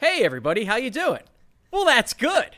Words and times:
Hey 0.00 0.22
everybody, 0.22 0.64
how 0.64 0.76
you 0.76 0.90
doing? 0.90 1.22
Well, 1.72 1.84
that's 1.84 2.12
good. 2.12 2.50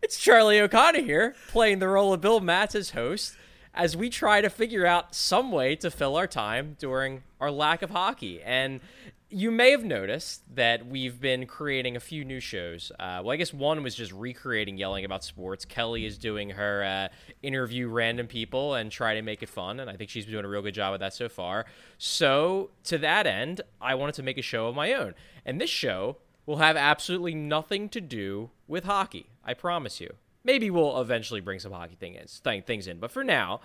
It's 0.00 0.18
Charlie 0.18 0.58
O'Connor 0.58 1.02
here, 1.02 1.34
playing 1.48 1.80
the 1.80 1.88
role 1.88 2.14
of 2.14 2.22
Bill 2.22 2.40
Matz 2.40 2.74
as 2.74 2.92
host, 2.92 3.36
as 3.74 3.94
we 3.94 4.08
try 4.08 4.40
to 4.40 4.48
figure 4.48 4.86
out 4.86 5.14
some 5.14 5.52
way 5.52 5.76
to 5.76 5.90
fill 5.90 6.16
our 6.16 6.26
time 6.26 6.76
during 6.78 7.24
our 7.42 7.50
lack 7.50 7.82
of 7.82 7.90
hockey. 7.90 8.40
And 8.42 8.80
you 9.28 9.50
may 9.50 9.70
have 9.70 9.84
noticed 9.84 10.42
that 10.56 10.86
we've 10.86 11.20
been 11.20 11.44
creating 11.44 11.94
a 11.94 12.00
few 12.00 12.24
new 12.24 12.40
shows. 12.40 12.90
Uh, 12.98 13.20
well, 13.22 13.32
I 13.32 13.36
guess 13.36 13.52
one 13.52 13.82
was 13.82 13.94
just 13.94 14.10
recreating 14.10 14.78
yelling 14.78 15.04
about 15.04 15.22
sports. 15.22 15.66
Kelly 15.66 16.06
is 16.06 16.16
doing 16.16 16.48
her 16.48 16.82
uh, 16.82 17.14
interview 17.42 17.86
random 17.86 18.26
people 18.26 18.76
and 18.76 18.90
try 18.90 19.12
to 19.14 19.20
make 19.20 19.42
it 19.42 19.50
fun, 19.50 19.78
and 19.78 19.90
I 19.90 19.96
think 19.96 20.08
she's 20.08 20.24
been 20.24 20.32
doing 20.32 20.46
a 20.46 20.48
real 20.48 20.62
good 20.62 20.72
job 20.72 20.92
with 20.92 21.02
that 21.02 21.12
so 21.12 21.28
far. 21.28 21.66
So, 21.98 22.70
to 22.84 22.96
that 22.96 23.26
end, 23.26 23.60
I 23.78 23.94
wanted 23.94 24.14
to 24.14 24.22
make 24.22 24.38
a 24.38 24.42
show 24.42 24.68
of 24.68 24.74
my 24.74 24.94
own, 24.94 25.14
and 25.44 25.60
this 25.60 25.68
show 25.68 26.16
will 26.50 26.56
have 26.56 26.76
absolutely 26.76 27.32
nothing 27.32 27.88
to 27.88 28.00
do 28.00 28.50
with 28.66 28.82
hockey. 28.82 29.30
I 29.44 29.54
promise 29.54 30.00
you. 30.00 30.14
Maybe 30.42 30.68
we'll 30.68 31.00
eventually 31.00 31.40
bring 31.40 31.60
some 31.60 31.70
hockey 31.70 31.94
thing 31.94 32.16
in, 32.16 32.62
things 32.62 32.88
in, 32.88 32.98
but 32.98 33.12
for 33.12 33.22
now, 33.22 33.60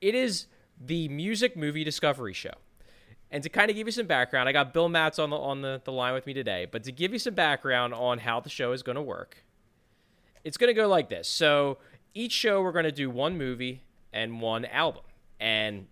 it 0.00 0.14
is 0.14 0.46
the 0.80 1.08
music 1.08 1.56
movie 1.56 1.82
discovery 1.82 2.32
show. 2.32 2.52
And 3.32 3.42
to 3.42 3.48
kind 3.48 3.68
of 3.68 3.74
give 3.74 3.88
you 3.88 3.90
some 3.90 4.06
background, 4.06 4.48
I 4.48 4.52
got 4.52 4.72
Bill 4.72 4.88
Matz 4.88 5.18
on 5.18 5.30
the 5.30 5.36
on 5.36 5.62
the, 5.62 5.82
the 5.84 5.90
line 5.90 6.14
with 6.14 6.24
me 6.24 6.32
today. 6.32 6.68
But 6.70 6.84
to 6.84 6.92
give 6.92 7.12
you 7.12 7.18
some 7.18 7.34
background 7.34 7.94
on 7.94 8.18
how 8.18 8.38
the 8.38 8.48
show 8.48 8.70
is 8.70 8.84
going 8.84 8.94
to 8.94 9.02
work, 9.02 9.38
it's 10.44 10.56
going 10.56 10.68
to 10.68 10.80
go 10.80 10.86
like 10.86 11.08
this. 11.08 11.26
So 11.26 11.78
each 12.14 12.32
show 12.32 12.62
we're 12.62 12.70
going 12.70 12.84
to 12.84 12.92
do 12.92 13.10
one 13.10 13.36
movie 13.36 13.82
and 14.12 14.40
one 14.40 14.66
album, 14.66 15.02
and 15.40 15.88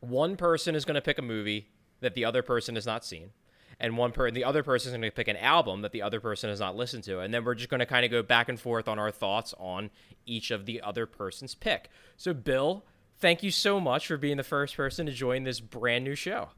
one 0.00 0.36
person 0.36 0.74
is 0.74 0.84
going 0.84 0.96
to 0.96 1.00
pick 1.00 1.16
a 1.16 1.22
movie 1.22 1.68
that 2.00 2.12
the 2.12 2.26
other 2.26 2.42
person 2.42 2.74
has 2.74 2.84
not 2.84 3.02
seen, 3.02 3.30
and 3.80 3.96
one 3.96 4.12
per 4.12 4.30
the 4.30 4.44
other 4.44 4.62
person 4.62 4.90
is 4.90 4.92
going 4.92 5.02
to 5.02 5.10
pick 5.10 5.28
an 5.28 5.36
album 5.36 5.82
that 5.82 5.92
the 5.92 6.02
other 6.02 6.20
person 6.20 6.50
has 6.50 6.60
not 6.60 6.76
listened 6.76 7.04
to, 7.04 7.20
and 7.20 7.32
then 7.32 7.44
we're 7.44 7.54
just 7.54 7.70
going 7.70 7.80
to 7.80 7.86
kind 7.86 8.04
of 8.04 8.10
go 8.10 8.22
back 8.22 8.48
and 8.48 8.60
forth 8.60 8.86
on 8.86 8.98
our 8.98 9.10
thoughts 9.10 9.54
on 9.58 9.90
each 10.26 10.50
of 10.50 10.66
the 10.66 10.80
other 10.80 11.06
person's 11.06 11.54
pick. 11.54 11.88
So 12.16 12.34
Bill, 12.34 12.84
thank 13.18 13.42
you 13.42 13.50
so 13.50 13.80
much 13.80 14.06
for 14.06 14.16
being 14.16 14.36
the 14.36 14.44
first 14.44 14.76
person 14.76 15.06
to 15.06 15.12
join 15.12 15.44
this 15.44 15.60
brand 15.60 16.04
new 16.04 16.14
show. 16.14 16.50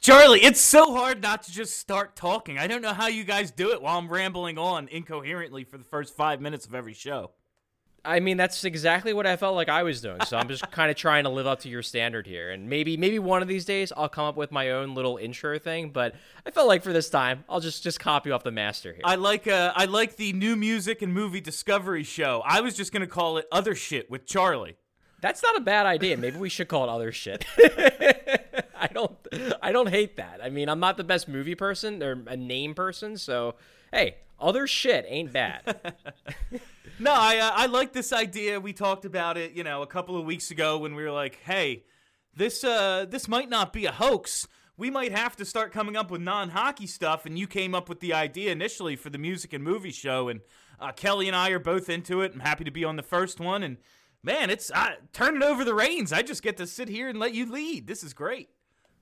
Charlie, 0.00 0.42
it's 0.42 0.60
so 0.60 0.94
hard 0.94 1.20
not 1.20 1.42
to 1.42 1.52
just 1.52 1.78
start 1.78 2.16
talking. 2.16 2.58
I 2.58 2.66
don't 2.66 2.80
know 2.80 2.94
how 2.94 3.08
you 3.08 3.24
guys 3.24 3.50
do 3.50 3.72
it 3.72 3.82
while 3.82 3.98
I'm 3.98 4.08
rambling 4.08 4.56
on 4.56 4.88
incoherently 4.88 5.64
for 5.64 5.76
the 5.76 5.84
first 5.84 6.16
five 6.16 6.40
minutes 6.40 6.64
of 6.64 6.74
every 6.74 6.94
show. 6.94 7.32
I 8.04 8.20
mean, 8.20 8.36
that's 8.36 8.64
exactly 8.64 9.12
what 9.12 9.26
I 9.26 9.36
felt 9.36 9.54
like 9.54 9.68
I 9.68 9.82
was 9.82 10.00
doing. 10.00 10.20
So 10.26 10.36
I'm 10.36 10.48
just 10.48 10.70
kind 10.72 10.90
of 10.90 10.96
trying 10.96 11.24
to 11.24 11.30
live 11.30 11.46
up 11.46 11.60
to 11.60 11.68
your 11.68 11.82
standard 11.82 12.26
here. 12.26 12.50
And 12.50 12.68
maybe, 12.68 12.96
maybe 12.96 13.18
one 13.18 13.42
of 13.42 13.48
these 13.48 13.64
days 13.64 13.92
I'll 13.96 14.08
come 14.08 14.24
up 14.24 14.36
with 14.36 14.50
my 14.50 14.70
own 14.70 14.94
little 14.94 15.16
intro 15.16 15.58
thing. 15.58 15.90
But 15.90 16.14
I 16.46 16.50
felt 16.50 16.68
like 16.68 16.82
for 16.82 16.92
this 16.92 17.10
time, 17.10 17.44
I'll 17.48 17.60
just 17.60 17.82
just 17.82 18.00
copy 18.00 18.30
off 18.30 18.42
the 18.42 18.50
master 18.50 18.92
here. 18.92 19.02
I 19.04 19.16
like 19.16 19.46
uh, 19.46 19.72
I 19.74 19.84
like 19.84 20.16
the 20.16 20.32
new 20.32 20.56
music 20.56 21.02
and 21.02 21.12
movie 21.12 21.40
discovery 21.40 22.04
show. 22.04 22.42
I 22.44 22.60
was 22.60 22.76
just 22.76 22.92
gonna 22.92 23.06
call 23.06 23.38
it 23.38 23.46
other 23.52 23.74
shit 23.74 24.10
with 24.10 24.26
Charlie. 24.26 24.76
That's 25.20 25.42
not 25.42 25.56
a 25.56 25.60
bad 25.60 25.86
idea. 25.86 26.16
Maybe 26.16 26.38
we 26.38 26.48
should 26.48 26.68
call 26.68 26.84
it 26.84 26.88
other 26.88 27.12
shit. 27.12 27.44
I 28.82 28.86
don't 28.86 29.16
I 29.62 29.72
don't 29.72 29.90
hate 29.90 30.16
that. 30.16 30.40
I 30.42 30.48
mean, 30.48 30.68
I'm 30.68 30.80
not 30.80 30.96
the 30.96 31.04
best 31.04 31.28
movie 31.28 31.54
person 31.54 32.02
or 32.02 32.22
a 32.26 32.36
name 32.36 32.74
person, 32.74 33.18
so 33.18 33.56
hey, 33.92 34.16
other 34.38 34.66
shit 34.66 35.04
ain't 35.06 35.32
bad. 35.32 35.62
no, 36.98 37.12
I 37.12 37.36
uh, 37.36 37.52
I 37.54 37.66
like 37.66 37.92
this 37.92 38.12
idea. 38.12 38.58
We 38.58 38.72
talked 38.72 39.04
about 39.04 39.36
it, 39.36 39.52
you 39.52 39.64
know, 39.64 39.82
a 39.82 39.86
couple 39.86 40.18
of 40.18 40.24
weeks 40.24 40.50
ago 40.50 40.78
when 40.78 40.94
we 40.94 41.02
were 41.02 41.10
like, 41.10 41.40
"Hey, 41.44 41.84
this 42.34 42.64
uh 42.64 43.04
this 43.08 43.28
might 43.28 43.50
not 43.50 43.72
be 43.72 43.84
a 43.84 43.92
hoax. 43.92 44.48
We 44.78 44.90
might 44.90 45.12
have 45.12 45.36
to 45.36 45.44
start 45.44 45.72
coming 45.72 45.94
up 45.94 46.10
with 46.10 46.22
non-hockey 46.22 46.86
stuff." 46.86 47.26
And 47.26 47.38
you 47.38 47.46
came 47.46 47.74
up 47.74 47.88
with 47.88 48.00
the 48.00 48.14
idea 48.14 48.50
initially 48.50 48.96
for 48.96 49.10
the 49.10 49.18
music 49.18 49.52
and 49.52 49.62
movie 49.62 49.92
show 49.92 50.28
and 50.28 50.40
uh, 50.80 50.92
Kelly 50.92 51.26
and 51.26 51.36
I 51.36 51.50
are 51.50 51.58
both 51.58 51.90
into 51.90 52.22
it. 52.22 52.32
I'm 52.32 52.40
happy 52.40 52.64
to 52.64 52.70
be 52.70 52.84
on 52.84 52.96
the 52.96 53.02
first 53.02 53.40
one 53.40 53.62
and 53.62 53.76
man, 54.22 54.48
it's 54.48 54.70
turning 55.12 55.42
over 55.42 55.64
the 55.64 55.74
reins. 55.74 56.14
I 56.14 56.22
just 56.22 56.42
get 56.42 56.56
to 56.56 56.66
sit 56.66 56.88
here 56.88 57.10
and 57.10 57.18
let 57.18 57.34
you 57.34 57.44
lead. 57.44 57.86
This 57.86 58.02
is 58.02 58.14
great. 58.14 58.48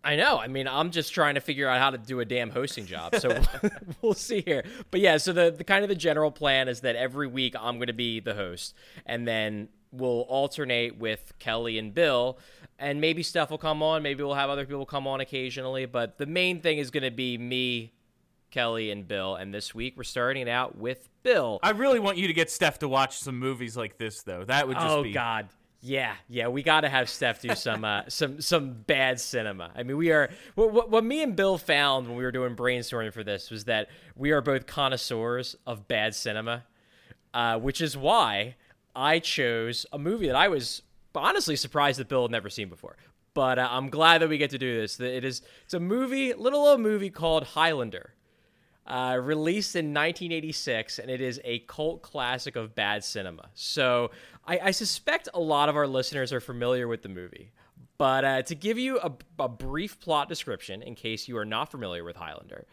I 0.04 0.16
know. 0.16 0.38
I 0.38 0.46
mean, 0.46 0.68
I'm 0.68 0.90
just 0.90 1.12
trying 1.12 1.34
to 1.34 1.40
figure 1.40 1.68
out 1.68 1.78
how 1.80 1.90
to 1.90 1.98
do 1.98 2.20
a 2.20 2.24
damn 2.24 2.50
hosting 2.50 2.86
job. 2.86 3.16
So 3.16 3.40
we'll 4.02 4.14
see 4.14 4.42
here. 4.42 4.64
But 4.90 5.00
yeah, 5.00 5.16
so 5.16 5.32
the, 5.32 5.50
the 5.50 5.64
kind 5.64 5.82
of 5.82 5.88
the 5.88 5.96
general 5.96 6.30
plan 6.30 6.68
is 6.68 6.80
that 6.80 6.96
every 6.96 7.26
week 7.26 7.54
I'm 7.58 7.76
going 7.76 7.88
to 7.88 7.92
be 7.92 8.20
the 8.20 8.34
host, 8.34 8.74
and 9.06 9.26
then 9.26 9.68
we'll 9.92 10.22
alternate 10.22 10.98
with 10.98 11.32
Kelly 11.38 11.78
and 11.78 11.92
Bill. 11.92 12.38
And 12.78 13.00
maybe 13.00 13.22
Steph 13.22 13.50
will 13.50 13.58
come 13.58 13.82
on. 13.82 14.02
Maybe 14.02 14.22
we'll 14.22 14.34
have 14.34 14.50
other 14.50 14.66
people 14.66 14.86
come 14.86 15.06
on 15.06 15.20
occasionally. 15.20 15.86
But 15.86 16.18
the 16.18 16.26
main 16.26 16.60
thing 16.60 16.78
is 16.78 16.90
going 16.90 17.02
to 17.02 17.10
be 17.10 17.36
me, 17.36 17.92
Kelly, 18.50 18.90
and 18.90 19.06
Bill. 19.06 19.34
And 19.34 19.52
this 19.52 19.74
week 19.74 19.94
we're 19.96 20.04
starting 20.04 20.42
it 20.42 20.48
out 20.48 20.78
with 20.78 21.08
Bill. 21.24 21.58
I 21.62 21.70
really 21.70 21.98
want 21.98 22.18
you 22.18 22.28
to 22.28 22.32
get 22.32 22.50
Steph 22.50 22.78
to 22.80 22.88
watch 22.88 23.18
some 23.18 23.38
movies 23.38 23.76
like 23.76 23.98
this, 23.98 24.22
though. 24.22 24.44
That 24.44 24.68
would 24.68 24.76
just 24.76 24.86
oh, 24.86 25.02
be. 25.02 25.10
Oh 25.10 25.14
God. 25.14 25.48
Yeah, 25.80 26.14
yeah, 26.28 26.48
we 26.48 26.64
got 26.64 26.80
to 26.80 26.88
have 26.88 27.08
Steph 27.08 27.40
do 27.40 27.54
some 27.54 27.84
uh, 27.84 28.02
some 28.08 28.40
some 28.40 28.72
bad 28.72 29.20
cinema. 29.20 29.70
I 29.76 29.84
mean, 29.84 29.96
we 29.96 30.10
are 30.10 30.28
what, 30.56 30.72
what, 30.72 30.90
what 30.90 31.04
me 31.04 31.22
and 31.22 31.36
Bill 31.36 31.56
found 31.56 32.08
when 32.08 32.16
we 32.16 32.24
were 32.24 32.32
doing 32.32 32.56
brainstorming 32.56 33.12
for 33.12 33.22
this 33.22 33.50
was 33.50 33.64
that 33.64 33.88
we 34.16 34.32
are 34.32 34.40
both 34.40 34.66
connoisseurs 34.66 35.56
of 35.66 35.86
bad 35.86 36.14
cinema, 36.14 36.64
uh, 37.32 37.58
which 37.58 37.80
is 37.80 37.96
why 37.96 38.56
I 38.96 39.20
chose 39.20 39.86
a 39.92 39.98
movie 39.98 40.26
that 40.26 40.36
I 40.36 40.48
was 40.48 40.82
honestly 41.14 41.56
surprised 41.56 42.00
that 42.00 42.08
Bill 42.08 42.22
had 42.22 42.30
never 42.30 42.50
seen 42.50 42.68
before. 42.68 42.96
But 43.34 43.60
uh, 43.60 43.68
I'm 43.70 43.88
glad 43.88 44.20
that 44.22 44.28
we 44.28 44.36
get 44.38 44.50
to 44.50 44.58
do 44.58 44.80
this. 44.80 44.98
It 44.98 45.24
is 45.24 45.42
it's 45.64 45.74
a 45.74 45.80
movie, 45.80 46.34
little 46.34 46.66
old 46.66 46.80
movie 46.80 47.10
called 47.10 47.44
Highlander. 47.44 48.14
Uh, 48.84 49.18
released 49.22 49.76
in 49.76 49.92
1986, 49.92 50.98
and 50.98 51.10
it 51.10 51.20
is 51.20 51.38
a 51.44 51.58
cult 51.60 52.00
classic 52.00 52.56
of 52.56 52.74
bad 52.74 53.04
cinema. 53.04 53.50
So 53.52 54.10
I, 54.48 54.60
I 54.64 54.70
suspect 54.70 55.28
a 55.34 55.40
lot 55.40 55.68
of 55.68 55.76
our 55.76 55.86
listeners 55.86 56.32
are 56.32 56.40
familiar 56.40 56.88
with 56.88 57.02
the 57.02 57.10
movie. 57.10 57.52
But 57.98 58.24
uh, 58.24 58.42
to 58.42 58.54
give 58.54 58.78
you 58.78 58.98
a, 58.98 59.12
a, 59.38 59.48
brief 59.48 60.00
plot 60.00 60.28
description, 60.28 60.82
in 60.82 60.94
case 60.94 61.28
you 61.28 61.36
are 61.36 61.44
not 61.44 61.70
familiar 61.70 62.04
with 62.04 62.16
Highlander, 62.16 62.66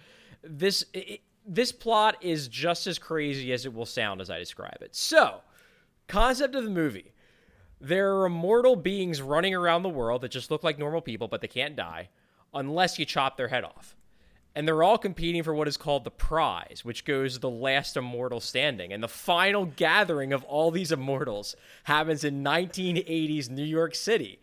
this 0.44 0.86
it, 0.94 1.22
this 1.48 1.72
plot 1.72 2.18
is 2.22 2.48
just 2.48 2.88
as 2.88 2.98
crazy 2.98 3.52
as 3.52 3.66
it 3.66 3.74
will 3.74 3.86
sound 3.86 4.22
as 4.22 4.30
I 4.30 4.40
describe 4.40 4.78
it. 4.82 4.96
So, 4.96 5.42
concept 6.08 6.56
of 6.56 6.64
the 6.64 6.70
movie: 6.70 7.12
there 7.82 8.16
are 8.16 8.28
immortal 8.28 8.76
beings 8.76 9.20
running 9.20 9.56
around 9.56 9.82
the 9.82 9.90
world 9.90 10.22
that 10.22 10.30
just 10.30 10.52
look 10.52 10.64
like 10.64 10.78
normal 10.78 11.02
people, 11.02 11.28
but 11.28 11.42
they 11.42 11.48
can't 11.48 11.76
die 11.76 12.10
unless 12.54 13.00
you 13.00 13.06
chop 13.06 13.36
their 13.36 13.48
head 13.48 13.64
off 13.64 13.96
and 14.56 14.68
they're 14.68 14.84
all 14.84 14.98
competing 14.98 15.44
for 15.44 15.54
what 15.54 15.68
is 15.68 15.76
called 15.76 16.06
the 16.06 16.12
prize, 16.12 16.82
which 16.84 17.04
goes 17.04 17.40
the 17.40 17.50
last 17.50 17.98
immortal 17.98 18.40
standing. 18.40 18.94
And 18.94 19.04
the 19.04 19.10
final 19.10 19.66
gathering 19.66 20.32
of 20.32 20.44
all 20.46 20.72
these 20.72 20.92
immortals 20.92 21.56
happens 21.84 22.24
in 22.24 22.44
1980s 22.44 23.50
New 23.50 23.64
York 23.64 23.94
City, 23.94 24.40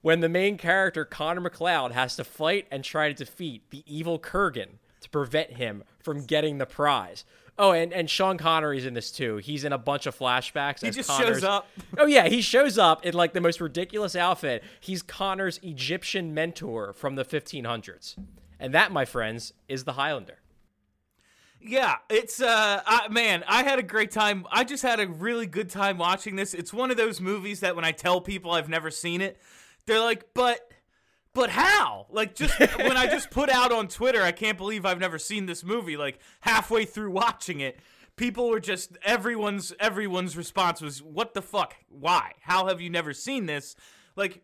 when 0.00 0.20
the 0.20 0.28
main 0.30 0.56
character 0.56 1.04
Connor 1.04 1.42
MacLeod 1.42 1.92
has 1.92 2.16
to 2.16 2.24
fight 2.24 2.66
and 2.70 2.82
try 2.82 3.08
to 3.08 3.14
defeat 3.14 3.68
the 3.70 3.84
evil 3.86 4.18
Kurgan 4.18 4.78
to 5.02 5.10
prevent 5.10 5.52
him 5.52 5.84
from 5.98 6.24
getting 6.24 6.56
the 6.56 6.66
prize. 6.66 7.24
Oh, 7.58 7.72
and, 7.72 7.92
and 7.92 8.08
Sean 8.08 8.38
Connery's 8.38 8.86
in 8.86 8.94
this 8.94 9.10
too. 9.10 9.36
He's 9.36 9.64
in 9.64 9.74
a 9.74 9.78
bunch 9.78 10.06
of 10.06 10.18
flashbacks. 10.18 10.80
He 10.80 10.90
just 10.90 11.10
Connor's, 11.10 11.40
shows 11.40 11.44
up. 11.44 11.68
Oh 11.98 12.06
yeah, 12.06 12.26
he 12.26 12.40
shows 12.40 12.78
up 12.78 13.04
in 13.04 13.12
like 13.12 13.34
the 13.34 13.40
most 13.42 13.60
ridiculous 13.60 14.16
outfit. 14.16 14.64
He's 14.80 15.02
Connor's 15.02 15.60
Egyptian 15.62 16.32
mentor 16.32 16.94
from 16.94 17.16
the 17.16 17.24
1500s. 17.24 18.16
And 18.60 18.74
that, 18.74 18.92
my 18.92 19.04
friends, 19.04 19.54
is 19.68 19.84
the 19.84 19.94
Highlander. 19.94 20.38
Yeah, 21.62 21.96
it's 22.08 22.40
uh 22.40 22.80
I, 22.86 23.08
man, 23.08 23.44
I 23.46 23.64
had 23.64 23.78
a 23.78 23.82
great 23.82 24.10
time. 24.10 24.46
I 24.50 24.64
just 24.64 24.82
had 24.82 24.98
a 24.98 25.06
really 25.06 25.46
good 25.46 25.68
time 25.68 25.98
watching 25.98 26.36
this. 26.36 26.54
It's 26.54 26.72
one 26.72 26.90
of 26.90 26.96
those 26.96 27.20
movies 27.20 27.60
that 27.60 27.76
when 27.76 27.84
I 27.84 27.92
tell 27.92 28.20
people 28.20 28.52
I've 28.52 28.68
never 28.68 28.90
seen 28.90 29.20
it, 29.20 29.38
they're 29.86 30.00
like, 30.00 30.32
"But 30.32 30.70
but 31.34 31.50
how?" 31.50 32.06
Like 32.10 32.34
just 32.34 32.58
when 32.78 32.96
I 32.96 33.06
just 33.06 33.30
put 33.30 33.50
out 33.50 33.72
on 33.72 33.88
Twitter, 33.88 34.22
I 34.22 34.32
can't 34.32 34.56
believe 34.56 34.86
I've 34.86 35.00
never 35.00 35.18
seen 35.18 35.44
this 35.44 35.62
movie 35.62 35.98
like 35.98 36.18
halfway 36.40 36.86
through 36.86 37.10
watching 37.10 37.60
it, 37.60 37.78
people 38.16 38.48
were 38.48 38.60
just 38.60 38.96
everyone's 39.02 39.74
everyone's 39.78 40.38
response 40.38 40.80
was, 40.80 41.02
"What 41.02 41.34
the 41.34 41.42
fuck? 41.42 41.74
Why? 41.90 42.32
How 42.40 42.68
have 42.68 42.80
you 42.80 42.88
never 42.88 43.12
seen 43.12 43.44
this?" 43.44 43.76
Like 44.16 44.42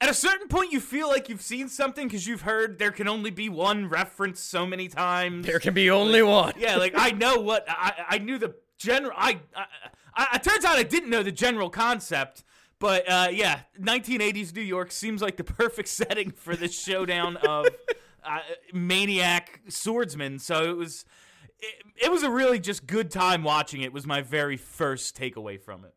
at 0.00 0.10
a 0.10 0.14
certain 0.14 0.48
point 0.48 0.72
you 0.72 0.80
feel 0.80 1.08
like 1.08 1.28
you've 1.28 1.42
seen 1.42 1.68
something 1.68 2.06
because 2.06 2.26
you've 2.26 2.42
heard 2.42 2.78
there 2.78 2.90
can 2.90 3.08
only 3.08 3.30
be 3.30 3.48
one 3.48 3.88
reference 3.88 4.40
so 4.40 4.66
many 4.66 4.88
times. 4.88 5.46
There 5.46 5.60
can 5.60 5.74
be 5.74 5.90
only 5.90 6.22
like, 6.22 6.30
one. 6.30 6.54
yeah 6.58 6.76
like 6.76 6.94
i 6.96 7.10
know 7.22 7.36
what 7.40 7.64
i 7.68 7.92
i 8.08 8.18
knew 8.18 8.38
the 8.38 8.54
general 8.76 9.12
I, 9.16 9.40
I, 9.54 9.66
I 10.14 10.36
it 10.36 10.42
turns 10.42 10.64
out 10.64 10.76
i 10.76 10.82
didn't 10.82 11.10
know 11.10 11.22
the 11.22 11.32
general 11.32 11.70
concept 11.70 12.44
but 12.78 13.08
uh, 13.08 13.28
yeah 13.30 13.60
1980s 13.80 14.54
new 14.54 14.60
york 14.60 14.90
seems 14.92 15.22
like 15.22 15.36
the 15.36 15.44
perfect 15.62 15.88
setting 15.88 16.30
for 16.30 16.56
this 16.56 16.78
showdown 16.78 17.36
of 17.38 17.66
uh, 18.24 18.40
maniac 18.72 19.60
swordsmen. 19.68 20.38
So 20.38 20.64
it 20.64 20.76
was 20.76 21.04
it, 21.60 21.84
it 22.04 22.10
was 22.10 22.22
a 22.22 22.30
really 22.30 22.58
just 22.58 22.86
good 22.86 23.10
time 23.10 23.42
watching 23.42 23.82
it 23.82 23.92
was 23.92 24.06
my 24.06 24.22
very 24.22 24.56
first 24.56 25.16
takeaway 25.16 25.60
from 25.60 25.84
it 25.84 25.94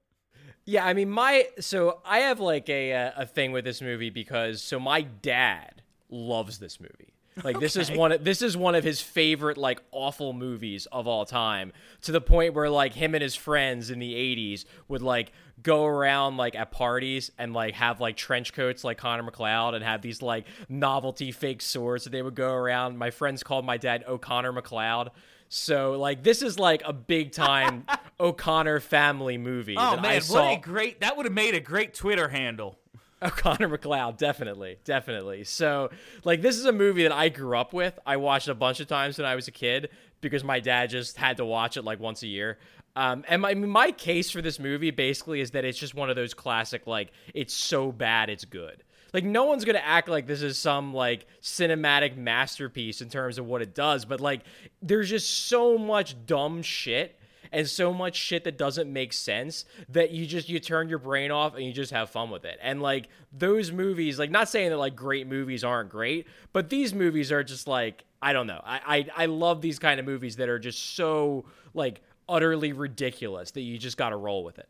yeah, 0.68 0.86
I 0.86 0.94
mean, 0.94 1.10
my 1.10 1.48
so 1.62 2.02
I 2.04 2.20
have 2.20 2.42
like 2.42 2.68
a 2.68 2.94
uh, 2.94 3.12
a 3.16 3.26
thing 3.26 3.54
with 3.54 3.64
this 3.64 3.82
movie 3.82 4.10
because 4.10 4.62
so 4.62 4.82
my 4.82 5.02
dad 5.02 5.82
loves 6.10 6.60
this 6.60 6.82
movie. 6.82 7.14
Like 7.42 7.62
this 7.62 7.78
is 7.78 7.90
one. 7.90 8.12
Of, 8.12 8.26
this 8.26 8.42
is 8.42 8.58
one 8.58 8.76
of 8.76 8.84
his 8.84 9.00
favorite 9.00 9.58
like 9.58 9.82
awful 9.92 10.34
movies 10.34 10.86
of 10.88 11.08
all 11.08 11.24
time. 11.24 11.72
To 12.02 12.12
the 12.12 12.20
point 12.20 12.54
where 12.54 12.70
like 12.70 12.94
him 12.94 13.16
and 13.16 13.22
his 13.22 13.34
friends 13.34 13.90
in 13.90 14.00
the 14.00 14.14
'80s 14.14 14.66
would 14.90 15.02
like 15.02 15.32
go 15.64 15.86
around 15.86 16.36
like 16.36 16.54
at 16.54 16.72
parties 16.72 17.32
and 17.38 17.54
like 17.54 17.76
have 17.76 18.02
like 18.02 18.18
trench 18.18 18.52
coats 18.52 18.84
like 18.84 18.98
Connor 18.98 19.24
MacLeod 19.24 19.74
and 19.74 19.86
have 19.86 20.02
these 20.02 20.22
like 20.22 20.48
novelty 20.68 21.32
fake 21.32 21.62
swords 21.62 22.04
that 22.04 22.10
they 22.10 22.22
would 22.22 22.36
go 22.36 22.52
around. 22.52 22.98
My 22.98 23.12
friends 23.12 23.42
called 23.42 23.66
my 23.66 23.78
dad 23.78 24.04
O'Connor 24.06 24.52
McLeod. 24.52 25.12
So 25.50 25.94
like 25.94 26.24
this 26.24 26.42
is 26.42 26.60
like 26.60 26.82
a 26.86 26.94
big 26.94 27.32
time 27.32 27.86
O'Connor 28.20 28.80
family 28.80 29.38
movie. 29.38 29.76
Oh 29.78 29.92
that 29.92 30.00
I 30.00 30.02
man, 30.02 30.22
saw. 30.22 30.46
what 30.46 30.58
a 30.58 30.62
great 30.62 31.02
that 31.02 31.18
would 31.18 31.26
have 31.26 31.34
made 31.34 31.56
a 31.56 31.60
great 31.60 31.94
Twitter 31.94 32.30
handle. 32.30 32.78
O'Connor 33.22 33.76
McLeod, 33.76 34.18
definitely, 34.18 34.78
definitely. 34.84 35.44
So, 35.44 35.90
like, 36.24 36.44
this 36.44 36.56
is 36.56 36.66
a 36.66 36.72
movie 36.72 37.02
that 37.02 37.12
I 37.12 37.30
grew 37.30 37.58
up 37.58 37.74
with. 37.74 37.98
I 38.06 38.18
watched 38.18 38.48
a 38.48 38.54
bunch 38.54 38.80
of 38.80 38.86
times 38.86 39.18
when 39.18 39.26
I 39.26 39.34
was 39.34 39.48
a 39.48 39.52
kid 39.52 39.90
because 40.22 40.44
my 40.44 40.60
dad 40.60 40.92
just 40.92 41.18
had 41.18 41.38
to 41.38 41.46
watch 41.46 41.78
it 41.78 41.82
like 41.84 42.00
once 42.00 42.22
a 42.22 42.28
year. 42.28 42.60
Um, 42.96 43.24
and 43.28 43.42
my 43.42 43.54
my 43.54 43.92
case 43.92 44.32
for 44.32 44.42
this 44.42 44.60
movie 44.60 44.92
basically 44.92 45.40
is 45.42 45.52
that 45.52 45.66
it's 45.66 45.78
just 45.78 45.94
one 45.94 46.10
of 46.10 46.16
those 46.16 46.34
classic 46.34 46.88
like 46.88 47.12
it's 47.34 47.54
so 47.54 47.92
bad 47.92 48.30
it's 48.30 48.46
good. 48.46 48.84
Like 49.14 49.24
no 49.24 49.46
one's 49.46 49.66
gonna 49.66 49.80
act 49.80 50.10
like 50.10 50.28
this 50.28 50.42
is 50.42 50.58
some 50.58 50.94
like 50.94 51.26
cinematic 51.42 52.18
masterpiece 52.18 53.02
in 53.02 53.10
terms 53.10 53.38
of 53.38 53.46
what 53.46 53.62
it 53.62 53.74
does, 53.74 54.06
but 54.06 54.20
like 54.22 54.42
there's 54.82 55.10
just 55.10 55.48
so 55.48 55.78
much 55.78 56.16
dumb 56.26 56.62
shit 56.62 57.20
and 57.52 57.68
so 57.68 57.94
much 57.94 58.16
shit 58.16 58.44
that 58.44 58.58
doesn't 58.58 58.92
make 58.92 59.14
sense 59.14 59.66
that 59.90 60.12
you 60.12 60.26
just 60.26 60.50
you 60.50 60.60
turn 60.60 60.90
your 60.90 61.00
brain 61.00 61.32
off 61.32 61.56
and 61.56 61.64
you 61.64 61.74
just 61.74 61.92
have 61.92 62.10
fun 62.10 62.30
with 62.30 62.46
it. 62.46 62.60
And 62.62 62.82
like 62.82 63.08
those 63.32 63.72
movies, 63.72 64.20
like 64.20 64.32
not 64.32 64.50
saying 64.50 64.70
that 64.70 64.78
like 64.78 64.96
great 64.96 65.28
movies 65.28 65.64
aren't 65.64 65.90
great, 65.90 66.28
but 66.54 66.70
these 66.70 66.94
movies 66.94 67.32
are 67.32 67.44
just 67.44 67.68
like 67.68 68.04
I 68.22 68.34
don't 68.34 68.48
know. 68.48 68.62
I 68.64 69.08
I, 69.18 69.24
I 69.24 69.26
love 69.28 69.62
these 69.62 69.80
kind 69.80 70.00
of 70.00 70.06
movies 70.06 70.38
that 70.38 70.50
are 70.50 70.60
just 70.60 70.96
so 70.96 71.46
like 71.74 72.02
utterly 72.30 72.74
ridiculous 72.74 73.52
that 73.52 73.62
you 73.62 73.78
just 73.78 73.98
got 73.98 74.10
to 74.10 74.18
roll 74.18 74.44
with 74.44 74.60
it. 74.60 74.68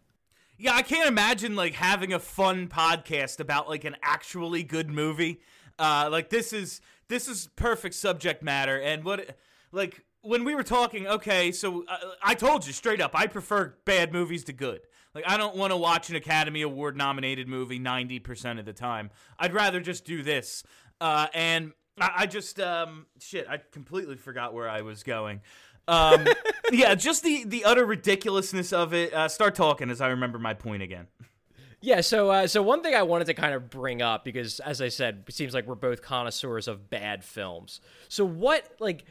Yeah, 0.60 0.74
I 0.74 0.82
can't 0.82 1.08
imagine 1.08 1.56
like 1.56 1.74
having 1.74 2.14
a 2.14 2.20
fun 2.20 2.68
podcast 2.68 3.40
about 3.40 3.70
like 3.70 3.84
an 3.84 3.96
actually 4.02 4.64
good 4.64 4.90
movie. 4.90 5.40
Uh, 5.78 6.10
like 6.12 6.30
this 6.30 6.52
is 6.52 6.82
this 7.10 7.28
is 7.28 7.50
perfect 7.56 7.94
subject 7.94 8.42
matter, 8.42 8.82
and 8.82 9.04
what 9.04 9.38
like 9.72 10.04
when 10.22 10.44
we 10.44 10.56
were 10.56 10.64
talking. 10.64 11.06
Okay, 11.06 11.52
so 11.52 11.86
uh, 11.88 11.98
I 12.24 12.34
told 12.34 12.66
you 12.66 12.74
straight 12.74 13.02
up, 13.02 13.12
I 13.14 13.28
prefer 13.28 13.76
bad 13.86 14.12
movies 14.12 14.44
to 14.46 14.54
good. 14.54 14.82
Like 15.14 15.26
I 15.28 15.38
don't 15.38 15.56
want 15.56 15.72
to 15.72 15.78
watch 15.78 16.10
an 16.10 16.16
Academy 16.16 16.64
Award 16.64 16.98
nominated 16.98 17.48
movie 17.48 17.80
ninety 17.80 18.18
percent 18.18 18.58
of 18.58 18.66
the 18.66 18.74
time. 18.74 19.12
I'd 19.38 19.54
rather 19.54 19.80
just 19.80 20.06
do 20.06 20.24
this. 20.24 20.64
Uh, 21.00 21.28
and 21.36 21.74
I, 22.00 22.12
I 22.18 22.26
just 22.26 22.60
um, 22.60 23.06
shit, 23.20 23.48
I 23.48 23.60
completely 23.72 24.16
forgot 24.16 24.56
where 24.56 24.70
I 24.70 24.82
was 24.82 25.04
going. 25.04 25.42
Um, 25.88 26.28
yeah, 26.72 26.96
just 26.96 27.24
the 27.24 27.44
the 27.46 27.66
utter 27.66 27.86
ridiculousness 27.86 28.74
of 28.74 28.94
it. 28.94 29.14
Uh, 29.14 29.28
start 29.28 29.56
talking 29.56 29.90
as 29.90 30.02
I 30.02 30.08
remember 30.10 30.40
my 30.40 30.54
point 30.54 30.82
again. 30.84 31.08
Yeah, 31.80 32.02
so 32.02 32.30
uh, 32.32 32.48
so 32.48 32.62
one 32.64 32.82
thing 32.82 32.96
I 32.96 33.04
wanted 33.04 33.26
to 33.26 33.34
kind 33.34 33.54
of 33.54 33.70
bring 33.70 34.02
up 34.02 34.26
because, 34.26 34.60
as 34.60 34.82
I 34.82 34.88
said, 34.90 35.24
it 35.28 35.34
seems 35.34 35.54
like 35.54 35.68
we're 35.68 35.76
both 35.76 36.02
connoisseurs 36.02 36.68
of 36.68 36.90
bad 36.90 37.24
films. 37.24 37.82
So 38.10 38.26
what, 38.26 38.68
like, 38.80 39.06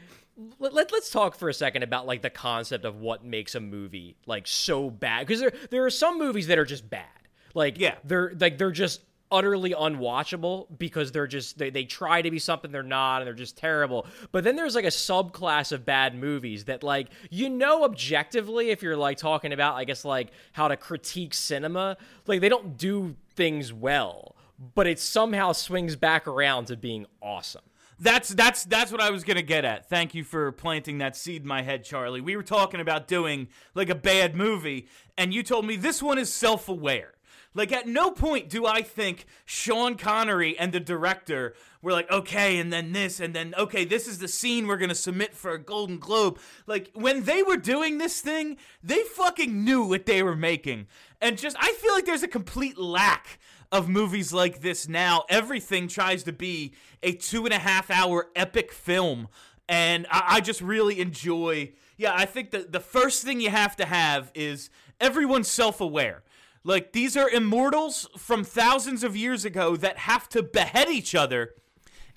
let, 0.59 0.73
let 0.73 0.93
us 0.93 1.09
talk 1.09 1.35
for 1.35 1.47
a 1.49 1.53
second 1.53 1.83
about 1.83 2.05
like 2.05 2.21
the 2.21 2.29
concept 2.29 2.83
of 2.83 2.97
what 2.97 3.23
makes 3.23 3.55
a 3.55 3.59
movie 3.61 4.17
like 4.25 4.47
so 4.47 4.89
bad 4.89 5.25
because 5.25 5.39
there 5.39 5.53
there 5.71 5.85
are 5.85 5.89
some 5.89 6.19
movies 6.19 6.47
that 6.47 6.59
are 6.59 6.65
just 6.65 6.89
bad. 6.89 7.05
Like, 7.53 7.79
Yeah. 7.79 7.95
they're 8.03 8.33
like 8.39 8.57
they're 8.57 8.71
just 8.71 9.01
utterly 9.31 9.71
unwatchable 9.71 10.67
because 10.77 11.11
they're 11.11 11.27
just 11.27 11.57
they, 11.57 11.69
they 11.69 11.83
try 11.83 12.21
to 12.21 12.31
be 12.31 12.39
something 12.39 12.71
they're 12.71 12.83
not 12.83 13.21
and 13.21 13.27
they're 13.27 13.33
just 13.33 13.57
terrible 13.57 14.05
but 14.31 14.43
then 14.43 14.55
there's 14.55 14.75
like 14.75 14.85
a 14.85 14.89
subclass 14.89 15.71
of 15.71 15.85
bad 15.85 16.15
movies 16.15 16.65
that 16.65 16.83
like 16.83 17.09
you 17.29 17.49
know 17.49 17.83
objectively 17.83 18.69
if 18.69 18.81
you're 18.81 18.95
like 18.97 19.17
talking 19.17 19.51
about 19.51 19.75
i 19.75 19.83
guess 19.83 20.05
like 20.05 20.31
how 20.53 20.67
to 20.67 20.77
critique 20.77 21.33
cinema 21.33 21.97
like 22.25 22.41
they 22.41 22.49
don't 22.49 22.77
do 22.77 23.15
things 23.35 23.73
well 23.73 24.35
but 24.73 24.87
it 24.87 24.99
somehow 24.99 25.51
swings 25.51 25.95
back 25.95 26.27
around 26.27 26.65
to 26.65 26.77
being 26.77 27.05
awesome 27.21 27.61
That's 27.99 28.29
that's 28.29 28.63
that's 28.65 28.91
what 28.91 29.01
I 29.01 29.09
was 29.09 29.23
gonna 29.23 29.41
get 29.41 29.65
at. 29.65 29.89
Thank 29.89 30.13
you 30.13 30.23
for 30.23 30.51
planting 30.51 30.99
that 30.99 31.15
seed 31.15 31.41
in 31.41 31.47
my 31.47 31.63
head, 31.63 31.83
Charlie. 31.83 32.21
We 32.21 32.35
were 32.35 32.43
talking 32.43 32.79
about 32.79 33.07
doing 33.07 33.47
like 33.73 33.89
a 33.89 33.95
bad 33.95 34.35
movie, 34.35 34.87
and 35.17 35.33
you 35.33 35.41
told 35.41 35.65
me 35.65 35.75
this 35.77 36.01
one 36.03 36.19
is 36.19 36.31
self-aware. 36.31 37.13
Like 37.57 37.71
at 37.71 37.87
no 37.87 38.11
point 38.11 38.49
do 38.49 38.67
I 38.67 38.83
think 38.83 39.25
Sean 39.43 39.95
Connery 39.95 40.57
and 40.59 40.71
the 40.71 40.79
director 40.79 41.55
were 41.81 41.91
like, 41.91 42.09
okay, 42.11 42.59
and 42.59 42.71
then 42.71 42.93
this, 42.93 43.19
and 43.19 43.33
then 43.33 43.55
okay, 43.57 43.83
this 43.83 44.07
is 44.07 44.19
the 44.19 44.27
scene 44.27 44.67
we're 44.67 44.77
gonna 44.77 44.93
submit 44.93 45.33
for 45.33 45.51
a 45.51 45.59
Golden 45.59 45.97
Globe. 45.97 46.37
Like 46.67 46.91
when 46.93 47.23
they 47.23 47.41
were 47.41 47.57
doing 47.57 47.97
this 47.97 48.21
thing, 48.21 48.57
they 48.83 49.01
fucking 49.01 49.65
knew 49.65 49.83
what 49.83 50.05
they 50.05 50.21
were 50.21 50.35
making, 50.35 50.85
and 51.19 51.35
just 51.35 51.57
I 51.59 51.73
feel 51.73 51.93
like 51.93 52.05
there's 52.05 52.21
a 52.21 52.27
complete 52.27 52.77
lack 52.77 53.39
of 53.71 53.89
movies 53.89 54.31
like 54.31 54.61
this 54.61 54.87
now. 54.87 55.23
Everything 55.27 55.87
tries 55.87 56.23
to 56.23 56.31
be 56.31 56.73
a 57.01 57.13
two 57.13 57.45
and 57.45 57.53
a 57.53 57.59
half 57.59 57.89
hour 57.89 58.27
epic 58.35 58.71
film. 58.71 59.29
And 59.67 60.05
I, 60.11 60.23
I 60.35 60.41
just 60.41 60.61
really 60.61 61.01
enjoy. 61.01 61.73
Yeah, 61.97 62.13
I 62.15 62.25
think 62.25 62.51
that 62.51 62.71
the 62.71 62.79
first 62.79 63.23
thing 63.23 63.41
you 63.41 63.49
have 63.49 63.75
to 63.77 63.85
have 63.85 64.31
is 64.33 64.69
everyone's 65.01 65.49
self 65.49 65.81
aware. 65.81 66.23
Like, 66.67 66.91
these 66.91 67.15
are 67.15 67.29
immortals 67.29 68.09
from 68.17 68.43
thousands 68.43 69.01
of 69.01 69.15
years 69.15 69.45
ago 69.45 69.77
that 69.77 69.99
have 69.99 70.27
to 70.29 70.43
behead 70.43 70.89
each 70.89 71.15
other. 71.15 71.55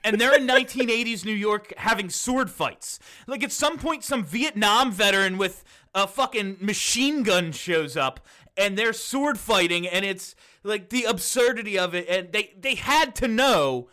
And 0.02 0.20
they're 0.20 0.34
in 0.34 0.46
1980s 0.46 1.24
New 1.24 1.32
York 1.32 1.72
having 1.76 2.10
sword 2.10 2.50
fights. 2.50 2.98
Like, 3.28 3.44
at 3.44 3.52
some 3.52 3.78
point, 3.78 4.02
some 4.02 4.24
Vietnam 4.24 4.90
veteran 4.90 5.38
with 5.38 5.62
a 5.94 6.08
fucking 6.08 6.56
machine 6.60 7.22
gun 7.22 7.52
shows 7.52 7.96
up 7.96 8.18
and 8.56 8.76
they're 8.76 8.92
sword 8.92 9.38
fighting 9.38 9.86
and 9.86 10.04
it's 10.04 10.34
like 10.62 10.90
the 10.90 11.04
absurdity 11.04 11.78
of 11.78 11.94
it 11.94 12.08
and 12.08 12.32
they 12.32 12.52
they 12.58 12.74
had 12.74 13.14
to 13.16 13.26
know 13.26 13.88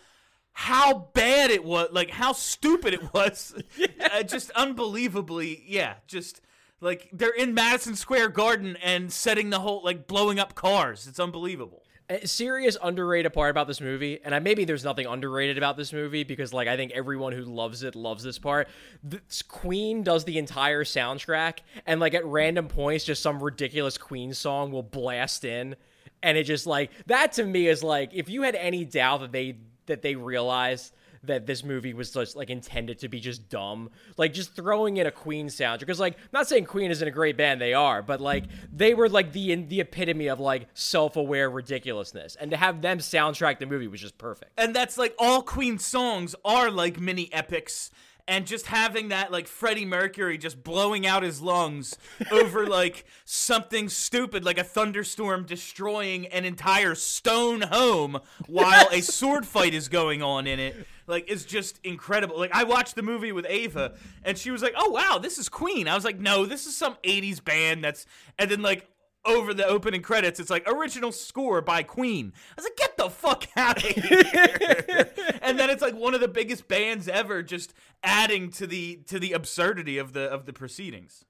how 0.51 1.09
bad 1.13 1.49
it 1.49 1.63
was 1.63 1.89
like 1.91 2.11
how 2.11 2.33
stupid 2.33 2.93
it 2.93 3.13
was 3.13 3.55
uh, 4.11 4.23
just 4.23 4.51
unbelievably 4.51 5.63
yeah 5.67 5.95
just 6.07 6.41
like 6.81 7.09
they're 7.11 7.29
in 7.29 7.53
Madison 7.53 7.95
Square 7.95 8.29
Garden 8.29 8.77
and 8.83 9.11
setting 9.11 9.49
the 9.49 9.59
whole 9.59 9.83
like 9.83 10.07
blowing 10.07 10.39
up 10.39 10.55
cars. 10.55 11.07
It's 11.07 11.19
unbelievable. 11.19 11.83
A 12.09 12.25
serious 12.25 12.77
underrated 12.81 13.33
part 13.33 13.51
about 13.51 13.67
this 13.67 13.81
movie, 13.81 14.19
and 14.23 14.33
I 14.33 14.39
maybe 14.39 14.63
there's 14.63 14.85
nothing 14.85 15.05
underrated 15.07 15.57
about 15.57 15.75
this 15.75 15.91
movie 15.91 16.23
because 16.23 16.53
like 16.53 16.69
I 16.69 16.77
think 16.77 16.93
everyone 16.93 17.33
who 17.33 17.43
loves 17.43 17.83
it 17.83 17.95
loves 17.95 18.23
this 18.23 18.39
part. 18.39 18.69
This 19.03 19.41
Queen 19.41 20.03
does 20.03 20.23
the 20.23 20.37
entire 20.37 20.85
soundtrack, 20.85 21.59
and 21.85 21.99
like 21.99 22.13
at 22.13 22.25
random 22.25 22.69
points, 22.69 23.03
just 23.03 23.21
some 23.21 23.43
ridiculous 23.43 23.97
Queen 23.97 24.33
song 24.33 24.71
will 24.71 24.83
blast 24.83 25.43
in, 25.43 25.75
and 26.23 26.37
it 26.37 26.45
just 26.45 26.65
like 26.65 26.91
that 27.07 27.33
to 27.33 27.43
me 27.43 27.67
is 27.67 27.83
like 27.83 28.13
if 28.13 28.29
you 28.29 28.43
had 28.43 28.55
any 28.55 28.85
doubt 28.85 29.19
that 29.19 29.33
they 29.33 29.57
that 29.87 30.01
they 30.01 30.15
realized 30.15 30.93
that 31.27 31.45
this 31.45 31.63
movie 31.63 31.93
was 31.93 32.11
just 32.11 32.35
like 32.35 32.49
intended 32.49 32.99
to 32.99 33.07
be 33.07 33.19
just 33.19 33.49
dumb. 33.49 33.89
Like 34.17 34.33
just 34.33 34.55
throwing 34.55 34.97
in 34.97 35.07
a 35.07 35.11
Queen 35.11 35.47
soundtrack 35.47 35.79
because 35.79 35.99
like 35.99 36.17
not 36.33 36.47
saying 36.47 36.65
Queen 36.65 36.91
isn't 36.91 37.07
a 37.07 37.11
great 37.11 37.37
band, 37.37 37.61
they 37.61 37.73
are, 37.73 38.01
but 38.01 38.19
like 38.19 38.45
they 38.71 38.93
were 38.93 39.09
like 39.09 39.31
the 39.33 39.53
the 39.55 39.81
epitome 39.81 40.27
of 40.27 40.39
like 40.39 40.67
self-aware 40.73 41.49
ridiculousness, 41.49 42.35
and 42.35 42.51
to 42.51 42.57
have 42.57 42.81
them 42.81 42.97
soundtrack 42.99 43.59
the 43.59 43.65
movie 43.65 43.87
was 43.87 44.01
just 44.01 44.17
perfect. 44.17 44.51
and 44.57 44.75
that's 44.75 44.97
like 44.97 45.15
all 45.19 45.41
Queen 45.41 45.77
songs 45.77 46.35
are 46.43 46.69
like 46.71 46.99
mini 46.99 47.31
epics. 47.33 47.91
And 48.27 48.45
just 48.45 48.65
having 48.65 49.09
that, 49.09 49.31
like 49.31 49.47
Freddie 49.47 49.85
Mercury 49.85 50.37
just 50.37 50.61
blowing 50.61 51.07
out 51.07 51.23
his 51.23 51.41
lungs 51.41 51.97
over 52.29 52.65
like 52.69 53.05
something 53.23 53.87
stupid, 53.87 54.43
like 54.43 54.57
a 54.57 54.63
thunderstorm 54.63 55.45
destroying 55.45 56.27
an 56.27 56.43
entire 56.43 56.93
stone 56.93 57.61
home 57.61 58.19
while 58.47 58.87
a 58.91 59.01
sword 59.01 59.45
fight 59.45 59.73
is 59.73 59.87
going 59.87 60.21
on 60.21 60.45
in 60.45 60.59
it, 60.59 60.75
like 61.07 61.29
is 61.29 61.45
just 61.45 61.79
incredible. 61.85 62.37
Like 62.37 62.53
I 62.53 62.65
watched 62.65 62.95
the 62.95 63.01
movie 63.01 63.31
with 63.31 63.45
Ava, 63.47 63.93
and 64.23 64.37
she 64.37 64.51
was 64.51 64.61
like, 64.61 64.73
"Oh 64.75 64.89
wow, 64.89 65.19
this 65.21 65.37
is 65.37 65.47
Queen." 65.47 65.87
I 65.87 65.95
was 65.95 66.03
like, 66.03 66.19
"No, 66.19 66.45
this 66.45 66.67
is 66.67 66.75
some 66.75 66.97
'80s 67.03 67.43
band 67.43 67.83
that's," 67.83 68.05
and 68.37 68.51
then 68.51 68.61
like 68.61 68.89
over 69.27 69.53
the 69.53 69.67
opening 69.67 70.01
credits, 70.01 70.39
it's 70.39 70.49
like 70.49 70.67
original 70.67 71.11
score 71.11 71.61
by 71.61 71.83
Queen. 71.83 72.33
I 72.35 72.61
was 72.61 72.65
like, 72.65 72.77
get 72.77 72.97
the 72.97 73.09
fuck 73.09 73.47
out 73.55 73.77
of 73.77 73.89
here. 73.89 75.09
and 75.41 75.59
then 75.59 75.69
it's 75.69 75.81
like 75.81 75.95
one 75.95 76.15
of 76.15 76.21
the 76.21 76.27
biggest 76.27 76.67
bands 76.67 77.07
ever 77.07 77.43
just 77.43 77.73
adding 78.03 78.49
to 78.51 78.65
the 78.65 79.01
to 79.07 79.19
the 79.19 79.33
absurdity 79.33 79.97
of 79.97 80.13
the 80.13 80.21
of 80.21 80.45
the 80.45 80.53
proceedings. 80.53 81.25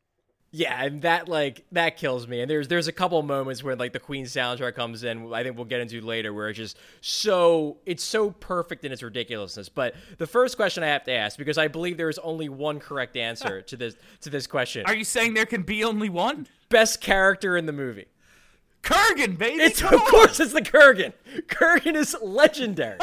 Yeah, 0.57 0.83
and 0.83 1.03
that 1.03 1.29
like 1.29 1.65
that 1.71 1.97
kills 1.97 2.27
me. 2.27 2.41
And 2.41 2.49
there's 2.49 2.67
there's 2.67 2.87
a 2.87 2.91
couple 2.91 3.21
moments 3.21 3.63
where 3.63 3.75
like 3.75 3.93
the 3.93 3.99
Queen 3.99 4.25
soundtrack 4.25 4.73
comes 4.73 5.03
in. 5.03 5.31
I 5.31 5.43
think 5.43 5.55
we'll 5.55 5.65
get 5.65 5.81
into 5.81 6.01
later 6.01 6.33
where 6.33 6.49
it's 6.49 6.57
just 6.57 6.79
so 6.99 7.77
it's 7.85 8.03
so 8.03 8.31
perfect 8.31 8.83
in 8.83 8.91
its 8.91 9.03
ridiculousness. 9.03 9.69
But 9.69 9.93
the 10.17 10.25
first 10.25 10.55
question 10.55 10.81
I 10.81 10.87
have 10.87 11.03
to 11.03 11.11
ask 11.11 11.37
because 11.37 11.59
I 11.59 11.67
believe 11.67 11.97
there 11.97 12.09
is 12.09 12.17
only 12.17 12.49
one 12.49 12.79
correct 12.79 13.15
answer 13.15 13.61
to 13.67 13.77
this 13.77 13.97
to 14.21 14.31
this 14.31 14.47
question. 14.47 14.83
Are 14.87 14.95
you 14.95 15.03
saying 15.03 15.35
there 15.35 15.45
can 15.45 15.61
be 15.61 15.83
only 15.83 16.09
one? 16.09 16.47
Best 16.69 17.01
character 17.01 17.55
in 17.55 17.67
the 17.67 17.71
movie. 17.71 18.07
Kurgan, 18.81 19.37
baby. 19.37 19.61
It's 19.61 19.83
of 19.83 20.03
course 20.05 20.39
it's 20.39 20.53
the 20.53 20.63
Kurgan. 20.63 21.13
Kurgan 21.49 21.95
is 21.95 22.17
legendary. 22.19 22.97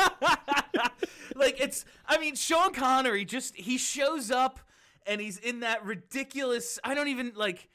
like 1.37 1.61
it's. 1.61 1.85
I 2.09 2.19
mean, 2.19 2.35
Sean 2.35 2.73
Connery 2.73 3.25
just 3.25 3.55
he 3.55 3.79
shows 3.79 4.33
up 4.33 4.59
and 5.07 5.21
he's 5.21 5.39
in 5.39 5.61
that 5.61 5.85
ridiculous. 5.85 6.79
I 6.85 6.95
don't 6.95 7.09
even 7.09 7.33
like. 7.35 7.69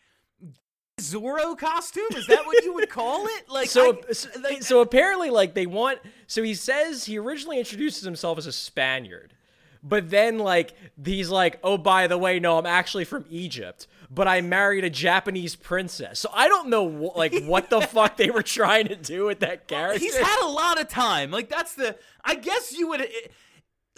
Zorro 0.99 1.57
costume? 1.57 2.03
Is 2.17 2.27
that 2.27 2.45
what 2.45 2.61
you 2.65 2.73
would 2.73 2.89
call 2.89 3.25
it? 3.25 3.45
Like 3.49 3.69
So, 3.69 3.99
I- 4.09 4.11
so, 4.11 4.29
like, 4.43 4.63
so 4.63 4.81
apparently, 4.81 5.29
like 5.29 5.53
they 5.53 5.65
want. 5.65 5.99
So 6.27 6.43
he 6.43 6.53
says 6.53 7.05
he 7.05 7.17
originally 7.17 7.57
introduces 7.57 8.03
himself 8.03 8.37
as 8.37 8.45
a 8.47 8.51
Spaniard, 8.51 9.33
but 9.81 10.09
then 10.09 10.39
like 10.39 10.73
he's 11.03 11.29
like, 11.29 11.59
oh, 11.63 11.77
by 11.77 12.07
the 12.07 12.17
way, 12.17 12.39
no, 12.39 12.57
I'm 12.57 12.65
actually 12.65 13.05
from 13.05 13.23
Egypt, 13.29 13.87
but 14.11 14.27
I 14.27 14.41
married 14.41 14.83
a 14.83 14.89
Japanese 14.89 15.55
princess. 15.55 16.19
So 16.19 16.29
I 16.33 16.49
don't 16.49 16.67
know, 16.67 16.89
wh- 16.89 17.15
like, 17.15 17.43
what 17.45 17.69
the 17.69 17.79
fuck 17.93 18.17
they 18.17 18.29
were 18.29 18.43
trying 18.43 18.89
to 18.89 18.95
do 18.97 19.25
with 19.25 19.39
that 19.39 19.69
character. 19.69 19.99
He's 19.99 20.17
had 20.17 20.43
a 20.45 20.49
lot 20.49 20.81
of 20.81 20.89
time. 20.89 21.31
Like 21.31 21.47
that's 21.47 21.75
the. 21.75 21.97
I 22.25 22.35
guess 22.35 22.77
you 22.77 22.89
would. 22.89 23.01
it- 23.01 23.31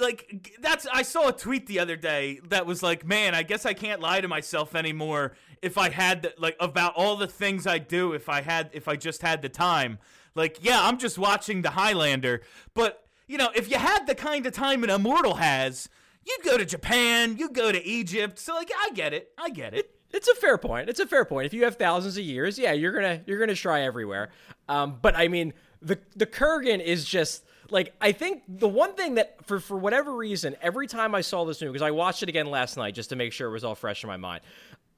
Like 0.01 0.58
that's. 0.60 0.88
I 0.91 1.03
saw 1.03 1.29
a 1.29 1.34
tweet 1.34 1.67
the 1.67 1.79
other 1.79 1.96
day 1.96 2.39
that 2.50 2.65
was 2.65 2.81
like, 2.84 3.05
"Man, 3.05 3.36
I 3.36 3.43
guess 3.43 3.65
I 3.65 3.74
can't 3.74 4.01
lie 4.01 4.20
to 4.20 4.27
myself 4.27 4.75
anymore 4.75 5.34
if 5.62 5.77
I 5.77 5.89
had 5.89 6.24
the, 6.24 6.34
like 6.38 6.58
about 6.60 6.93
all 6.96 7.15
the 7.15 7.27
things 7.27 7.67
I 7.67 7.77
do 7.77 8.13
if 8.13 8.27
I 8.27 8.41
had 8.41 8.72
if 8.74 8.88
I 8.88 8.96
just 8.96 9.22
had 9.22 9.41
the 9.41 9.50
time." 9.50 10.00
Like, 10.34 10.63
yeah, 10.63 10.79
I'm 10.81 10.98
just 10.98 11.17
watching 11.17 11.62
The 11.62 11.72
Highlander, 11.72 12.41
but 12.74 13.05
you 13.27 13.38
know, 13.38 13.50
if 13.55 13.70
you 13.70 13.77
had 13.77 14.08
the 14.08 14.15
kind 14.15 14.46
of 14.46 14.53
time 14.53 14.84
an 14.84 14.89
immortal 14.89 15.36
has, 15.36 15.88
you'd 16.25 16.43
go 16.43 16.58
to 16.58 16.65
Japan, 16.65 17.38
you'd 17.38 17.53
go 17.53 17.72
to 17.72 17.86
Egypt. 17.86 18.39
So 18.39 18.53
like, 18.55 18.72
I 18.77 18.91
get 18.91 19.13
it. 19.13 19.31
I 19.38 19.50
get 19.50 19.74
it. 19.74 19.96
It's 20.12 20.27
a 20.27 20.36
fair 20.36 20.58
point. 20.58 20.89
It's 20.89 21.00
a 21.00 21.08
fair 21.08 21.24
point. 21.25 21.46
If 21.46 21.53
you 21.53 21.63
have 21.63 21.77
thousands 21.77 22.17
of 22.17 22.24
years, 22.24 22.60
yeah, 22.60 22.74
you're 22.74 22.91
gonna 22.91 23.22
you're 23.25 23.39
gonna 23.39 23.55
try 23.55 23.81
everywhere. 23.81 24.31
Um, 24.67 24.98
but 25.01 25.15
I 25.15 25.27
mean, 25.27 25.53
the 25.81 26.00
the 26.15 26.25
Kurgan 26.25 26.81
is 26.81 27.05
just 27.05 27.46
like 27.72 27.94
I 28.00 28.12
think 28.12 28.44
the 28.48 28.68
one 28.68 28.94
thing 28.94 29.16
that 29.16 29.46
for 29.46 29.60
for 29.60 29.78
whatever 29.78 30.16
reason, 30.16 30.56
every 30.62 30.88
time 30.88 31.16
I 31.16 31.22
saw 31.22 31.46
this 31.46 31.62
movie, 31.62 31.74
because 31.74 31.86
I 31.86 31.92
watched 31.92 32.22
it 32.24 32.30
again 32.30 32.48
last 32.48 32.78
night 32.78 32.94
just 32.94 33.10
to 33.10 33.16
make 33.16 33.34
sure 33.34 33.48
it 33.50 33.51
was 33.51 33.63
all 33.63 33.75
fresh 33.75 34.04
in 34.04 34.08
my 34.08 34.18
mind. 34.18 34.42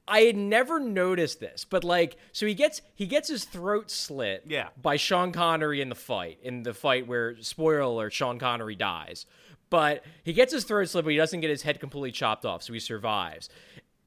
I 0.06 0.20
had 0.20 0.36
never 0.36 0.78
noticed 0.80 1.40
this, 1.40 1.64
but 1.64 1.82
like, 1.82 2.16
so 2.32 2.44
he 2.44 2.52
gets 2.54 2.82
he 2.94 3.06
gets 3.06 3.28
his 3.28 3.44
throat 3.44 3.90
slit 3.90 4.44
Yeah. 4.46 4.68
by 4.80 4.96
Sean 4.96 5.32
Connery 5.32 5.80
in 5.80 5.88
the 5.88 5.94
fight, 5.94 6.38
in 6.42 6.62
the 6.62 6.74
fight 6.74 7.06
where 7.06 7.40
spoiler 7.40 7.80
alert, 7.80 8.12
Sean 8.12 8.38
Connery 8.38 8.74
dies. 8.74 9.24
But 9.70 10.04
he 10.22 10.34
gets 10.34 10.52
his 10.52 10.64
throat 10.64 10.88
slit, 10.90 11.04
but 11.04 11.10
he 11.10 11.16
doesn't 11.16 11.40
get 11.40 11.48
his 11.50 11.62
head 11.62 11.80
completely 11.80 12.12
chopped 12.12 12.44
off, 12.44 12.62
so 12.62 12.72
he 12.74 12.80
survives. 12.80 13.48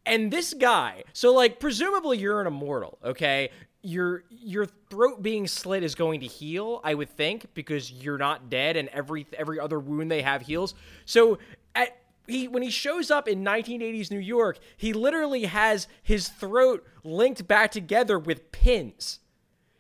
And 0.06 0.32
this 0.32 0.54
guy, 0.54 1.04
so 1.14 1.34
like 1.34 1.60
presumably 1.60 2.20
you're 2.20 2.40
an 2.42 2.48
immortal, 2.48 3.00
okay? 3.04 3.50
Your 3.88 4.24
your 4.30 4.66
throat 4.90 5.22
being 5.24 5.48
slit 5.48 5.82
is 5.82 5.96
going 5.96 6.20
to 6.20 6.26
heal, 6.28 6.82
I 6.84 6.94
would 6.94 7.10
think, 7.10 7.46
because 7.54 7.90
you're 7.90 8.18
not 8.18 8.50
dead 8.50 8.76
and 8.76 8.90
every 8.90 9.26
every 9.38 9.60
other 9.62 9.80
wound 9.80 10.12
they 10.12 10.24
have 10.24 10.42
heals. 10.42 10.76
So 11.06 11.38
at 11.74 11.96
he 12.28 12.50
when 12.50 12.64
he 12.64 12.70
shows 12.70 13.10
up 13.10 13.30
in 13.30 13.46
1980s 13.46 14.12
New 14.12 14.20
York, 14.20 14.60
he 14.76 14.92
literally 14.92 15.46
has 15.46 15.88
his 16.04 16.28
throat 16.28 16.86
linked 17.06 17.48
back 17.48 17.72
together 17.72 18.20
with 18.20 18.52
pins. 18.52 19.20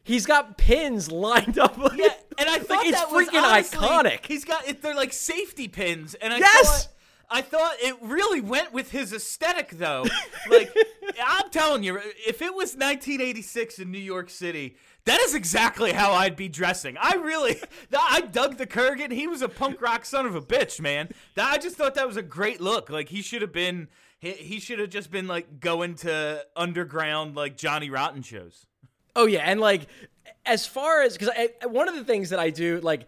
He's 0.06 0.26
got 0.26 0.58
pins 0.58 1.12
lined 1.12 1.60
up. 1.60 1.78
Like, 1.78 1.98
Yeah, 2.00 2.14
and 2.38 2.48
I 2.50 2.54
like, 2.60 2.62
thought 2.66 2.86
it's 2.86 3.02
freaking 3.02 3.44
honestly- 3.44 3.78
iconic. 3.80 4.26
He's 4.26 4.46
got 4.46 4.66
it. 4.66 4.82
They're 4.82 4.96
like 4.96 5.12
safety 5.12 5.68
pins, 5.68 6.14
and 6.14 6.34
I 6.34 6.38
Yes! 6.38 6.86
thought 6.86 6.94
I 7.30 7.42
thought 7.42 7.76
it 7.80 7.96
really 8.02 8.40
went 8.40 8.72
with 8.72 8.92
his 8.92 9.12
aesthetic, 9.12 9.72
though. 9.72 10.06
like 10.50 10.74
I'm 11.26 11.50
telling 11.50 11.84
you, 11.84 11.98
if 11.98 12.42
it 12.42 12.54
was 12.54 12.74
1986 12.76 13.80
in 13.80 13.92
New 13.92 13.98
York 13.98 14.30
City, 14.30 14.78
that 15.06 15.20
is 15.22 15.36
exactly 15.36 15.92
how 15.92 16.14
I'd 16.14 16.36
be 16.36 16.48
dressing. 16.48 16.98
I 17.00 17.16
really, 17.16 17.62
I 17.98 18.22
dug 18.22 18.58
the 18.58 18.68
Kurgan. 18.68 19.12
He 19.12 19.28
was 19.28 19.42
a 19.42 19.50
punk 19.50 19.82
rock 19.82 20.06
son 20.06 20.26
of 20.26 20.36
a 20.36 20.42
bitch, 20.42 20.80
man. 20.80 21.10
That 21.36 21.52
I 21.52 21.58
just 21.58 21.76
thought 21.76 21.96
that 21.96 22.08
was 22.08 22.18
a 22.18 22.22
great 22.22 22.62
look. 22.62 22.90
Like 22.90 23.10
he 23.10 23.22
should 23.22 23.42
have 23.42 23.54
been. 23.54 23.90
He, 24.20 24.32
he 24.32 24.60
should 24.60 24.80
have 24.80 24.90
just 24.90 25.12
been 25.12 25.28
like 25.28 25.60
going 25.60 25.96
to 25.96 26.46
underground 26.56 27.36
like 27.36 27.58
Johnny 27.58 27.90
Rotten 27.90 28.22
shows. 28.22 28.66
Oh 29.16 29.26
yeah, 29.26 29.42
and 29.42 29.60
like 29.60 29.88
as 30.46 30.66
far 30.66 31.02
as 31.02 31.18
because 31.18 31.32
one 31.66 31.90
of 31.90 31.96
the 31.96 32.04
things 32.04 32.30
that 32.30 32.40
I 32.40 32.50
do 32.50 32.80
like, 32.80 33.06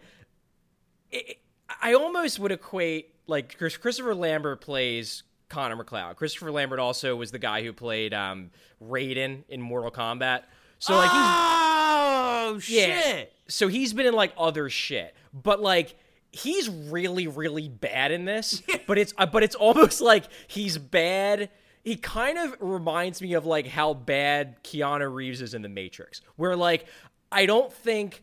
it, 1.10 1.38
I 1.82 1.94
almost 1.94 2.38
would 2.38 2.52
equate 2.52 3.09
like 3.30 3.56
Chris, 3.56 3.76
Christopher 3.76 4.14
Lambert 4.14 4.60
plays 4.60 5.22
Connor 5.48 5.76
MacLeod. 5.76 6.16
Christopher 6.16 6.50
Lambert 6.50 6.78
also 6.78 7.16
was 7.16 7.30
the 7.30 7.38
guy 7.38 7.62
who 7.62 7.72
played 7.72 8.12
um, 8.12 8.50
Raiden 8.82 9.44
in 9.48 9.62
Mortal 9.62 9.90
Kombat. 9.90 10.42
So 10.78 10.94
like 10.94 11.10
he's 11.10 11.20
oh 11.20 12.60
yeah. 12.68 13.00
shit. 13.00 13.32
So 13.48 13.68
he's 13.68 13.92
been 13.92 14.06
in 14.06 14.14
like 14.14 14.32
other 14.38 14.70
shit, 14.70 15.14
but 15.32 15.60
like 15.60 15.94
he's 16.32 16.68
really 16.68 17.26
really 17.26 17.68
bad 17.68 18.12
in 18.12 18.24
this. 18.24 18.62
but 18.86 18.98
it's 18.98 19.12
uh, 19.18 19.26
but 19.26 19.42
it's 19.42 19.54
almost 19.54 20.00
like 20.00 20.24
he's 20.46 20.78
bad. 20.78 21.50
He 21.82 21.96
kind 21.96 22.38
of 22.38 22.56
reminds 22.60 23.22
me 23.22 23.34
of 23.34 23.46
like 23.46 23.66
how 23.66 23.94
bad 23.94 24.62
Keanu 24.62 25.12
Reeves 25.12 25.40
is 25.40 25.54
in 25.54 25.62
The 25.62 25.68
Matrix, 25.68 26.20
where 26.36 26.56
like 26.56 26.86
I 27.30 27.46
don't 27.46 27.72
think 27.72 28.22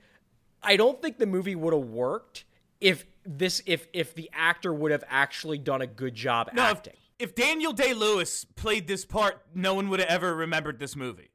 I 0.64 0.78
don't 0.78 1.02
think 1.02 1.18
the 1.18 1.26
movie 1.26 1.56
would 1.56 1.74
have 1.74 1.86
worked 1.86 2.46
if 2.82 3.06
this 3.28 3.62
if 3.66 3.88
if 3.94 4.16
the 4.16 4.30
actor 4.34 4.74
would 4.74 4.92
have 4.92 5.04
actually 5.08 5.58
done 5.58 5.82
a 5.82 5.88
good 5.88 6.16
job 6.16 6.50
No, 6.54 6.64
if- 6.64 6.78
acting. 6.78 6.94
If, 7.20 7.34
Daniel 7.34 7.74
Day 7.74 7.96
Lewis 7.96 8.46
played 8.46 8.88
this 8.88 9.04
part, 9.04 9.42
no 9.56 9.74
one 9.74 9.90
would 9.90 10.00
have 10.00 10.08
ever 10.08 10.36
remembered 10.36 10.78
this 10.78 10.96
movie. 10.96 11.32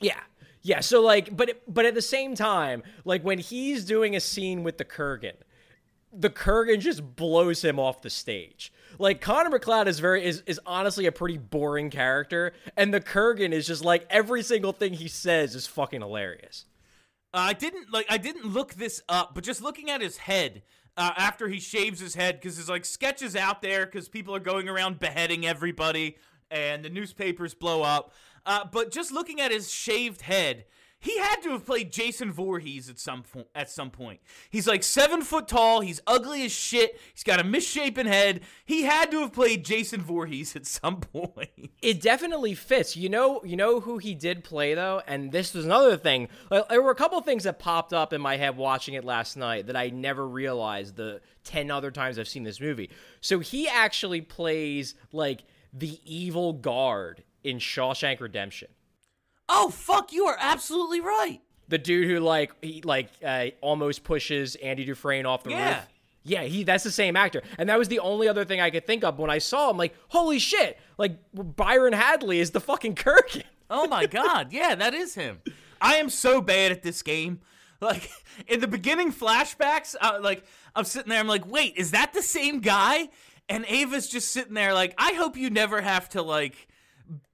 Yeah. 0.00 0.20
Yeah, 0.62 0.80
so 0.80 1.00
like 1.00 1.34
but 1.36 1.62
but 1.66 1.84
at 1.86 1.94
the 1.94 2.02
same 2.02 2.34
time, 2.34 2.82
like 3.04 3.22
when 3.24 3.38
he's 3.38 3.84
doing 3.84 4.14
a 4.14 4.20
scene 4.20 4.62
with 4.62 4.78
the 4.78 4.84
Kurgan, 4.84 5.34
the 6.12 6.28
Kurgan 6.30 6.80
just 6.80 7.16
blows 7.16 7.64
him 7.64 7.78
off 7.78 8.02
the 8.02 8.10
stage. 8.10 8.72
Like 8.98 9.20
Connor 9.20 9.48
MacLeod 9.50 9.88
is 9.88 10.00
very 10.00 10.24
is, 10.24 10.42
is 10.46 10.60
honestly 10.66 11.06
a 11.06 11.12
pretty 11.12 11.38
boring 11.38 11.88
character, 11.88 12.52
and 12.76 12.92
the 12.92 13.00
Kurgan 13.00 13.52
is 13.52 13.66
just 13.66 13.82
like 13.84 14.06
every 14.10 14.42
single 14.42 14.72
thing 14.72 14.92
he 14.94 15.08
says 15.08 15.54
is 15.54 15.66
fucking 15.66 16.02
hilarious. 16.02 16.66
Uh, 17.32 17.38
I 17.38 17.52
didn't 17.54 17.90
like. 17.92 18.06
I 18.10 18.18
didn't 18.18 18.44
look 18.44 18.74
this 18.74 19.02
up, 19.08 19.34
but 19.34 19.44
just 19.44 19.62
looking 19.62 19.88
at 19.88 20.02
his 20.02 20.18
head 20.18 20.62
uh, 21.00 21.14
after 21.16 21.48
he 21.48 21.58
shaves 21.58 21.98
his 21.98 22.14
head, 22.14 22.38
because 22.38 22.56
there's 22.56 22.68
like 22.68 22.84
sketches 22.84 23.34
out 23.34 23.62
there, 23.62 23.86
because 23.86 24.06
people 24.06 24.34
are 24.34 24.40
going 24.40 24.68
around 24.68 24.98
beheading 24.98 25.46
everybody, 25.46 26.18
and 26.50 26.84
the 26.84 26.90
newspapers 26.90 27.54
blow 27.54 27.80
up. 27.80 28.12
Uh, 28.44 28.66
but 28.70 28.90
just 28.90 29.10
looking 29.10 29.40
at 29.40 29.50
his 29.50 29.70
shaved 29.70 30.20
head, 30.20 30.66
he 31.00 31.18
had 31.18 31.36
to 31.42 31.50
have 31.50 31.64
played 31.64 31.90
Jason 31.92 32.30
Voorhees 32.30 32.90
at 32.90 32.98
some 32.98 33.22
point. 33.22 33.46
At 33.54 33.70
some 33.70 33.90
point, 33.90 34.20
he's 34.50 34.66
like 34.66 34.82
seven 34.82 35.22
foot 35.22 35.48
tall. 35.48 35.80
He's 35.80 36.00
ugly 36.06 36.44
as 36.44 36.52
shit. 36.52 37.00
He's 37.14 37.24
got 37.24 37.40
a 37.40 37.44
misshapen 37.44 38.06
head. 38.06 38.42
He 38.66 38.82
had 38.82 39.10
to 39.10 39.20
have 39.20 39.32
played 39.32 39.64
Jason 39.64 40.02
Voorhees 40.02 40.54
at 40.54 40.66
some 40.66 41.00
point. 41.00 41.48
It 41.82 42.02
definitely 42.02 42.54
fits. 42.54 42.94
You 42.94 43.08
know, 43.08 43.42
you 43.42 43.56
know 43.56 43.80
who 43.80 43.96
he 43.96 44.14
did 44.14 44.44
play 44.44 44.74
though, 44.74 45.00
and 45.06 45.32
this 45.32 45.54
was 45.54 45.64
another 45.64 45.96
thing. 45.96 46.28
There 46.50 46.82
were 46.82 46.90
a 46.90 46.94
couple 46.94 47.18
things 47.22 47.44
that 47.44 47.58
popped 47.58 47.94
up 47.94 48.12
in 48.12 48.20
my 48.20 48.36
head 48.36 48.58
watching 48.58 48.94
it 48.94 49.04
last 49.04 49.34
night 49.36 49.66
that 49.66 49.76
I 49.76 49.88
never 49.88 50.28
realized 50.28 50.96
the 50.96 51.22
ten 51.42 51.70
other 51.70 51.90
times 51.90 52.18
I've 52.18 52.28
seen 52.28 52.42
this 52.42 52.60
movie. 52.60 52.90
So 53.22 53.38
he 53.38 53.66
actually 53.66 54.20
plays 54.20 54.94
like 55.10 55.44
the 55.72 56.00
evil 56.04 56.52
guard 56.52 57.24
in 57.42 57.58
Shawshank 57.58 58.20
Redemption. 58.20 58.68
Oh 59.52 59.68
fuck! 59.70 60.12
You 60.12 60.26
are 60.26 60.36
absolutely 60.40 61.00
right. 61.00 61.40
The 61.68 61.78
dude 61.78 62.08
who 62.08 62.20
like 62.20 62.52
he 62.62 62.80
like 62.82 63.08
uh, 63.24 63.46
almost 63.60 64.04
pushes 64.04 64.54
Andy 64.56 64.84
Dufresne 64.84 65.26
off 65.26 65.42
the 65.44 65.50
Yeah. 65.50 65.74
roof. 65.76 65.86
Yeah, 66.22 66.42
he 66.42 66.64
that's 66.64 66.84
the 66.84 66.90
same 66.90 67.16
actor. 67.16 67.42
And 67.58 67.68
that 67.68 67.78
was 67.78 67.88
the 67.88 67.98
only 68.00 68.28
other 68.28 68.44
thing 68.44 68.60
I 68.60 68.70
could 68.70 68.86
think 68.86 69.04
of 69.04 69.18
when 69.18 69.30
I 69.30 69.38
saw 69.38 69.70
him 69.70 69.76
like, 69.76 69.94
holy 70.08 70.38
shit, 70.38 70.78
like 70.98 71.16
Byron 71.34 71.92
Hadley 71.94 72.40
is 72.40 72.50
the 72.50 72.60
fucking 72.60 72.94
Kurgan. 72.94 73.44
Oh 73.70 73.86
my 73.88 74.06
god, 74.06 74.52
yeah, 74.52 74.74
that 74.74 74.94
is 74.94 75.14
him. 75.14 75.40
I 75.80 75.94
am 75.96 76.10
so 76.10 76.40
bad 76.40 76.72
at 76.72 76.82
this 76.82 77.02
game. 77.02 77.40
Like 77.80 78.10
in 78.46 78.60
the 78.60 78.68
beginning 78.68 79.10
flashbacks, 79.10 79.96
uh, 80.00 80.18
like 80.20 80.44
I'm 80.76 80.84
sitting 80.84 81.08
there, 81.08 81.18
I'm 81.18 81.26
like, 81.26 81.50
wait, 81.50 81.74
is 81.76 81.92
that 81.92 82.12
the 82.12 82.20
same 82.22 82.60
guy? 82.60 83.08
And 83.48 83.64
Ava's 83.66 84.06
just 84.06 84.30
sitting 84.32 84.52
there, 84.54 84.74
like, 84.74 84.94
I 84.98 85.14
hope 85.14 85.36
you 85.36 85.48
never 85.48 85.80
have 85.80 86.08
to 86.10 86.20
like 86.20 86.68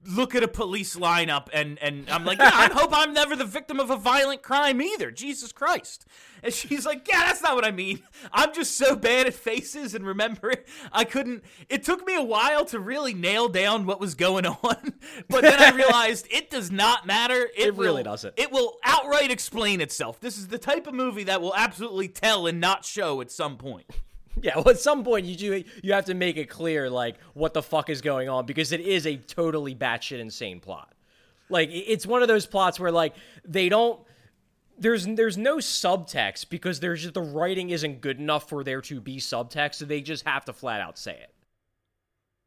look 0.05 0.33
at 0.35 0.41
a 0.43 0.47
police 0.47 0.95
lineup 0.95 1.47
and 1.53 1.77
and 1.79 2.09
I'm 2.09 2.25
like, 2.25 2.39
yeah, 2.39 2.51
I 2.53 2.67
hope 2.73 2.89
I'm 2.93 3.13
never 3.13 3.35
the 3.35 3.45
victim 3.45 3.79
of 3.79 3.89
a 3.89 3.97
violent 3.97 4.41
crime 4.41 4.81
either. 4.81 5.11
Jesus 5.11 5.51
Christ. 5.51 6.05
And 6.43 6.53
she's 6.53 6.85
like, 6.85 7.07
yeah, 7.07 7.25
that's 7.25 7.41
not 7.41 7.55
what 7.55 7.65
I 7.65 7.71
mean. 7.71 8.01
I'm 8.31 8.53
just 8.53 8.77
so 8.77 8.95
bad 8.95 9.27
at 9.27 9.33
faces 9.33 9.93
and 9.93 10.05
remembering. 10.05 10.57
I 10.91 11.03
couldn't. 11.03 11.43
It 11.69 11.83
took 11.83 12.05
me 12.07 12.15
a 12.15 12.23
while 12.23 12.63
to 12.65 12.79
really 12.79 13.13
nail 13.13 13.49
down 13.49 13.85
what 13.85 13.99
was 13.99 14.15
going 14.15 14.45
on, 14.45 14.93
but 15.29 15.41
then 15.41 15.59
I 15.59 15.75
realized 15.75 16.27
it 16.29 16.49
does 16.49 16.71
not 16.71 17.05
matter. 17.05 17.41
It, 17.57 17.67
It 17.67 17.75
really 17.75 17.97
will- 17.97 18.03
doesn't. 18.03 18.33
It 18.37 18.51
will 18.51 18.77
outright 18.83 19.31
explain 19.31 19.81
itself. 19.81 20.19
This 20.19 20.37
is 20.37 20.47
the 20.47 20.59
type 20.59 20.87
of 20.87 20.93
movie 20.93 21.23
that 21.25 21.41
will 21.41 21.55
absolutely 21.55 22.07
tell 22.07 22.47
and 22.47 22.59
not 22.59 22.85
show 22.85 23.19
at 23.21 23.31
some 23.31 23.57
point. 23.57 23.85
Yeah, 24.41 24.55
well, 24.55 24.69
at 24.69 24.79
some 24.79 25.03
point 25.03 25.25
you 25.25 25.35
do 25.35 25.63
you 25.83 25.93
have 25.93 26.05
to 26.05 26.13
make 26.13 26.37
it 26.37 26.49
clear 26.49 26.89
like 26.89 27.15
what 27.33 27.53
the 27.53 27.63
fuck 27.63 27.89
is 27.89 28.01
going 28.01 28.29
on 28.29 28.45
because 28.45 28.71
it 28.71 28.81
is 28.81 29.05
a 29.05 29.17
totally 29.17 29.75
batshit 29.75 30.19
insane 30.19 30.59
plot. 30.59 30.93
Like 31.49 31.69
it's 31.71 32.05
one 32.05 32.21
of 32.21 32.27
those 32.27 32.45
plots 32.45 32.79
where 32.79 32.91
like 32.91 33.15
they 33.45 33.69
don't 33.69 33.99
there's 34.77 35.05
there's 35.05 35.37
no 35.37 35.57
subtext 35.57 36.49
because 36.49 36.79
there's 36.79 37.01
just 37.01 37.13
the 37.13 37.21
writing 37.21 37.69
isn't 37.69 38.01
good 38.01 38.19
enough 38.19 38.49
for 38.49 38.63
there 38.63 38.81
to 38.81 39.01
be 39.01 39.17
subtext, 39.17 39.75
so 39.75 39.85
they 39.85 40.01
just 40.01 40.25
have 40.27 40.45
to 40.45 40.53
flat 40.53 40.81
out 40.81 40.97
say 40.97 41.13
it. 41.13 41.33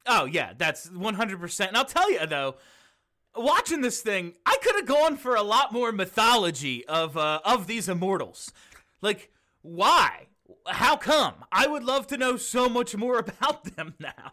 Oh 0.06 0.24
yeah, 0.24 0.52
that's 0.56 0.88
100%. 0.88 1.68
And 1.68 1.76
I'll 1.76 1.84
tell 1.84 2.10
you 2.10 2.26
though, 2.26 2.56
watching 3.36 3.80
this 3.80 4.00
thing, 4.00 4.34
I 4.46 4.56
could 4.62 4.76
have 4.76 4.86
gone 4.86 5.16
for 5.16 5.34
a 5.34 5.42
lot 5.42 5.72
more 5.72 5.92
mythology 5.92 6.84
of 6.86 7.16
uh, 7.16 7.40
of 7.44 7.66
these 7.66 7.88
immortals. 7.88 8.52
Like, 9.00 9.32
why? 9.62 10.26
How 10.66 10.96
come? 10.96 11.34
I 11.50 11.66
would 11.66 11.84
love 11.84 12.06
to 12.08 12.16
know 12.16 12.36
so 12.36 12.68
much 12.68 12.96
more 12.96 13.18
about 13.40 13.76
them 13.76 13.94
now. 13.98 14.32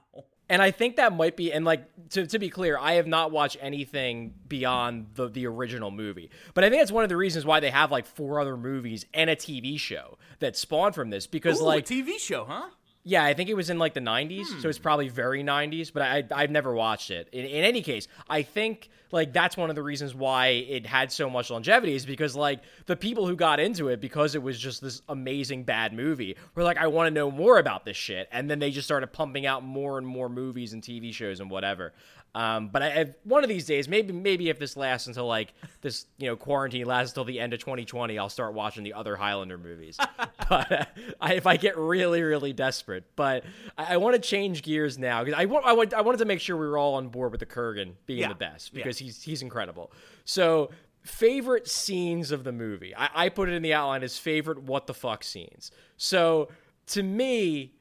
And 0.50 0.62
I 0.62 0.72
think 0.72 0.96
that 0.96 1.14
might 1.14 1.36
be, 1.36 1.52
and 1.52 1.66
like 1.66 1.86
to, 2.12 2.26
to 2.26 2.40
be 2.40 2.50
clear, 2.50 2.78
I 2.78 2.94
have 2.94 3.08
not 3.08 3.32
watched 3.32 3.58
anything 3.60 4.34
beyond 4.48 5.08
the 5.16 5.28
the 5.28 5.46
original 5.46 5.92
movie. 5.92 6.30
But 6.54 6.64
I 6.64 6.70
think 6.70 6.82
that's 6.82 6.92
one 6.92 7.04
of 7.04 7.10
the 7.10 7.18
reasons 7.18 7.46
why 7.46 7.60
they 7.60 7.70
have 7.70 7.92
like 7.92 8.06
four 8.06 8.40
other 8.40 8.56
movies 8.56 9.06
and 9.14 9.30
a 9.30 9.36
TV 9.36 9.78
show 9.78 10.18
that 10.40 10.56
spawned 10.56 10.96
from 10.96 11.10
this. 11.10 11.28
Because 11.28 11.60
Ooh, 11.60 11.66
like 11.66 11.90
a 11.90 11.94
TV 11.94 12.18
show, 12.18 12.46
huh? 12.46 12.70
Yeah, 13.04 13.24
I 13.24 13.34
think 13.34 13.50
it 13.50 13.56
was 13.56 13.70
in 13.70 13.80
like 13.80 13.94
the 13.94 14.02
90s, 14.02 14.62
so 14.62 14.68
it's 14.68 14.78
hmm. 14.78 14.84
probably 14.84 15.08
very 15.08 15.42
90s, 15.42 15.94
but 15.94 16.02
I 16.02 16.24
I've 16.32 16.52
never 16.52 16.74
watched 16.74 17.12
it. 17.12 17.30
In, 17.32 17.46
in 17.46 17.64
any 17.64 17.82
case, 17.82 18.08
I 18.30 18.42
think 18.42 18.90
like 19.12 19.34
that's 19.34 19.58
one 19.58 19.70
of 19.70 19.76
the 19.76 19.84
reasons 19.84 20.14
why 20.14 20.48
it 20.48 20.86
had 20.86 21.12
so 21.12 21.30
much 21.30 21.50
longevity 21.50 21.96
is 21.96 22.06
because 22.06 22.36
like 22.36 22.62
the 22.86 22.96
people 22.96 23.28
who 23.28 23.36
got 23.36 23.60
into 23.60 23.90
it 23.90 24.02
because 24.02 24.36
it 24.36 24.42
was 24.42 24.60
just 24.60 24.82
this 24.82 25.02
amazing 25.10 25.64
bad 25.64 25.94
movie 25.94 26.36
were 26.56 26.64
like 26.64 26.78
I 26.78 26.88
want 26.88 27.08
to 27.08 27.12
know 27.12 27.32
more 27.32 27.60
about 27.60 27.86
this 27.86 27.98
shit, 27.98 28.28
and 28.32 28.50
then 28.50 28.60
they 28.60 28.72
just 28.72 28.88
started 28.88 29.08
pumping 29.08 29.46
out 29.46 29.64
more 29.64 29.98
and 29.98 30.08
more 30.08 30.30
movies 30.30 30.74
and 30.74 30.82
TV 30.82 31.14
shows 31.14 31.40
and 31.40 31.50
whatever. 31.50 31.94
Um, 32.38 32.70
but 32.70 32.84
I, 32.84 32.88
I, 32.88 33.06
one 33.24 33.44
of 33.44 33.50
these 33.50 33.66
days, 33.66 33.88
maybe 33.90 34.14
maybe 34.14 34.50
if 34.50 34.60
this 34.60 34.78
lasts 34.78 35.08
until 35.08 35.26
like 35.26 35.54
this, 35.82 36.06
you 36.20 36.28
know, 36.28 36.36
quarantine 36.36 36.86
lasts 36.86 37.14
until 37.14 37.24
the 37.26 37.40
end 37.40 37.54
of 37.54 37.60
2020, 37.60 38.20
I'll 38.20 38.30
start 38.30 38.54
watching 38.54 38.84
the 38.84 38.94
other 38.94 39.16
Highlander 39.16 39.58
movies. 39.58 39.98
but 40.50 40.72
uh, 40.72 40.86
I, 41.20 41.34
if 41.34 41.48
I 41.48 41.58
get 41.58 41.78
really 41.78 42.22
really 42.22 42.54
desperate, 42.54 43.06
but 43.16 43.44
I, 43.76 43.96
I 43.96 43.98
want 43.98 44.16
to 44.16 44.22
change 44.22 44.62
gears 44.62 45.00
now 45.00 45.24
because 45.24 45.40
I 45.40 45.46
want 45.46 45.66
I, 45.66 45.74
want, 45.74 45.94
I 45.96 46.02
wanted 46.02 46.20
to 46.20 46.26
make 46.26 46.40
sure 46.40 46.56
we 46.58 46.68
were 46.68 46.78
all 46.78 46.94
on 46.96 47.08
board 47.08 47.32
with 47.32 47.40
the 47.40 47.48
Kurgan 47.48 47.94
being 48.06 48.20
Yeah. 48.20 48.28
the 48.30 48.36
best 48.36 48.72
Yeah. 48.72 48.84
because 48.84 49.00
he's 49.00 49.24
he's 49.24 49.42
incredible. 49.42 49.92
So 50.24 50.70
favorite 51.02 51.68
scenes 51.68 52.32
of 52.32 52.44
the 52.44 52.52
movie, 52.52 52.94
I, 52.96 53.10
I 53.26 53.30
put 53.30 53.50
it 53.50 53.54
in 53.54 53.64
the 53.64 53.74
outline 53.74 54.04
as 54.04 54.20
favorite 54.20 54.62
what 54.62 54.86
the 54.86 54.94
fuck 54.94 55.24
scenes. 55.24 55.72
So 55.96 56.50
to 56.88 57.02
me, 57.02 57.74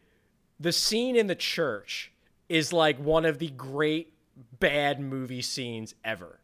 the 0.58 0.72
scene 0.72 1.14
in 1.14 1.26
the 1.26 1.34
church 1.34 2.10
is 2.48 2.72
like 2.72 2.98
one 2.98 3.24
of 3.26 3.38
the 3.38 3.48
great 3.48 4.14
bad 4.58 5.00
movie 5.00 5.42
scenes 5.42 5.94
ever. 6.04 6.40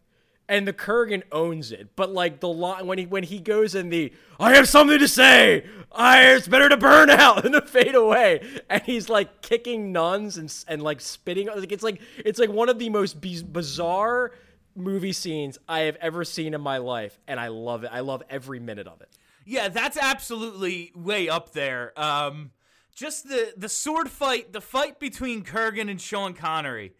And 0.48 0.66
the 0.66 0.72
Kurgan 0.72 1.22
owns 1.30 1.72
it, 1.72 1.94
but 1.96 2.12
like 2.12 2.40
the 2.40 2.48
line 2.48 2.86
when 2.86 2.98
he 2.98 3.06
when 3.06 3.22
he 3.22 3.38
goes 3.38 3.74
in 3.74 3.88
the 3.88 4.12
I 4.38 4.54
have 4.54 4.68
something 4.68 4.98
to 4.98 5.08
say, 5.08 5.64
I 5.90 6.32
it's 6.32 6.48
better 6.48 6.68
to 6.68 6.76
burn 6.76 7.08
out 7.10 7.42
than 7.42 7.52
to 7.52 7.62
fade 7.62 7.94
away, 7.94 8.42
and 8.68 8.82
he's 8.82 9.08
like 9.08 9.40
kicking 9.40 9.92
nuns 9.92 10.36
and 10.36 10.52
and 10.68 10.82
like 10.82 11.00
spitting 11.00 11.46
like 11.46 11.72
it's 11.72 11.84
like 11.84 12.02
it's 12.18 12.38
like 12.38 12.50
one 12.50 12.68
of 12.68 12.78
the 12.78 12.90
most 12.90 13.20
biz- 13.20 13.44
bizarre 13.44 14.32
movie 14.74 15.12
scenes 15.12 15.58
I 15.68 15.80
have 15.80 15.96
ever 15.96 16.24
seen 16.24 16.54
in 16.54 16.60
my 16.60 16.78
life, 16.78 17.18
and 17.26 17.38
I 17.38 17.48
love 17.48 17.84
it. 17.84 17.90
I 17.92 18.00
love 18.00 18.22
every 18.28 18.60
minute 18.60 18.86
of 18.86 19.00
it. 19.00 19.08
Yeah, 19.44 19.68
that's 19.68 19.96
absolutely 19.96 20.92
way 20.94 21.28
up 21.28 21.52
there. 21.52 21.98
Um, 21.98 22.50
just 22.94 23.28
the 23.28 23.54
the 23.56 23.68
sword 23.68 24.10
fight, 24.10 24.52
the 24.52 24.60
fight 24.60 24.98
between 25.00 25.44
Kurgan 25.44 25.90
and 25.90 26.00
Sean 26.00 26.34
Connery, 26.34 26.92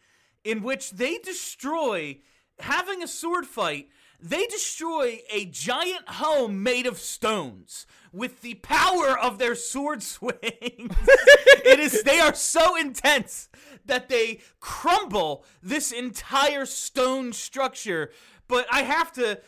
in 0.44 0.62
which 0.62 0.90
they 0.90 1.18
destroy 1.18 2.18
having 2.58 3.02
a 3.02 3.08
sword 3.08 3.46
fight. 3.46 3.88
They 4.20 4.46
destroy 4.46 5.20
a 5.32 5.46
giant 5.46 6.08
home 6.08 6.62
made 6.62 6.87
of 6.87 6.99
stones 6.99 7.87
with 8.12 8.42
the 8.42 8.54
power 8.54 9.18
of 9.18 9.38
their 9.38 9.54
sword 9.54 10.02
swings. 10.02 10.32
it 10.52 11.80
is 11.80 12.02
they 12.02 12.20
are 12.20 12.34
so 12.34 12.76
intense 12.76 13.49
that 13.84 14.08
they 14.08 14.40
crumble 14.61 15.44
this 15.62 15.90
entire 15.90 16.66
stone 16.66 17.32
structure. 17.32 18.12
But 18.46 18.66
I 18.70 18.82
have 18.82 19.12
to 19.14 19.40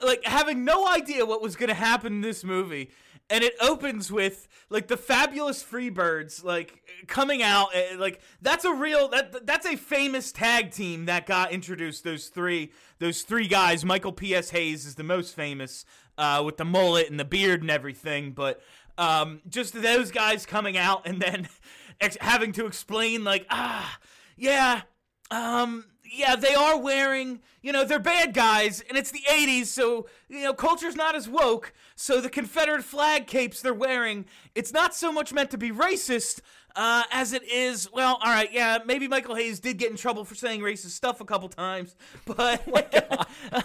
like 0.00 0.24
having 0.24 0.64
no 0.64 0.86
idea 0.88 1.26
what 1.26 1.42
was 1.42 1.56
going 1.56 1.68
to 1.68 1.74
happen 1.74 2.14
in 2.14 2.20
this 2.20 2.44
movie 2.44 2.90
and 3.28 3.42
it 3.42 3.54
opens 3.60 4.10
with 4.10 4.48
like 4.68 4.88
the 4.88 4.96
fabulous 4.96 5.62
freebirds 5.62 6.44
like 6.44 6.82
coming 7.06 7.42
out 7.42 7.68
eh, 7.74 7.96
like 7.98 8.20
that's 8.40 8.64
a 8.64 8.72
real 8.72 9.08
that 9.08 9.46
that's 9.46 9.66
a 9.66 9.76
famous 9.76 10.32
tag 10.32 10.70
team 10.70 11.06
that 11.06 11.26
got 11.26 11.52
introduced 11.52 12.04
those 12.04 12.28
three 12.28 12.72
those 12.98 13.22
three 13.22 13.48
guys. 13.48 13.84
Michael 13.84 14.12
P.S. 14.12 14.50
Hayes 14.50 14.86
is 14.86 14.94
the 14.94 15.04
most 15.04 15.34
famous 15.34 15.84
uh, 16.18 16.42
with 16.44 16.56
the 16.56 16.64
mullet 16.64 17.10
and 17.10 17.20
the 17.20 17.24
beard 17.24 17.62
and 17.62 17.70
everything 17.70 18.32
but 18.32 18.60
um, 18.98 19.42
just 19.48 19.74
those 19.74 20.10
guys 20.10 20.46
coming 20.46 20.78
out 20.78 21.06
and 21.06 21.20
then 21.20 21.48
ex- 22.00 22.16
having 22.20 22.52
to 22.52 22.66
explain 22.66 23.24
like 23.24 23.46
ah 23.50 23.98
yeah 24.36 24.82
um, 25.30 25.84
yeah, 26.12 26.36
they 26.36 26.54
are 26.54 26.78
wearing, 26.78 27.40
you 27.62 27.72
know, 27.72 27.84
they're 27.84 27.98
bad 27.98 28.34
guys, 28.34 28.82
and 28.88 28.96
it's 28.96 29.10
the 29.10 29.22
80s, 29.28 29.66
so, 29.66 30.06
you 30.28 30.42
know, 30.42 30.52
culture's 30.52 30.96
not 30.96 31.14
as 31.14 31.28
woke, 31.28 31.72
so 31.94 32.20
the 32.20 32.30
Confederate 32.30 32.84
flag 32.84 33.26
capes 33.26 33.60
they're 33.60 33.74
wearing, 33.74 34.26
it's 34.54 34.72
not 34.72 34.94
so 34.94 35.12
much 35.12 35.32
meant 35.32 35.50
to 35.50 35.58
be 35.58 35.70
racist, 35.70 36.40
uh, 36.74 37.04
as 37.10 37.32
it 37.32 37.42
is, 37.44 37.90
well, 37.92 38.14
alright, 38.16 38.52
yeah, 38.52 38.78
maybe 38.84 39.08
Michael 39.08 39.34
Hayes 39.34 39.60
did 39.60 39.78
get 39.78 39.90
in 39.90 39.96
trouble 39.96 40.24
for 40.24 40.34
saying 40.34 40.60
racist 40.60 40.90
stuff 40.90 41.20
a 41.20 41.24
couple 41.24 41.48
times, 41.48 41.96
but, 42.24 42.62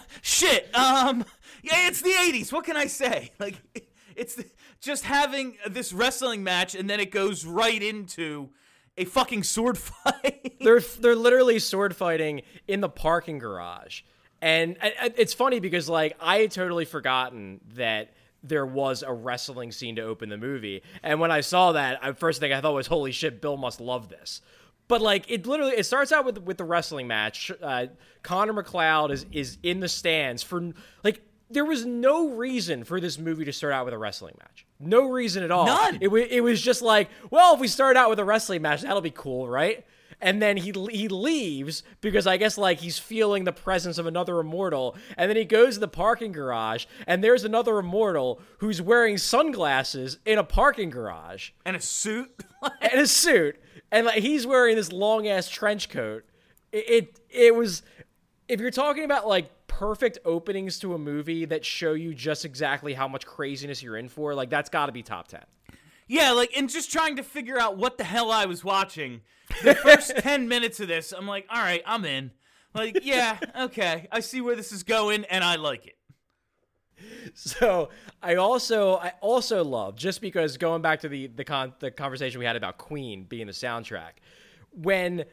shit, 0.21 0.73
um, 0.75 1.25
yeah, 1.63 1.87
it's 1.87 2.01
the 2.01 2.11
80s, 2.11 2.51
what 2.51 2.65
can 2.65 2.77
I 2.77 2.85
say? 2.85 3.31
Like, 3.39 3.55
it's 4.15 4.35
the, 4.35 4.45
just 4.81 5.03
having 5.03 5.57
this 5.67 5.93
wrestling 5.93 6.43
match, 6.43 6.75
and 6.75 6.89
then 6.89 6.99
it 6.99 7.11
goes 7.11 7.45
right 7.45 7.81
into 7.81 8.49
a 8.97 9.05
fucking 9.05 9.43
sword 9.43 9.77
fight. 9.77 10.55
they're 10.59 10.79
they're 10.79 11.15
literally 11.15 11.59
sword 11.59 11.95
fighting 11.95 12.41
in 12.67 12.81
the 12.81 12.89
parking 12.89 13.39
garage, 13.39 14.01
and 14.41 14.77
it's 14.81 15.33
funny 15.33 15.59
because 15.59 15.89
like 15.89 16.15
I 16.19 16.39
had 16.39 16.51
totally 16.51 16.85
forgotten 16.85 17.61
that 17.75 18.13
there 18.43 18.65
was 18.65 19.03
a 19.03 19.13
wrestling 19.13 19.71
scene 19.71 19.95
to 19.97 20.01
open 20.01 20.29
the 20.29 20.37
movie, 20.37 20.83
and 21.03 21.19
when 21.19 21.31
I 21.31 21.41
saw 21.41 21.73
that, 21.73 22.03
I 22.03 22.11
first 22.13 22.39
thing 22.39 22.53
I 22.53 22.61
thought 22.61 22.73
was, 22.73 22.87
"Holy 22.87 23.11
shit, 23.11 23.41
Bill 23.41 23.57
must 23.57 23.79
love 23.79 24.09
this." 24.09 24.41
But 24.87 25.01
like 25.01 25.29
it 25.29 25.45
literally, 25.45 25.73
it 25.73 25.85
starts 25.85 26.11
out 26.11 26.25
with 26.25 26.39
with 26.39 26.57
the 26.57 26.65
wrestling 26.65 27.07
match. 27.07 27.51
Uh, 27.61 27.87
Connor 28.23 28.53
MacLeod 28.53 29.11
is 29.11 29.25
is 29.31 29.57
in 29.63 29.79
the 29.79 29.87
stands 29.87 30.43
for 30.43 30.73
like 31.03 31.21
there 31.49 31.65
was 31.65 31.85
no 31.85 32.29
reason 32.29 32.83
for 32.83 32.99
this 32.99 33.17
movie 33.17 33.45
to 33.45 33.53
start 33.53 33.73
out 33.73 33.85
with 33.85 33.93
a 33.93 33.97
wrestling 33.97 34.35
match. 34.39 34.65
No 34.81 35.09
reason 35.09 35.43
at 35.43 35.51
all. 35.51 35.65
None. 35.65 35.97
It, 36.01 36.09
wa- 36.09 36.17
it 36.17 36.41
was 36.41 36.61
just 36.61 36.81
like, 36.81 37.09
well, 37.29 37.53
if 37.55 37.59
we 37.59 37.67
start 37.67 37.97
out 37.97 38.09
with 38.09 38.19
a 38.19 38.25
wrestling 38.25 38.61
match, 38.61 38.81
that'll 38.81 39.01
be 39.01 39.11
cool, 39.11 39.47
right? 39.47 39.85
And 40.23 40.39
then 40.39 40.55
he 40.57 40.71
he 40.91 41.07
leaves 41.07 41.81
because 41.99 42.27
I 42.27 42.37
guess 42.37 42.55
like 42.55 42.79
he's 42.79 42.99
feeling 42.99 43.43
the 43.43 43.51
presence 43.51 43.97
of 43.97 44.05
another 44.05 44.39
immortal, 44.39 44.95
and 45.17 45.27
then 45.29 45.35
he 45.35 45.45
goes 45.45 45.73
to 45.75 45.79
the 45.79 45.87
parking 45.87 46.31
garage, 46.31 46.85
and 47.07 47.23
there's 47.23 47.43
another 47.43 47.79
immortal 47.79 48.39
who's 48.59 48.81
wearing 48.83 49.17
sunglasses 49.17 50.19
in 50.25 50.37
a 50.37 50.43
parking 50.43 50.91
garage 50.91 51.49
and 51.65 51.75
a 51.75 51.81
suit. 51.81 52.29
and 52.81 53.01
a 53.01 53.07
suit, 53.07 53.59
and 53.91 54.05
like 54.05 54.21
he's 54.21 54.45
wearing 54.45 54.75
this 54.75 54.91
long 54.91 55.27
ass 55.27 55.49
trench 55.49 55.89
coat. 55.89 56.23
It, 56.71 56.89
it 56.89 57.19
it 57.31 57.55
was 57.55 57.81
if 58.47 58.59
you're 58.59 58.69
talking 58.69 59.03
about 59.05 59.27
like 59.27 59.49
perfect 59.79 60.19
openings 60.25 60.77
to 60.79 60.93
a 60.93 60.97
movie 60.97 61.45
that 61.45 61.63
show 61.65 61.93
you 61.93 62.13
just 62.13 62.43
exactly 62.45 62.93
how 62.93 63.07
much 63.07 63.25
craziness 63.25 63.81
you're 63.81 63.97
in 63.97 64.09
for, 64.09 64.35
like 64.35 64.49
that's 64.49 64.69
got 64.69 64.87
to 64.87 64.91
be 64.91 65.01
top 65.01 65.27
ten. 65.27 65.43
yeah, 66.07 66.31
like, 66.31 66.51
and 66.55 66.69
just 66.69 66.91
trying 66.91 67.15
to 67.15 67.23
figure 67.23 67.57
out 67.57 67.77
what 67.77 67.97
the 67.97 68.03
hell 68.03 68.31
I 68.31 68.45
was 68.45 68.63
watching. 68.63 69.21
The 69.63 69.73
first 69.75 70.15
10 70.17 70.47
minutes 70.47 70.79
of 70.79 70.87
this, 70.87 71.11
I'm 71.11 71.27
like, 71.27 71.45
all 71.49 71.61
right, 71.61 71.81
I'm 71.85 72.05
in. 72.05 72.31
Like, 72.73 72.99
yeah, 73.03 73.37
okay, 73.61 74.07
I 74.11 74.19
see 74.19 74.41
where 74.41 74.55
this 74.55 74.71
is 74.71 74.83
going, 74.83 75.25
and 75.25 75.43
I 75.43 75.55
like 75.55 75.87
it. 75.87 75.95
So 77.33 77.89
I 78.21 78.35
also 78.35 78.97
I 78.97 79.13
also 79.21 79.63
love 79.63 79.95
just 79.95 80.21
because 80.21 80.57
going 80.57 80.81
back 80.81 80.99
to 80.99 81.09
the 81.09 81.27
the 81.27 81.43
con 81.43 81.73
the 81.79 81.89
conversation 81.91 82.39
we 82.39 82.45
had 82.45 82.55
about 82.55 82.77
Queen 82.77 83.23
being 83.23 83.47
the 83.47 83.53
soundtrack 83.53 84.19
when 84.71 85.25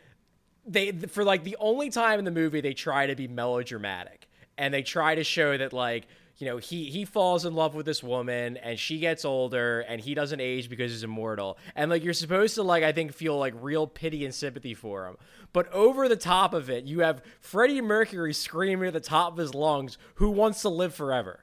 they 0.67 0.93
for 0.93 1.25
like 1.25 1.45
the 1.45 1.57
only 1.61 1.91
time 1.91 2.19
in 2.19 2.25
the 2.25 2.31
movie 2.31 2.61
they 2.61 2.73
try 2.73 3.07
to 3.07 3.15
be 3.15 3.29
melodramatic 3.29 4.28
and 4.59 4.75
they 4.75 4.83
try 4.83 5.15
to 5.15 5.25
show 5.25 5.57
that 5.57 5.73
like 5.73 6.07
you 6.37 6.47
know 6.47 6.59
he 6.59 6.91
he 6.91 7.05
falls 7.05 7.45
in 7.45 7.55
love 7.55 7.75
with 7.75 7.87
this 7.87 8.03
woman 8.03 8.57
and 8.59 8.79
she 8.79 8.99
gets 8.99 9.25
older 9.25 9.81
and 9.81 10.01
he 10.01 10.15
doesn't 10.15 10.41
age 10.41 10.69
because 10.69 10.93
he's 10.93 11.05
immortal. 11.05 11.57
And 11.75 11.91
like 11.91 12.05
you're 12.05 12.13
supposed 12.13 12.57
to 12.57 12.63
like 12.63 12.85
I 12.85 12.93
think 12.93 13.13
feel 13.13 13.39
like 13.39 13.55
real 13.57 13.87
pity 13.87 14.25
and 14.25 14.35
sympathy 14.35 14.75
for 14.75 15.07
him. 15.07 15.17
But 15.53 15.73
over 15.73 16.09
the 16.09 16.17
top 16.17 16.53
of 16.53 16.69
it 16.69 16.85
you 16.85 17.01
have 17.01 17.23
Freddie 17.41 17.81
Mercury 17.81 18.35
screaming 18.35 18.89
at 18.89 18.93
the 18.93 19.01
top 19.01 19.33
of 19.33 19.39
his 19.39 19.55
lungs 19.55 19.97
who 20.17 20.31
wants 20.31 20.63
to 20.63 20.69
live 20.69 20.95
forever 20.95 21.41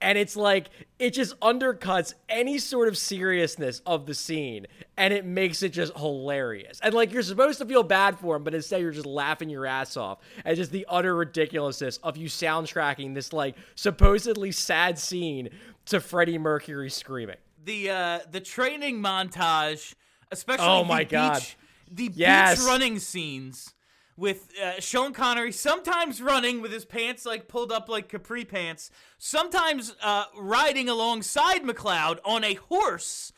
and 0.00 0.16
it's 0.16 0.36
like 0.36 0.70
it 0.98 1.10
just 1.10 1.38
undercuts 1.40 2.14
any 2.28 2.58
sort 2.58 2.86
of 2.88 2.96
seriousness 2.96 3.80
of 3.86 4.06
the 4.06 4.14
scene 4.14 4.66
and 4.96 5.12
it 5.12 5.24
makes 5.24 5.62
it 5.62 5.70
just 5.70 5.96
hilarious 5.96 6.78
and 6.82 6.94
like 6.94 7.12
you're 7.12 7.22
supposed 7.22 7.58
to 7.58 7.66
feel 7.66 7.82
bad 7.82 8.18
for 8.18 8.36
him 8.36 8.44
but 8.44 8.54
instead 8.54 8.80
you're 8.80 8.90
just 8.92 9.06
laughing 9.06 9.48
your 9.50 9.66
ass 9.66 9.96
off 9.96 10.18
at 10.44 10.56
just 10.56 10.70
the 10.70 10.86
utter 10.88 11.16
ridiculousness 11.16 11.96
of 11.98 12.16
you 12.16 12.28
soundtracking 12.28 13.14
this 13.14 13.32
like 13.32 13.56
supposedly 13.74 14.52
sad 14.52 14.98
scene 14.98 15.48
to 15.86 15.98
freddie 16.00 16.38
mercury 16.38 16.90
screaming 16.90 17.36
the 17.64 17.90
uh 17.90 18.18
the 18.30 18.40
training 18.40 19.00
montage 19.02 19.94
especially 20.30 20.66
Oh 20.66 20.82
the 20.82 20.88
my 20.88 21.04
beach, 21.04 21.10
God. 21.10 21.42
the 21.90 22.10
Yes. 22.14 22.58
beach 22.60 22.66
running 22.66 22.98
scenes 22.98 23.72
with 24.18 24.50
uh, 24.60 24.80
Sean 24.80 25.12
Connery 25.12 25.52
sometimes 25.52 26.20
running 26.20 26.60
with 26.60 26.72
his 26.72 26.84
pants 26.84 27.24
like 27.24 27.46
pulled 27.46 27.70
up 27.70 27.88
like 27.88 28.08
capri 28.08 28.44
pants, 28.44 28.90
sometimes 29.16 29.94
uh, 30.02 30.24
riding 30.36 30.88
alongside 30.88 31.64
MacLeod 31.64 32.20
on 32.24 32.42
a 32.42 32.54
horse. 32.54 33.32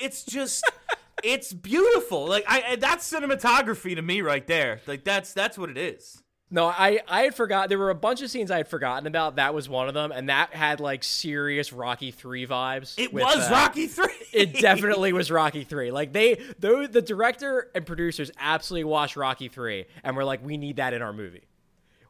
It's 0.00 0.24
just, 0.24 0.64
it's 1.22 1.52
beautiful. 1.52 2.26
Like 2.26 2.44
I, 2.48 2.62
I- 2.70 2.76
that's 2.76 3.12
cinematography 3.12 3.94
to 3.94 4.02
me 4.02 4.22
right 4.22 4.46
there. 4.46 4.80
Like 4.86 5.04
that's 5.04 5.34
that's 5.34 5.58
what 5.58 5.68
it 5.68 5.76
is. 5.76 6.22
No, 6.54 6.66
I 6.66 7.00
I 7.08 7.22
had 7.22 7.34
forgot. 7.34 7.70
There 7.70 7.78
were 7.78 7.88
a 7.88 7.94
bunch 7.94 8.20
of 8.20 8.30
scenes 8.30 8.50
I 8.50 8.58
had 8.58 8.68
forgotten 8.68 9.06
about. 9.06 9.36
That 9.36 9.54
was 9.54 9.70
one 9.70 9.88
of 9.88 9.94
them, 9.94 10.12
and 10.12 10.28
that 10.28 10.52
had 10.52 10.80
like 10.80 11.02
serious 11.02 11.72
Rocky 11.72 12.10
Three 12.10 12.46
vibes. 12.46 12.94
It 12.98 13.10
with, 13.10 13.24
was 13.24 13.48
uh, 13.48 13.50
Rocky 13.50 13.86
Three. 13.86 14.12
It 14.34 14.60
definitely 14.60 15.14
was 15.14 15.30
Rocky 15.30 15.64
Three. 15.64 15.90
Like 15.90 16.12
they, 16.12 16.42
though, 16.58 16.86
the 16.86 17.00
director 17.00 17.70
and 17.74 17.86
producers 17.86 18.30
absolutely 18.38 18.84
watched 18.84 19.16
Rocky 19.16 19.48
Three, 19.48 19.86
and 20.04 20.14
were 20.14 20.24
like, 20.24 20.44
"We 20.44 20.58
need 20.58 20.76
that 20.76 20.92
in 20.92 21.00
our 21.00 21.14
movie." 21.14 21.44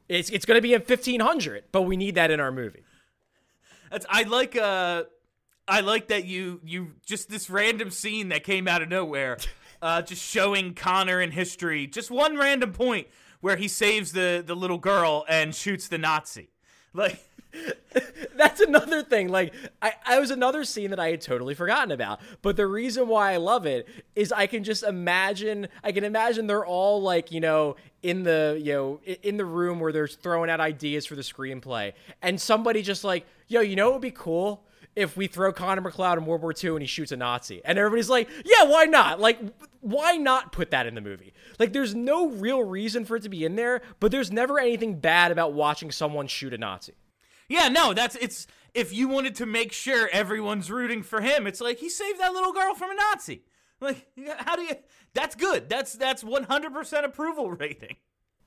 It's 0.08 0.28
it's 0.28 0.44
going 0.44 0.58
to 0.58 0.62
be 0.62 0.74
in 0.74 0.82
fifteen 0.82 1.20
hundred, 1.20 1.62
but 1.70 1.82
we 1.82 1.96
need 1.96 2.16
that 2.16 2.32
in 2.32 2.40
our 2.40 2.50
movie. 2.50 2.82
That's, 3.92 4.06
I 4.10 4.24
like 4.24 4.56
uh 4.56 5.04
I 5.68 5.82
like 5.82 6.08
that 6.08 6.24
you 6.24 6.60
you 6.64 6.94
just 7.06 7.30
this 7.30 7.48
random 7.48 7.90
scene 7.90 8.30
that 8.30 8.42
came 8.42 8.66
out 8.66 8.82
of 8.82 8.88
nowhere, 8.88 9.38
uh, 9.80 10.02
just 10.02 10.20
showing 10.20 10.74
Connor 10.74 11.20
in 11.20 11.30
history, 11.30 11.86
just 11.86 12.10
one 12.10 12.36
random 12.36 12.72
point 12.72 13.06
where 13.42 13.56
he 13.56 13.68
saves 13.68 14.12
the 14.12 14.42
the 14.44 14.56
little 14.56 14.78
girl 14.78 15.26
and 15.28 15.54
shoots 15.54 15.88
the 15.88 15.98
Nazi. 15.98 16.48
Like 16.94 17.22
That's 18.36 18.60
another 18.60 19.02
thing. 19.02 19.28
Like, 19.28 19.52
I, 19.80 19.92
I 20.06 20.18
was 20.18 20.30
another 20.30 20.64
scene 20.64 20.90
that 20.90 21.00
I 21.00 21.10
had 21.10 21.20
totally 21.20 21.54
forgotten 21.54 21.92
about. 21.92 22.20
But 22.40 22.56
the 22.56 22.66
reason 22.66 23.08
why 23.08 23.32
I 23.32 23.36
love 23.36 23.66
it 23.66 23.88
is 24.16 24.32
I 24.32 24.46
can 24.46 24.64
just 24.64 24.82
imagine. 24.82 25.68
I 25.84 25.92
can 25.92 26.04
imagine 26.04 26.46
they're 26.46 26.66
all 26.66 27.02
like, 27.02 27.30
you 27.30 27.40
know, 27.40 27.76
in 28.02 28.22
the 28.22 28.58
you 28.60 28.72
know 28.72 29.00
in 29.22 29.36
the 29.36 29.44
room 29.44 29.80
where 29.80 29.92
they're 29.92 30.08
throwing 30.08 30.50
out 30.50 30.60
ideas 30.60 31.06
for 31.06 31.14
the 31.14 31.22
screenplay, 31.22 31.92
and 32.22 32.40
somebody 32.40 32.82
just 32.82 33.04
like, 33.04 33.26
yo, 33.48 33.60
you 33.60 33.76
know, 33.76 33.90
it 33.90 33.92
would 33.92 34.02
be 34.02 34.10
cool. 34.10 34.64
If 34.94 35.16
we 35.16 35.26
throw 35.26 35.52
Connor 35.52 35.80
MacLeod 35.80 36.18
in 36.18 36.26
World 36.26 36.42
War 36.42 36.52
II 36.52 36.70
and 36.70 36.80
he 36.80 36.86
shoots 36.86 37.12
a 37.12 37.16
Nazi, 37.16 37.62
and 37.64 37.78
everybody's 37.78 38.10
like, 38.10 38.28
"Yeah, 38.44 38.64
why 38.64 38.84
not? 38.84 39.20
Like, 39.20 39.38
why 39.80 40.16
not 40.16 40.52
put 40.52 40.70
that 40.70 40.86
in 40.86 40.94
the 40.94 41.00
movie? 41.00 41.32
Like, 41.58 41.72
there's 41.72 41.94
no 41.94 42.28
real 42.28 42.62
reason 42.62 43.04
for 43.04 43.16
it 43.16 43.22
to 43.22 43.28
be 43.30 43.44
in 43.44 43.56
there, 43.56 43.80
but 44.00 44.10
there's 44.10 44.30
never 44.30 44.58
anything 44.58 45.00
bad 45.00 45.32
about 45.32 45.54
watching 45.54 45.90
someone 45.90 46.26
shoot 46.26 46.52
a 46.52 46.58
Nazi." 46.58 46.92
yeah, 47.52 47.68
no, 47.68 47.92
that's 47.92 48.16
it's 48.16 48.46
if 48.74 48.92
you 48.92 49.08
wanted 49.08 49.34
to 49.36 49.46
make 49.46 49.72
sure 49.72 50.08
everyone's 50.10 50.70
rooting 50.70 51.02
for 51.02 51.20
him, 51.20 51.46
it's 51.46 51.60
like 51.60 51.78
he 51.78 51.90
saved 51.90 52.18
that 52.18 52.32
little 52.32 52.52
girl 52.52 52.74
from 52.74 52.90
a 52.90 52.94
Nazi. 52.94 53.42
Like 53.80 54.06
how 54.38 54.56
do 54.56 54.62
you 54.62 54.74
that's 55.14 55.34
good. 55.34 55.68
That's 55.68 55.92
that's 55.92 56.24
100% 56.24 57.04
approval 57.04 57.50
rating. 57.50 57.96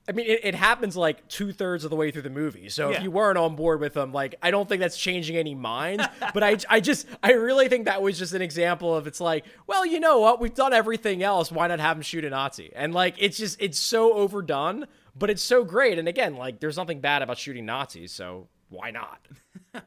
I 0.08 0.12
mean, 0.12 0.26
it, 0.26 0.40
it 0.44 0.54
happens 0.54 0.96
like 0.96 1.26
two 1.28 1.52
thirds 1.52 1.82
of 1.84 1.90
the 1.90 1.96
way 1.96 2.10
through 2.12 2.22
the 2.22 2.30
movie. 2.30 2.68
So 2.68 2.90
Yeah. 2.90 2.98
if 2.98 3.02
you 3.02 3.10
weren't 3.10 3.38
on 3.38 3.56
board 3.56 3.80
with 3.80 3.94
them, 3.94 4.12
like, 4.12 4.36
I 4.40 4.50
don't 4.52 4.68
think 4.68 4.80
that's 4.80 4.96
changing 4.96 5.36
any 5.36 5.54
minds. 5.54 6.04
but 6.34 6.42
I, 6.44 6.56
I 6.68 6.80
just, 6.80 7.06
I 7.22 7.32
really 7.32 7.68
think 7.68 7.86
that 7.86 8.02
was 8.02 8.18
just 8.18 8.32
an 8.32 8.40
example 8.42 8.94
of 8.94 9.06
it's 9.06 9.20
like, 9.20 9.44
well, 9.66 9.84
you 9.84 9.98
know 9.98 10.20
what? 10.20 10.40
We've 10.40 10.54
done 10.54 10.72
everything 10.72 11.22
else. 11.22 11.50
Why 11.50 11.66
not 11.66 11.80
have 11.80 11.96
him 11.96 12.02
shoot 12.02 12.24
a 12.24 12.30
Nazi? 12.30 12.70
And 12.74 12.94
like, 12.94 13.16
it's 13.18 13.36
just, 13.36 13.60
it's 13.60 13.78
so 13.78 14.12
overdone, 14.14 14.86
but 15.16 15.28
it's 15.30 15.42
so 15.42 15.64
great. 15.64 15.98
And 15.98 16.06
again, 16.06 16.36
like, 16.36 16.60
there's 16.60 16.76
nothing 16.76 17.00
bad 17.00 17.22
about 17.22 17.38
shooting 17.38 17.66
Nazis. 17.66 18.12
So 18.12 18.48
why 18.68 18.90
not? 18.92 19.26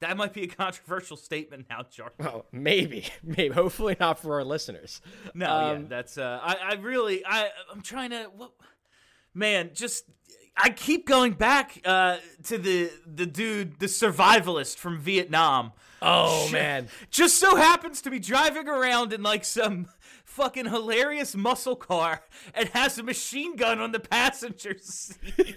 That 0.00 0.16
might 0.16 0.32
be 0.32 0.42
a 0.42 0.46
controversial 0.48 1.16
statement 1.16 1.66
now, 1.70 1.82
Jar. 1.88 2.10
Well, 2.18 2.44
maybe, 2.50 3.06
maybe, 3.22 3.54
hopefully 3.54 3.96
not 4.00 4.18
for 4.18 4.34
our 4.34 4.42
listeners. 4.44 5.00
No, 5.32 5.46
yeah, 5.46 5.70
Um, 5.70 5.86
that's 5.88 6.18
uh, 6.18 6.40
I, 6.42 6.56
I 6.70 6.74
really, 6.74 7.24
I, 7.24 7.50
I'm 7.70 7.82
trying 7.82 8.10
to, 8.10 8.24
what, 8.36 8.50
man, 9.34 9.70
just, 9.74 10.04
I 10.56 10.70
keep 10.70 11.06
going 11.06 11.32
back 11.32 11.80
uh, 11.84 12.18
to 12.44 12.58
the 12.58 12.90
the 13.06 13.26
dude, 13.26 13.78
the 13.78 13.86
survivalist 13.86 14.76
from 14.76 14.98
Vietnam. 14.98 15.72
Oh, 16.02 16.48
man. 16.52 16.88
just 17.10 17.36
so 17.36 17.56
happens 17.56 18.02
to 18.02 18.10
be 18.10 18.18
driving 18.18 18.68
around 18.68 19.12
in 19.12 19.22
like 19.22 19.44
some 19.44 19.86
fucking 20.24 20.66
hilarious 20.66 21.36
muscle 21.36 21.76
car 21.76 22.22
and 22.54 22.68
has 22.70 22.98
a 22.98 23.02
machine 23.02 23.56
gun 23.56 23.80
on 23.80 23.92
the 23.92 24.00
passenger 24.00 24.76
seat 24.80 25.56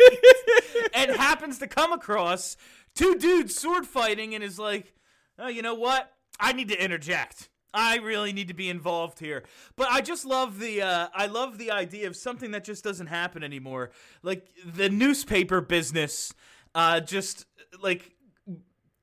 and 0.93 1.11
happens 1.11 1.57
to 1.59 1.67
come 1.67 1.91
across 1.91 2.57
two 2.93 3.15
dudes 3.15 3.55
sword 3.55 3.87
fighting 3.87 4.35
and 4.35 4.43
is 4.43 4.59
like, 4.59 4.93
oh, 5.39 5.47
you 5.47 5.61
know 5.61 5.73
what? 5.75 6.11
I 6.39 6.53
need 6.53 6.69
to 6.69 6.83
interject. 6.83 7.49
I 7.75 7.97
really 7.97 8.33
need 8.33 8.47
to 8.47 8.53
be 8.53 8.69
involved 8.69 9.19
here. 9.19 9.43
But 9.75 9.89
I 9.89 10.01
just 10.01 10.25
love 10.25 10.59
the 10.59 10.81
uh, 10.81 11.07
I 11.13 11.27
love 11.27 11.57
the 11.57 11.71
idea 11.71 12.07
of 12.07 12.15
something 12.15 12.51
that 12.51 12.63
just 12.63 12.83
doesn't 12.83 13.07
happen 13.07 13.43
anymore. 13.43 13.91
Like 14.23 14.47
the 14.65 14.89
newspaper 14.89 15.61
business 15.61 16.33
uh, 16.73 16.99
just 16.99 17.45
like 17.81 18.15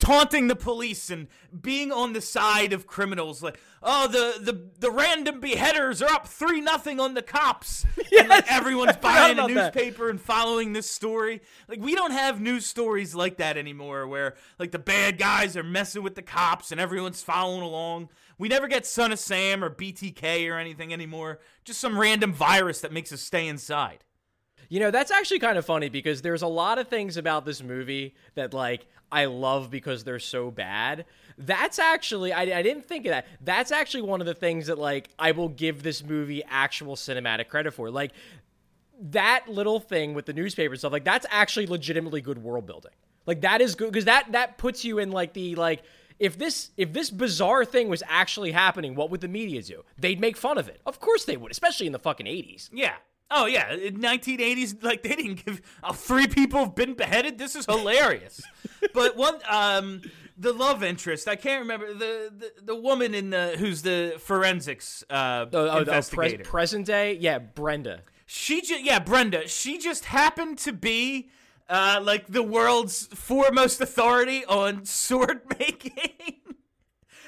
taunting 0.02 0.48
the 0.48 0.56
police 0.56 1.11
and 1.11 1.28
being 1.61 1.92
on 1.92 2.12
the 2.12 2.20
side 2.20 2.72
of 2.72 2.88
criminals 2.88 3.40
like 3.40 3.56
oh 3.85 4.08
the 4.08 4.42
the, 4.42 4.70
the 4.80 4.90
random 4.90 5.38
beheaders 5.38 6.02
are 6.02 6.11
up 6.11 6.26
three 6.26 6.61
nothing 6.61 6.98
on 6.98 7.14
the 7.14 7.22
cops 7.22 7.87
and 8.18 8.28
like, 8.28 8.50
everyone's 8.50 8.96
buying 9.00 9.38
a 9.38 9.44
about 9.44 9.54
that. 9.54 9.74
newspaper 9.74 10.11
and 10.11 10.20
following 10.20 10.72
this 10.72 10.90
story 10.90 11.40
like 11.68 11.78
we 11.80 11.94
don't 11.94 12.11
have 12.11 12.40
news 12.40 12.66
stories 12.66 13.14
like 13.14 13.37
that 13.37 13.56
anymore 13.56 14.08
where 14.08 14.35
like 14.58 14.72
the 14.72 14.78
bad 14.78 15.18
guys 15.18 15.56
are 15.56 15.62
messing 15.62 16.02
with 16.02 16.16
the 16.16 16.22
cops 16.22 16.72
and 16.72 16.80
everyone's 16.80 17.22
following 17.22 17.62
along 17.62 18.08
we 18.42 18.48
never 18.48 18.68
get 18.68 18.85
son 18.85 19.12
of 19.12 19.18
sam 19.18 19.62
or 19.64 19.70
btk 19.70 20.50
or 20.50 20.59
anything 20.59 20.92
anymore 20.92 21.38
just 21.64 21.81
some 21.81 21.98
random 21.98 22.33
virus 22.33 22.81
that 22.81 22.92
makes 22.92 23.12
us 23.12 23.20
stay 23.20 23.46
inside 23.46 24.05
You 24.72 24.81
know, 24.81 24.90
that's 24.90 25.11
actually 25.11 25.38
kind 25.38 25.59
of 25.59 25.66
funny 25.66 25.90
because 25.90 26.22
there's 26.22 26.40
a 26.40 26.46
lot 26.46 26.78
of 26.78 26.88
things 26.88 27.18
about 27.18 27.44
this 27.44 27.62
movie 27.62 28.14
that, 28.37 28.55
like, 28.55 28.87
I 29.11 29.26
love 29.26 29.70
because 29.70 30.02
they're 30.02 30.18
so 30.18 30.50
bad. 30.50 31.05
That's 31.37 31.78
actually, 31.78 32.33
I, 32.33 32.42
I 32.42 32.62
didn't 32.62 32.87
think 32.87 33.05
of 33.05 33.11
that. 33.11 33.26
That's 33.42 33.70
actually 33.70 34.05
one 34.05 34.22
of 34.22 34.26
the 34.26 34.33
things 34.33 34.68
that, 34.68 34.78
like, 34.78 35.11
I 35.18 35.33
will 35.33 35.50
give 35.50 35.83
this 35.83 36.02
movie 36.02 36.42
actual 36.48 36.96
cinematic 36.96 37.48
credit 37.48 37.74
for. 37.74 37.90
Like, 37.90 38.12
that 38.98 39.46
little 39.46 39.78
thing 39.78 40.14
with 40.14 40.24
the 40.24 40.33
newspaper 40.33 40.74
stuff, 40.76 40.90
like, 40.90 41.05
that's 41.05 41.26
actually 41.28 41.66
legitimately 41.66 42.22
good 42.22 42.42
world 42.42 42.64
building. 42.64 42.92
Like, 43.26 43.42
that 43.42 43.61
is 43.61 43.74
good 43.74 43.92
because 43.92 44.07
that, 44.07 44.33
that 44.33 44.57
puts 44.57 44.87
you 44.87 44.98
in, 44.98 45.11
like, 45.11 45.35
the, 45.35 45.55
like, 45.55 45.83
if 46.22 46.38
this 46.38 46.70
if 46.76 46.92
this 46.92 47.11
bizarre 47.11 47.64
thing 47.64 47.88
was 47.88 48.00
actually 48.06 48.52
happening, 48.52 48.94
what 48.94 49.11
would 49.11 49.20
the 49.20 49.28
media 49.28 49.61
do? 49.61 49.82
They'd 49.98 50.20
make 50.20 50.37
fun 50.37 50.56
of 50.56 50.68
it. 50.68 50.80
Of 50.87 51.00
course 51.00 51.24
they 51.24 51.37
would, 51.37 51.50
especially 51.50 51.87
in 51.88 51.92
the 51.92 51.98
fucking 51.98 52.26
80s. 52.26 52.70
Yeah. 52.72 52.94
Oh 53.28 53.46
yeah. 53.46 53.72
In 53.74 53.96
1980s, 53.96 54.85
like 54.85 55.02
they 55.02 55.16
didn't 55.16 55.44
give. 55.44 55.61
Oh, 55.82 55.92
three 55.92 56.28
people 56.28 56.61
have 56.61 56.76
been 56.76 56.94
beheaded. 56.94 57.38
This 57.38 57.56
is 57.56 57.66
hilarious. 57.66 58.40
but 58.94 59.16
one, 59.16 59.40
um, 59.50 60.02
the 60.38 60.52
love 60.52 60.85
interest. 60.85 61.26
I 61.26 61.35
can't 61.35 61.62
remember 61.62 61.92
the 61.92 62.32
the, 62.37 62.52
the 62.62 62.76
woman 62.76 63.14
in 63.14 63.30
the 63.30 63.56
who's 63.58 63.82
the 63.82 64.14
forensics 64.20 65.02
uh, 65.11 65.46
Oh, 65.52 65.68
oh, 65.68 65.85
oh, 65.88 66.02
pres- 66.02 66.37
present 66.44 66.87
day? 66.87 67.18
Yeah, 67.20 67.40
Brenda. 67.40 68.02
she 68.26 68.61
just 68.61 68.85
yeah, 68.85 69.00
Brenda. 69.00 69.48
She 69.48 69.78
just 69.78 70.04
happened 70.04 70.58
to 70.58 70.72
be. 70.72 71.30
Uh, 71.68 72.01
like 72.03 72.27
the 72.27 72.42
world's 72.42 73.07
foremost 73.07 73.81
authority 73.81 74.44
on 74.44 74.85
sword 74.85 75.40
making. 75.59 75.92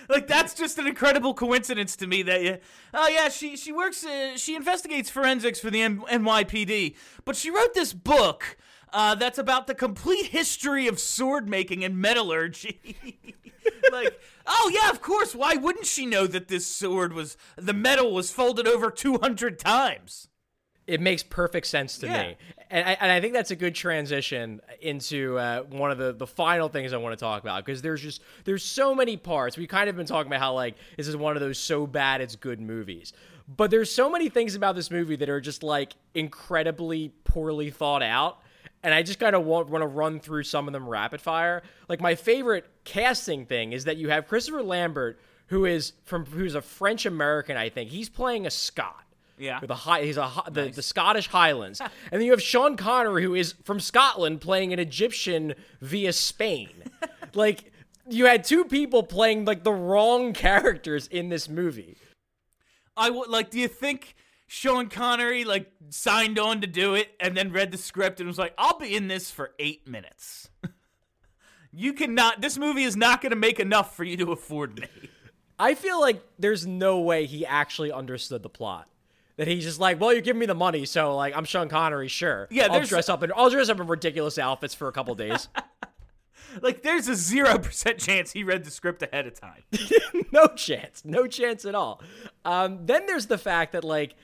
like 0.08 0.26
that's 0.26 0.52
just 0.54 0.76
an 0.78 0.86
incredible 0.86 1.32
coincidence 1.32 1.96
to 1.96 2.06
me 2.06 2.22
that 2.22 2.42
you 2.42 2.58
oh 2.92 3.08
yeah 3.08 3.28
she 3.30 3.56
she 3.56 3.72
works 3.72 4.04
uh, 4.04 4.36
she 4.36 4.54
investigates 4.54 5.08
forensics 5.08 5.58
for 5.60 5.70
the 5.70 5.80
N- 5.80 6.00
NYPD 6.10 6.94
but 7.24 7.36
she 7.36 7.48
wrote 7.50 7.72
this 7.72 7.94
book 7.94 8.58
uh, 8.92 9.14
that's 9.14 9.38
about 9.38 9.66
the 9.66 9.74
complete 9.74 10.26
history 10.26 10.86
of 10.88 10.98
sword 11.00 11.48
making 11.48 11.82
and 11.84 11.96
metallurgy 11.96 12.98
like 13.92 14.20
oh 14.46 14.70
yeah 14.74 14.90
of 14.90 15.00
course 15.00 15.34
why 15.34 15.54
wouldn't 15.54 15.86
she 15.86 16.04
know 16.04 16.26
that 16.26 16.48
this 16.48 16.66
sword 16.66 17.14
was 17.14 17.38
the 17.56 17.72
metal 17.72 18.12
was 18.12 18.30
folded 18.30 18.68
over 18.68 18.90
200 18.90 19.58
times 19.58 20.28
It 20.86 21.00
makes 21.00 21.22
perfect 21.22 21.66
sense 21.66 21.96
to 21.98 22.06
Yeah. 22.08 22.22
me, 22.22 22.36
and 22.74 22.88
I, 22.88 22.96
and 23.00 23.12
I 23.12 23.20
think 23.20 23.34
that's 23.34 23.52
a 23.52 23.56
good 23.56 23.76
transition 23.76 24.60
into 24.80 25.38
uh, 25.38 25.62
one 25.62 25.92
of 25.92 25.98
the 25.98 26.12
the 26.12 26.26
final 26.26 26.68
things 26.68 26.92
I 26.92 26.96
want 26.96 27.16
to 27.16 27.22
talk 27.22 27.40
about 27.40 27.64
because 27.64 27.82
there's 27.82 28.02
just 28.02 28.20
there's 28.44 28.64
so 28.64 28.96
many 28.96 29.16
parts. 29.16 29.56
We've 29.56 29.68
kind 29.68 29.88
of 29.88 29.96
been 29.96 30.06
talking 30.06 30.26
about 30.26 30.40
how 30.40 30.54
like 30.54 30.74
this 30.96 31.06
is 31.06 31.16
one 31.16 31.36
of 31.36 31.40
those 31.40 31.56
so 31.56 31.86
bad 31.86 32.20
it's 32.20 32.34
good 32.34 32.60
movies, 32.60 33.12
but 33.46 33.70
there's 33.70 33.92
so 33.92 34.10
many 34.10 34.28
things 34.28 34.56
about 34.56 34.74
this 34.74 34.90
movie 34.90 35.14
that 35.16 35.28
are 35.28 35.40
just 35.40 35.62
like 35.62 35.94
incredibly 36.14 37.12
poorly 37.22 37.70
thought 37.70 38.02
out. 38.02 38.38
and 38.82 38.92
I 38.92 39.04
just 39.04 39.20
kind 39.20 39.36
of 39.36 39.44
want, 39.44 39.70
want 39.70 39.82
to 39.82 39.86
run 39.86 40.18
through 40.18 40.42
some 40.42 40.66
of 40.66 40.72
them 40.72 40.88
rapid 40.88 41.20
fire. 41.20 41.62
Like 41.88 42.00
my 42.00 42.16
favorite 42.16 42.66
casting 42.82 43.46
thing 43.46 43.72
is 43.72 43.84
that 43.84 43.98
you 43.98 44.08
have 44.10 44.26
Christopher 44.26 44.64
Lambert, 44.64 45.20
who 45.46 45.64
is 45.64 45.92
from 46.02 46.26
who's 46.26 46.56
a 46.56 46.60
French 46.60 47.06
American, 47.06 47.56
I 47.56 47.68
think. 47.68 47.90
He's 47.90 48.08
playing 48.08 48.46
a 48.46 48.50
Scot. 48.50 49.03
Yeah. 49.44 49.60
With 49.60 49.70
a 49.70 49.74
high, 49.74 50.04
he's 50.04 50.16
a 50.16 50.26
hi- 50.26 50.48
the, 50.50 50.70
the 50.70 50.82
Scottish 50.82 51.28
Highlands, 51.28 51.80
and 51.80 51.90
then 52.10 52.22
you 52.22 52.30
have 52.30 52.42
Sean 52.42 52.76
Connery, 52.76 53.22
who 53.22 53.34
is 53.34 53.54
from 53.62 53.78
Scotland, 53.78 54.40
playing 54.40 54.72
an 54.72 54.78
Egyptian 54.78 55.54
via 55.82 56.12
Spain. 56.14 56.70
like 57.34 57.70
you 58.08 58.24
had 58.24 58.44
two 58.44 58.64
people 58.64 59.02
playing 59.02 59.44
like 59.44 59.62
the 59.62 59.72
wrong 59.72 60.32
characters 60.32 61.06
in 61.08 61.28
this 61.28 61.48
movie. 61.48 61.96
I 62.96 63.10
would 63.10 63.28
like. 63.28 63.50
Do 63.50 63.58
you 63.58 63.68
think 63.68 64.14
Sean 64.46 64.88
Connery 64.88 65.44
like 65.44 65.70
signed 65.90 66.38
on 66.38 66.62
to 66.62 66.66
do 66.66 66.94
it 66.94 67.10
and 67.20 67.36
then 67.36 67.52
read 67.52 67.70
the 67.70 67.78
script 67.78 68.20
and 68.20 68.26
was 68.26 68.38
like, 68.38 68.54
"I'll 68.56 68.78
be 68.78 68.96
in 68.96 69.08
this 69.08 69.30
for 69.30 69.52
eight 69.58 69.86
minutes." 69.86 70.48
you 71.70 71.92
cannot. 71.92 72.40
This 72.40 72.56
movie 72.56 72.84
is 72.84 72.96
not 72.96 73.20
going 73.20 73.30
to 73.30 73.36
make 73.36 73.60
enough 73.60 73.94
for 73.94 74.04
you 74.04 74.16
to 74.16 74.32
afford 74.32 74.78
me. 74.78 74.88
I 75.58 75.74
feel 75.74 76.00
like 76.00 76.22
there's 76.38 76.66
no 76.66 77.00
way 77.00 77.26
he 77.26 77.44
actually 77.44 77.92
understood 77.92 78.42
the 78.42 78.48
plot. 78.48 78.88
That 79.36 79.48
he's 79.48 79.64
just 79.64 79.80
like, 79.80 80.00
well, 80.00 80.12
you're 80.12 80.22
giving 80.22 80.38
me 80.38 80.46
the 80.46 80.54
money, 80.54 80.84
so 80.84 81.16
like 81.16 81.36
I'm 81.36 81.44
Sean 81.44 81.68
Connery, 81.68 82.08
sure. 82.08 82.46
Yeah, 82.50 82.68
I'll 82.70 82.82
dress 82.82 83.08
up 83.08 83.22
in 83.22 83.32
I'll 83.34 83.50
dress 83.50 83.68
up 83.68 83.80
in 83.80 83.86
ridiculous 83.86 84.38
outfits 84.38 84.74
for 84.74 84.88
a 84.88 84.92
couple 84.92 85.14
days. 85.14 85.48
Like, 86.62 86.82
there's 86.82 87.08
a 87.08 87.14
zero 87.14 87.58
percent 87.58 87.98
chance 87.98 88.32
he 88.32 88.44
read 88.44 88.64
the 88.64 88.70
script 88.70 89.02
ahead 89.02 89.26
of 89.26 89.38
time. 89.38 89.62
no 90.32 90.46
chance, 90.48 91.04
no 91.04 91.26
chance 91.26 91.64
at 91.64 91.74
all. 91.74 92.00
Um, 92.44 92.86
then 92.86 93.06
there's 93.06 93.26
the 93.26 93.38
fact 93.38 93.72
that 93.72 93.84
like 93.84 94.14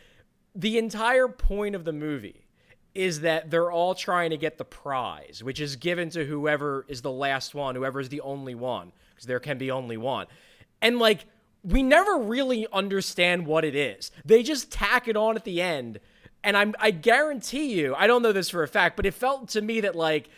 the 0.55 0.79
entire 0.79 1.29
point 1.29 1.75
of 1.75 1.85
the 1.85 1.93
movie 1.93 2.47
is 2.95 3.21
that 3.21 3.51
they're 3.51 3.71
all 3.71 3.95
trying 3.95 4.31
to 4.31 4.37
get 4.37 4.59
the 4.59 4.65
prize, 4.65 5.43
which 5.45 5.61
is 5.61 5.77
given 5.77 6.11
to 6.11 6.25
whoever 6.25 6.85
is 6.89 7.03
the 7.03 7.11
last 7.11 7.55
one, 7.55 7.75
whoever 7.75 8.01
is 8.01 8.09
the 8.09 8.21
only 8.21 8.55
one, 8.55 8.93
because 9.11 9.27
there 9.27 9.41
can 9.41 9.59
be 9.59 9.71
only 9.71 9.97
one. 9.97 10.27
And 10.83 10.99
like 10.99 11.27
we 11.63 11.83
never 11.83 12.19
really 12.19 12.67
understand 12.73 13.47
what 13.47 13.65
it 13.65 13.75
is. 13.75 14.11
They 14.25 14.43
just 14.43 14.71
tack 14.71 15.09
it 15.09 15.17
on 15.17 15.37
at 15.37 15.45
the 15.45 15.61
end, 15.61 16.01
and 16.43 16.57
I'm 16.57 16.75
I 16.79 16.91
guarantee 16.91 17.75
you, 17.75 17.95
I 17.95 18.07
don't 18.07 18.23
know 18.23 18.33
this 18.33 18.51
for 18.51 18.63
a 18.63 18.69
fact, 18.69 18.97
but 18.97 19.07
it 19.07 19.15
felt 19.15 19.49
to 19.51 19.61
me 19.61 19.81
that 19.81 19.95
like 19.95 20.29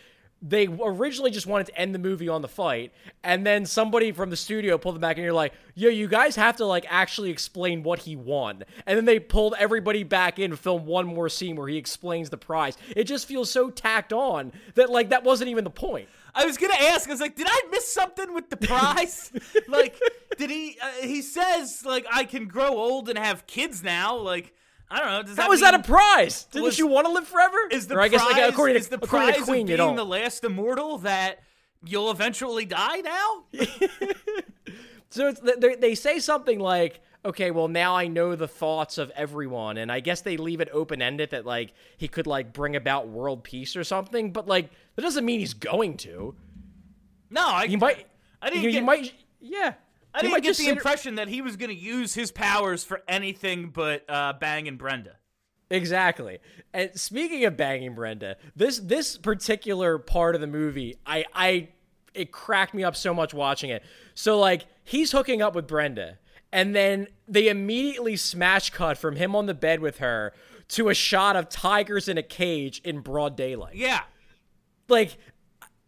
they 0.45 0.67
originally 0.67 1.31
just 1.31 1.47
wanted 1.47 1.67
to 1.67 1.77
end 1.79 1.95
the 1.95 1.99
movie 1.99 2.27
on 2.27 2.41
the 2.41 2.49
fight, 2.49 2.91
and 3.23 3.45
then 3.45 3.65
somebody 3.65 4.11
from 4.11 4.29
the 4.29 4.35
studio 4.35 4.77
pulled 4.77 4.95
them 4.95 5.01
back, 5.01 5.15
and 5.15 5.23
you're 5.23 5.31
like, 5.31 5.53
"Yo, 5.73 5.89
you 5.89 6.09
guys 6.09 6.35
have 6.35 6.57
to 6.57 6.65
like 6.65 6.85
actually 6.89 7.29
explain 7.29 7.81
what 7.81 7.99
he 7.99 8.17
won." 8.17 8.63
And 8.85 8.97
then 8.97 9.05
they 9.05 9.19
pulled 9.19 9.55
everybody 9.57 10.03
back 10.03 10.39
in 10.39 10.51
to 10.51 10.57
film 10.57 10.85
one 10.85 11.07
more 11.07 11.29
scene 11.29 11.55
where 11.55 11.69
he 11.69 11.77
explains 11.77 12.29
the 12.29 12.37
prize. 12.37 12.77
It 12.93 13.05
just 13.05 13.25
feels 13.25 13.49
so 13.49 13.69
tacked 13.69 14.11
on 14.11 14.51
that 14.75 14.89
like 14.89 15.09
that 15.09 15.23
wasn't 15.23 15.49
even 15.49 15.63
the 15.63 15.69
point. 15.69 16.09
I 16.35 16.45
was 16.45 16.57
gonna 16.57 16.73
ask. 16.73 17.07
I 17.09 17.11
was 17.11 17.21
like, 17.21 17.35
did 17.35 17.47
I 17.49 17.61
miss 17.71 17.93
something 17.93 18.33
with 18.33 18.49
the 18.49 18.57
prize? 18.57 19.31
like, 19.67 19.99
did 20.37 20.49
he? 20.49 20.77
Uh, 20.81 21.05
he 21.05 21.21
says 21.21 21.83
like 21.85 22.05
I 22.11 22.23
can 22.23 22.47
grow 22.47 22.69
old 22.69 23.09
and 23.09 23.17
have 23.19 23.45
kids 23.47 23.83
now. 23.83 24.17
Like, 24.17 24.53
I 24.89 24.99
don't 24.99 25.07
know. 25.07 25.23
Does 25.23 25.35
that 25.35 25.43
How 25.43 25.49
was 25.49 25.61
mean, 25.61 25.71
that 25.71 25.79
a 25.79 25.83
prize? 25.83 26.45
Didn't 26.45 26.65
was- 26.65 26.79
you 26.79 26.87
want 26.87 27.05
to 27.07 27.13
live 27.13 27.27
forever? 27.27 27.57
Is 27.71 27.87
the 27.87 27.95
Or 27.95 28.01
I 28.01 28.07
guess 28.07 28.23
prize? 28.23 28.37
like 28.37 28.51
according 28.51 28.75
to, 28.75 28.79
is 28.79 28.87
the 28.89 28.97
prize 28.99 29.35
Queen, 29.43 29.63
of 29.65 29.69
you 29.69 29.75
being 29.75 29.77
don't. 29.77 29.95
the 29.95 30.05
last 30.05 30.43
immortal 30.43 30.97
that 30.99 31.39
you'll 31.85 32.09
eventually 32.11 32.65
die 32.65 33.01
now? 33.01 33.43
So 35.09 35.27
it's, 35.27 35.39
they, 35.59 35.75
they 35.75 35.93
say 35.93 36.17
something 36.17 36.57
like, 36.57 36.99
okay, 37.25 37.51
well, 37.51 37.67
now 37.67 37.95
I 37.95 38.07
know 38.07 38.35
the 38.35 38.47
thoughts 38.47 38.97
of 38.97 39.11
everyone. 39.11 39.77
And 39.77 39.91
I 39.91 39.99
guess 39.99 40.21
they 40.21 40.37
leave 40.37 40.61
it 40.61 40.69
open 40.71 41.01
ended 41.01 41.31
that, 41.31 41.45
like, 41.45 41.73
he 41.97 42.07
could, 42.07 42.27
like, 42.27 42.53
bring 42.53 42.75
about 42.75 43.07
world 43.07 43.43
peace 43.43 43.75
or 43.75 43.83
something. 43.83 44.31
But, 44.31 44.47
like, 44.47 44.69
that 44.95 45.01
doesn't 45.01 45.25
mean 45.25 45.39
he's 45.39 45.53
going 45.53 45.97
to. 45.97 46.35
No, 47.29 47.45
I. 47.45 47.67
He 47.67 47.75
might. 47.75 48.07
I 48.41 48.49
didn't 48.49 48.63
you, 48.63 48.69
you 48.69 48.81
might. 48.81 49.13
Yeah. 49.39 49.73
I 50.13 50.21
didn't 50.21 50.43
get 50.43 50.57
the 50.57 50.69
impression 50.69 51.15
that 51.15 51.27
he 51.27 51.41
was 51.41 51.55
going 51.55 51.69
to 51.69 51.75
use 51.75 52.13
his 52.13 52.31
powers 52.31 52.83
for 52.83 53.01
anything 53.07 53.69
but 53.69 54.07
uh, 54.09 54.33
and 54.41 54.77
Brenda. 54.77 55.15
Exactly. 55.69 56.37
And 56.71 56.91
speaking 56.93 57.45
of 57.45 57.57
banging 57.57 57.95
Brenda, 57.95 58.37
this 58.55 58.77
this 58.77 59.17
particular 59.17 59.97
part 59.97 60.35
of 60.35 60.41
the 60.41 60.47
movie, 60.47 60.97
I 61.05 61.25
I 61.33 61.69
it 62.13 62.31
cracked 62.31 62.75
me 62.75 62.83
up 62.83 62.95
so 62.95 63.11
much 63.11 63.33
watching 63.33 63.71
it. 63.71 63.81
So 64.13 64.39
like 64.39 64.67
he's 64.83 65.11
hooking 65.11 65.41
up 65.41 65.55
with 65.55 65.65
Brenda, 65.65 66.19
and 66.53 66.75
then 66.75 67.07
they 67.27 67.49
immediately 67.49 68.15
smash 68.15 68.69
cut 68.69 68.97
from 68.97 69.15
him 69.15 69.35
on 69.35 69.47
the 69.47 69.55
bed 69.55 69.79
with 69.79 69.97
her 69.97 70.33
to 70.69 70.87
a 70.87 70.93
shot 70.93 71.35
of 71.35 71.49
tigers 71.49 72.07
in 72.07 72.17
a 72.17 72.23
cage 72.23 72.79
in 72.85 72.99
broad 72.99 73.35
daylight. 73.35 73.75
Yeah. 73.75 74.01
Like 74.87 75.17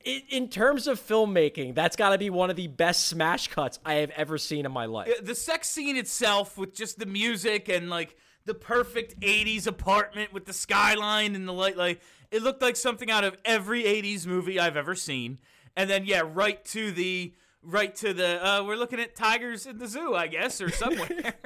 in, 0.03 0.21
in 0.29 0.49
terms 0.49 0.87
of 0.87 0.99
filmmaking, 0.99 1.75
that's 1.75 1.95
got 1.95 2.09
to 2.09 2.17
be 2.17 2.31
one 2.31 2.49
of 2.49 2.55
the 2.55 2.67
best 2.67 3.05
smash 3.05 3.47
cuts 3.47 3.79
I 3.85 3.95
have 3.95 4.09
ever 4.11 4.39
seen 4.39 4.65
in 4.65 4.71
my 4.71 4.87
life. 4.87 5.07
Uh, 5.07 5.21
the 5.23 5.35
sex 5.35 5.69
scene 5.69 5.97
itself, 5.97 6.57
with 6.57 6.73
just 6.73 6.97
the 6.97 7.05
music 7.05 7.69
and 7.69 7.89
like 7.89 8.15
the 8.45 8.55
perfect 8.55 9.19
80s 9.19 9.67
apartment 9.67 10.33
with 10.33 10.45
the 10.45 10.53
skyline 10.53 11.35
and 11.35 11.47
the 11.47 11.53
light, 11.53 11.77
like 11.77 12.01
it 12.31 12.41
looked 12.41 12.63
like 12.63 12.75
something 12.75 13.11
out 13.11 13.23
of 13.23 13.37
every 13.45 13.83
80s 13.83 14.25
movie 14.25 14.59
I've 14.59 14.77
ever 14.77 14.95
seen. 14.95 15.37
And 15.75 15.89
then, 15.89 16.05
yeah, 16.05 16.23
right 16.25 16.63
to 16.65 16.91
the. 16.91 17.35
Right 17.65 17.95
to 17.97 18.13
the, 18.13 18.45
uh, 18.45 18.63
we're 18.63 18.75
looking 18.75 18.99
at 18.99 19.15
tigers 19.15 19.65
in 19.65 19.79
the 19.79 19.87
zoo, 19.87 20.13
I 20.13 20.27
guess, 20.27 20.61
or 20.61 20.69
somewhere. 20.69 21.33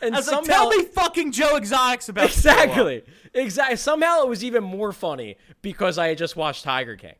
And 0.00 0.14
was 0.14 0.30
like, 0.30 0.44
tell 0.44 0.68
me 0.68 0.84
fucking 0.84 1.32
Joe 1.32 1.56
Exotic's 1.56 2.08
about 2.08 2.30
to 2.30 2.40
show 2.40 2.50
up." 2.50 2.58
Exactly. 2.58 3.02
Exactly. 3.32 3.76
Somehow 3.76 4.22
it 4.22 4.28
was 4.28 4.44
even 4.44 4.62
more 4.62 4.92
funny 4.92 5.36
because 5.62 5.98
I 5.98 6.08
had 6.08 6.18
just 6.18 6.36
watched 6.36 6.62
Tiger 6.62 6.94
King. 6.96 7.14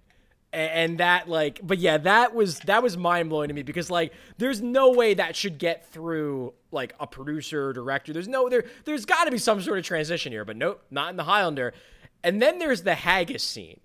And 0.52 0.98
that 0.98 1.28
like 1.28 1.58
but 1.64 1.78
yeah, 1.78 1.98
that 1.98 2.32
was 2.32 2.60
that 2.60 2.80
was 2.80 2.96
mind 2.96 3.28
blowing 3.28 3.48
to 3.48 3.54
me 3.54 3.64
because 3.64 3.90
like 3.90 4.12
there's 4.38 4.62
no 4.62 4.92
way 4.92 5.14
that 5.14 5.34
should 5.34 5.58
get 5.58 5.84
through 5.90 6.54
like 6.70 6.94
a 7.00 7.08
producer 7.08 7.70
or 7.70 7.72
director. 7.72 8.12
There's 8.12 8.28
no 8.28 8.48
there 8.48 8.64
there's 8.84 9.04
gotta 9.04 9.32
be 9.32 9.38
some 9.38 9.60
sort 9.60 9.78
of 9.78 9.84
transition 9.84 10.30
here, 10.30 10.44
but 10.44 10.56
nope, 10.56 10.80
not 10.92 11.10
in 11.10 11.16
the 11.16 11.24
Highlander. 11.24 11.74
And 12.22 12.40
then 12.40 12.60
there's 12.60 12.82
the 12.82 12.94
haggis 12.94 13.42
scene, 13.42 13.80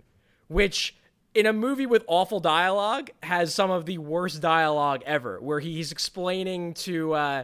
which 0.48 0.96
in 1.34 1.46
a 1.46 1.54
movie 1.54 1.86
with 1.86 2.04
awful 2.08 2.40
dialogue 2.40 3.12
has 3.24 3.54
some 3.54 3.72
of 3.72 3.86
the 3.86 3.98
worst 3.98 4.42
dialogue 4.42 5.04
ever, 5.06 5.40
where 5.40 5.60
he's 5.60 5.92
explaining 5.92 6.74
to 6.76 7.14
uh, 7.14 7.44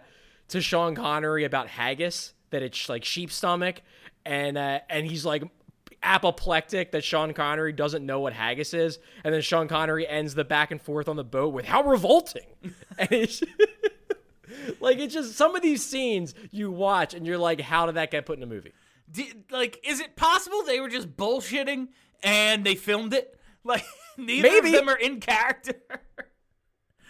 to 0.50 0.62
Sean 0.62 0.96
Connery 0.96 1.44
about 1.44 1.68
haggis 1.68 2.34
that 2.50 2.62
it's 2.62 2.90
like 2.90 3.04
sheep 3.04 3.32
stomach, 3.32 3.82
and 4.26 4.58
uh, 4.58 4.80
and 4.90 5.06
he's 5.06 5.26
like 5.26 5.44
apoplectic 6.04 6.92
that 6.92 7.04
Sean 7.04 7.34
Connery 7.34 7.74
doesn't 7.74 8.06
know 8.06 8.20
what 8.20 8.34
haggis 8.34 8.74
is, 8.74 9.00
and 9.24 9.34
then 9.34 9.42
Sean 9.42 9.68
Connery 9.68 10.08
ends 10.08 10.36
the 10.36 10.44
back 10.44 10.72
and 10.72 10.82
forth 10.82 11.08
on 11.08 11.16
the 11.16 11.24
boat 11.24 11.54
with 11.54 11.66
how 11.66 11.84
revolting, 11.84 12.46
and 12.98 13.12
it's. 13.12 13.42
Like 14.80 15.00
it's 15.00 15.14
just 15.14 15.34
some 15.34 15.56
of 15.56 15.62
these 15.62 15.84
scenes 15.84 16.34
you 16.52 16.72
watch 16.72 17.14
and 17.14 17.26
you're 17.26 17.38
like, 17.38 17.60
how 17.60 17.88
did 17.88 17.96
that 17.96 18.12
get 18.12 18.26
put 18.26 18.38
in 18.38 18.44
a 18.44 18.48
movie? 18.48 18.74
Like, 19.50 19.80
is 19.84 20.00
it 20.00 20.16
possible 20.16 20.64
they 20.64 20.80
were 20.80 20.88
just 20.88 21.18
bullshitting 21.18 21.90
and 22.24 22.66
they 22.66 22.76
filmed 22.76 23.14
it? 23.14 23.35
Like, 23.66 23.84
neither 24.18 24.48
Maybe. 24.48 24.68
of 24.70 24.74
them 24.74 24.90
are 24.90 24.96
in 24.98 25.20
character. 25.20 25.74
like, 25.90 26.30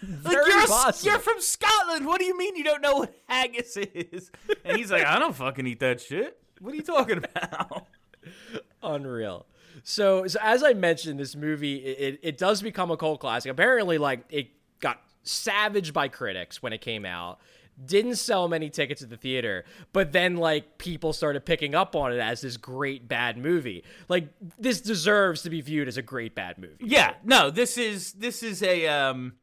Very 0.01 0.51
you're, 0.51 0.67
possible. 0.67 1.11
you're 1.11 1.19
from 1.19 1.41
Scotland. 1.41 2.07
What 2.07 2.19
do 2.19 2.25
you 2.25 2.35
mean 2.37 2.55
you 2.55 2.63
don't 2.63 2.81
know 2.81 2.97
what 2.97 3.13
haggis 3.27 3.77
is? 3.77 4.31
And 4.63 4.77
he's 4.77 4.89
like, 4.89 5.05
I 5.05 5.19
don't 5.19 5.35
fucking 5.35 5.67
eat 5.67 5.81
that 5.81 6.01
shit. 6.01 6.37
What 6.59 6.73
are 6.73 6.77
you 6.77 6.81
talking 6.81 7.17
about? 7.17 7.87
unreal. 8.83 9.45
So, 9.83 10.25
so 10.27 10.39
as 10.41 10.63
I 10.63 10.73
mentioned, 10.73 11.19
this 11.19 11.35
movie 11.35 11.75
it, 11.77 11.99
it, 11.99 12.19
it 12.23 12.37
does 12.37 12.61
become 12.61 12.89
a 12.91 12.97
cult 12.97 13.19
classic. 13.19 13.51
Apparently, 13.51 13.97
like 13.97 14.25
it 14.29 14.47
got 14.79 15.01
savaged 15.23 15.93
by 15.93 16.07
critics 16.07 16.63
when 16.63 16.73
it 16.73 16.81
came 16.81 17.05
out. 17.05 17.39
Didn't 17.83 18.15
sell 18.15 18.47
many 18.47 18.69
tickets 18.69 19.01
at 19.01 19.09
the 19.09 19.17
theater, 19.17 19.65
but 19.91 20.13
then 20.13 20.37
like 20.37 20.77
people 20.77 21.11
started 21.11 21.45
picking 21.45 21.75
up 21.75 21.93
on 21.95 22.13
it 22.13 22.19
as 22.19 22.39
this 22.39 22.55
great 22.55 23.07
bad 23.07 23.37
movie. 23.37 23.83
Like 24.07 24.29
this 24.57 24.79
deserves 24.79 25.41
to 25.41 25.49
be 25.49 25.59
viewed 25.59 25.89
as 25.89 25.97
a 25.97 26.01
great 26.01 26.35
bad 26.35 26.57
movie. 26.57 26.77
Yeah, 26.79 27.15
no, 27.23 27.49
this 27.49 27.77
is 27.77 28.13
this 28.13 28.43
is 28.43 28.63
a 28.63 28.87
um, 28.87 29.33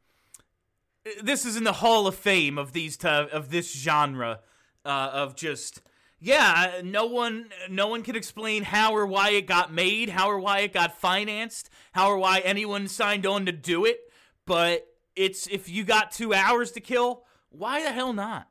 this 1.23 1.45
is 1.45 1.57
in 1.57 1.65
the 1.65 1.75
Hall 1.75 2.07
of 2.07 2.15
Fame 2.15 2.57
of 2.57 2.73
these 2.73 2.97
t- 2.97 3.09
of 3.09 3.51
this 3.51 3.71
genre 3.73 4.41
uh, 4.85 5.11
of 5.13 5.37
just 5.37 5.83
yeah. 6.19 6.81
No 6.83 7.05
one 7.05 7.51
no 7.69 7.89
one 7.89 8.03
can 8.03 8.17
explain 8.17 8.63
how 8.63 8.95
or 8.95 9.07
why 9.07 9.31
it 9.31 9.47
got 9.47 9.73
made, 9.73 10.09
how 10.09 10.31
or 10.31 10.39
why 10.39 10.61
it 10.61 10.73
got 10.73 10.97
financed, 10.97 11.69
how 11.93 12.09
or 12.09 12.17
why 12.19 12.39
anyone 12.41 12.89
signed 12.89 13.27
on 13.27 13.45
to 13.47 13.53
do 13.53 13.85
it. 13.85 14.01
But 14.47 14.87
it's 15.17 15.47
if 15.49 15.69
you 15.69 15.85
got 15.85 16.13
two 16.13 16.33
hours 16.33 16.73
to 16.73 16.81
kill, 16.81 17.25
why 17.53 17.83
the 17.83 17.93
hell 17.93 18.13
not? 18.13 18.49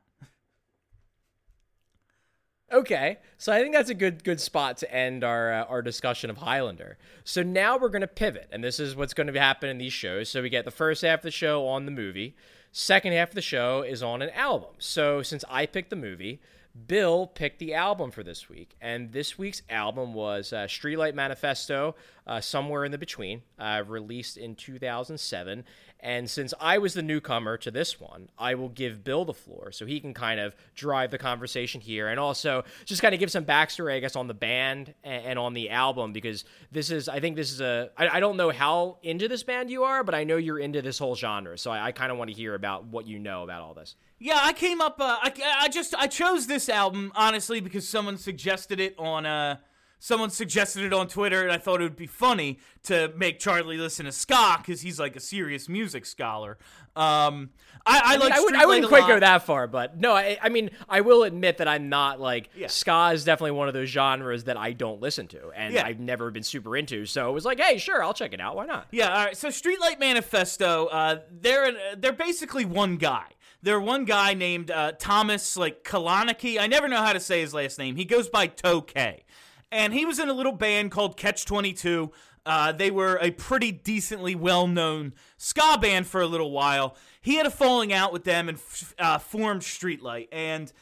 Okay, 2.72 3.18
so 3.36 3.52
I 3.52 3.60
think 3.60 3.74
that's 3.74 3.90
a 3.90 3.94
good 3.94 4.24
good 4.24 4.40
spot 4.40 4.78
to 4.78 4.90
end 4.90 5.24
our 5.24 5.52
uh, 5.52 5.64
our 5.64 5.82
discussion 5.82 6.30
of 6.30 6.38
Highlander. 6.38 6.96
So 7.22 7.42
now 7.42 7.76
we're 7.76 7.90
going 7.90 8.00
to 8.00 8.06
pivot, 8.06 8.48
and 8.50 8.64
this 8.64 8.80
is 8.80 8.96
what's 8.96 9.12
going 9.12 9.26
to 9.26 9.38
happen 9.38 9.68
in 9.68 9.76
these 9.76 9.92
shows. 9.92 10.30
So 10.30 10.40
we 10.40 10.48
get 10.48 10.64
the 10.64 10.70
first 10.70 11.02
half 11.02 11.18
of 11.18 11.24
the 11.24 11.30
show 11.30 11.68
on 11.68 11.84
the 11.84 11.92
movie, 11.92 12.34
second 12.70 13.12
half 13.12 13.28
of 13.28 13.34
the 13.34 13.42
show 13.42 13.82
is 13.82 14.02
on 14.02 14.22
an 14.22 14.30
album. 14.30 14.70
So 14.78 15.22
since 15.22 15.44
I 15.50 15.66
picked 15.66 15.90
the 15.90 15.96
movie, 15.96 16.40
Bill 16.86 17.26
picked 17.26 17.58
the 17.58 17.74
album 17.74 18.10
for 18.10 18.22
this 18.22 18.48
week, 18.48 18.74
and 18.80 19.12
this 19.12 19.36
week's 19.36 19.60
album 19.68 20.14
was 20.14 20.54
uh, 20.54 20.64
Streetlight 20.64 21.14
Manifesto 21.14 21.94
uh, 22.26 22.40
somewhere 22.40 22.86
in 22.86 22.92
the 22.92 22.98
between, 22.98 23.42
uh, 23.58 23.82
released 23.86 24.38
in 24.38 24.54
2007. 24.54 25.64
And 26.02 26.28
since 26.28 26.52
I 26.60 26.78
was 26.78 26.94
the 26.94 27.02
newcomer 27.02 27.56
to 27.58 27.70
this 27.70 28.00
one, 28.00 28.28
I 28.36 28.56
will 28.56 28.68
give 28.68 29.04
Bill 29.04 29.24
the 29.24 29.32
floor 29.32 29.70
so 29.70 29.86
he 29.86 30.00
can 30.00 30.12
kind 30.12 30.40
of 30.40 30.56
drive 30.74 31.12
the 31.12 31.18
conversation 31.18 31.80
here 31.80 32.08
and 32.08 32.18
also 32.18 32.64
just 32.84 33.00
kind 33.00 33.14
of 33.14 33.20
give 33.20 33.30
some 33.30 33.44
backstory, 33.44 33.94
I 33.94 34.00
guess, 34.00 34.16
on 34.16 34.26
the 34.26 34.34
band 34.34 34.94
and, 35.04 35.38
on 35.38 35.54
the 35.54 35.70
album 35.70 36.12
because 36.12 36.44
this 36.72 36.90
is, 36.90 37.08
I 37.08 37.20
think 37.20 37.36
this 37.36 37.52
is 37.52 37.60
a, 37.60 37.90
I, 37.96 38.16
I 38.16 38.20
don't 38.20 38.36
know 38.36 38.50
how 38.50 38.98
into 39.04 39.28
this 39.28 39.44
band 39.44 39.70
you 39.70 39.84
are, 39.84 40.02
but 40.02 40.14
I 40.14 40.24
know 40.24 40.36
you're 40.36 40.58
into 40.58 40.82
this 40.82 40.98
whole 40.98 41.14
genre. 41.14 41.56
So 41.56 41.70
I, 41.70 41.86
I 41.86 41.92
kind 41.92 42.10
of 42.10 42.18
want 42.18 42.30
to 42.30 42.36
hear 42.36 42.54
about 42.54 42.86
what 42.86 43.06
you 43.06 43.20
know 43.20 43.44
about 43.44 43.62
all 43.62 43.74
this. 43.74 43.94
Yeah, 44.18 44.38
I 44.40 44.52
came 44.52 44.80
up. 44.80 45.00
Uh, 45.00 45.18
I, 45.22 45.32
I 45.62 45.68
just 45.68 45.94
I 45.94 46.06
chose 46.06 46.46
this 46.46 46.68
album 46.68 47.12
honestly 47.14 47.60
because 47.60 47.88
someone 47.88 48.18
suggested 48.18 48.78
it 48.78 48.94
on 48.98 49.26
uh 49.26 49.56
someone 50.02 50.30
suggested 50.30 50.82
it 50.82 50.92
on 50.92 51.06
Twitter, 51.06 51.42
and 51.42 51.52
I 51.52 51.58
thought 51.58 51.80
it 51.80 51.84
would 51.84 51.94
be 51.94 52.08
funny 52.08 52.58
to 52.82 53.12
make 53.16 53.38
Charlie 53.38 53.76
listen 53.76 54.04
to 54.06 54.10
ska 54.10 54.56
because 54.58 54.80
he's 54.80 54.98
like 54.98 55.14
a 55.14 55.20
serious 55.20 55.68
music 55.68 56.06
scholar. 56.06 56.58
Um, 56.96 57.50
I, 57.86 57.98
I, 57.98 58.00
I 58.04 58.10
mean, 58.10 58.20
like. 58.20 58.32
I, 58.32 58.40
would, 58.40 58.54
I 58.56 58.66
wouldn't 58.66 58.88
quite 58.88 59.06
go 59.06 59.20
that 59.20 59.44
far, 59.44 59.68
but 59.68 60.00
no, 60.00 60.12
I, 60.12 60.38
I 60.42 60.48
mean, 60.48 60.70
I 60.88 61.02
will 61.02 61.22
admit 61.22 61.58
that 61.58 61.68
I'm 61.68 61.88
not 61.88 62.20
like 62.20 62.50
yeah. 62.56 62.66
ska 62.66 63.12
is 63.14 63.22
definitely 63.22 63.52
one 63.52 63.68
of 63.68 63.74
those 63.74 63.88
genres 63.90 64.44
that 64.44 64.56
I 64.56 64.72
don't 64.72 65.00
listen 65.00 65.28
to, 65.28 65.52
and 65.54 65.72
yeah. 65.72 65.86
I've 65.86 66.00
never 66.00 66.32
been 66.32 66.42
super 66.42 66.76
into. 66.76 67.06
So 67.06 67.30
it 67.30 67.32
was 67.32 67.44
like, 67.44 67.60
hey, 67.60 67.78
sure, 67.78 68.02
I'll 68.02 68.12
check 68.12 68.32
it 68.32 68.40
out. 68.40 68.56
Why 68.56 68.66
not? 68.66 68.88
Yeah. 68.90 69.16
All 69.16 69.24
right. 69.24 69.36
So 69.36 69.48
Streetlight 69.48 70.00
Manifesto, 70.00 70.86
uh, 70.86 71.20
they're 71.30 71.96
they're 71.96 72.12
basically 72.12 72.64
one 72.64 72.96
guy. 72.96 73.26
They're 73.62 73.80
one 73.80 74.04
guy 74.04 74.34
named 74.34 74.72
uh, 74.72 74.92
Tomas 74.98 75.56
like 75.56 75.84
Kalaniki. 75.84 76.58
I 76.58 76.66
never 76.66 76.88
know 76.88 77.02
how 77.02 77.12
to 77.12 77.20
say 77.20 77.40
his 77.40 77.54
last 77.54 77.78
name. 77.78 77.94
He 77.94 78.04
goes 78.04 78.28
by 78.28 78.48
K 78.48 79.22
and 79.72 79.94
he 79.94 80.04
was 80.04 80.18
in 80.18 80.28
a 80.28 80.32
little 80.32 80.52
band 80.52 80.90
called 80.90 81.16
Catch 81.16 81.46
22. 81.46 82.12
Uh, 82.44 82.72
they 82.72 82.90
were 82.90 83.18
a 83.22 83.30
pretty 83.30 83.72
decently 83.72 84.34
well 84.34 84.66
known 84.66 85.14
ska 85.38 85.78
band 85.80 86.06
for 86.06 86.20
a 86.20 86.26
little 86.26 86.50
while. 86.50 86.96
He 87.20 87.36
had 87.36 87.46
a 87.46 87.50
falling 87.50 87.92
out 87.92 88.12
with 88.12 88.24
them 88.24 88.48
and 88.48 88.58
uh, 88.98 89.18
formed 89.18 89.62
Streetlight. 89.62 90.28
And 90.30 90.72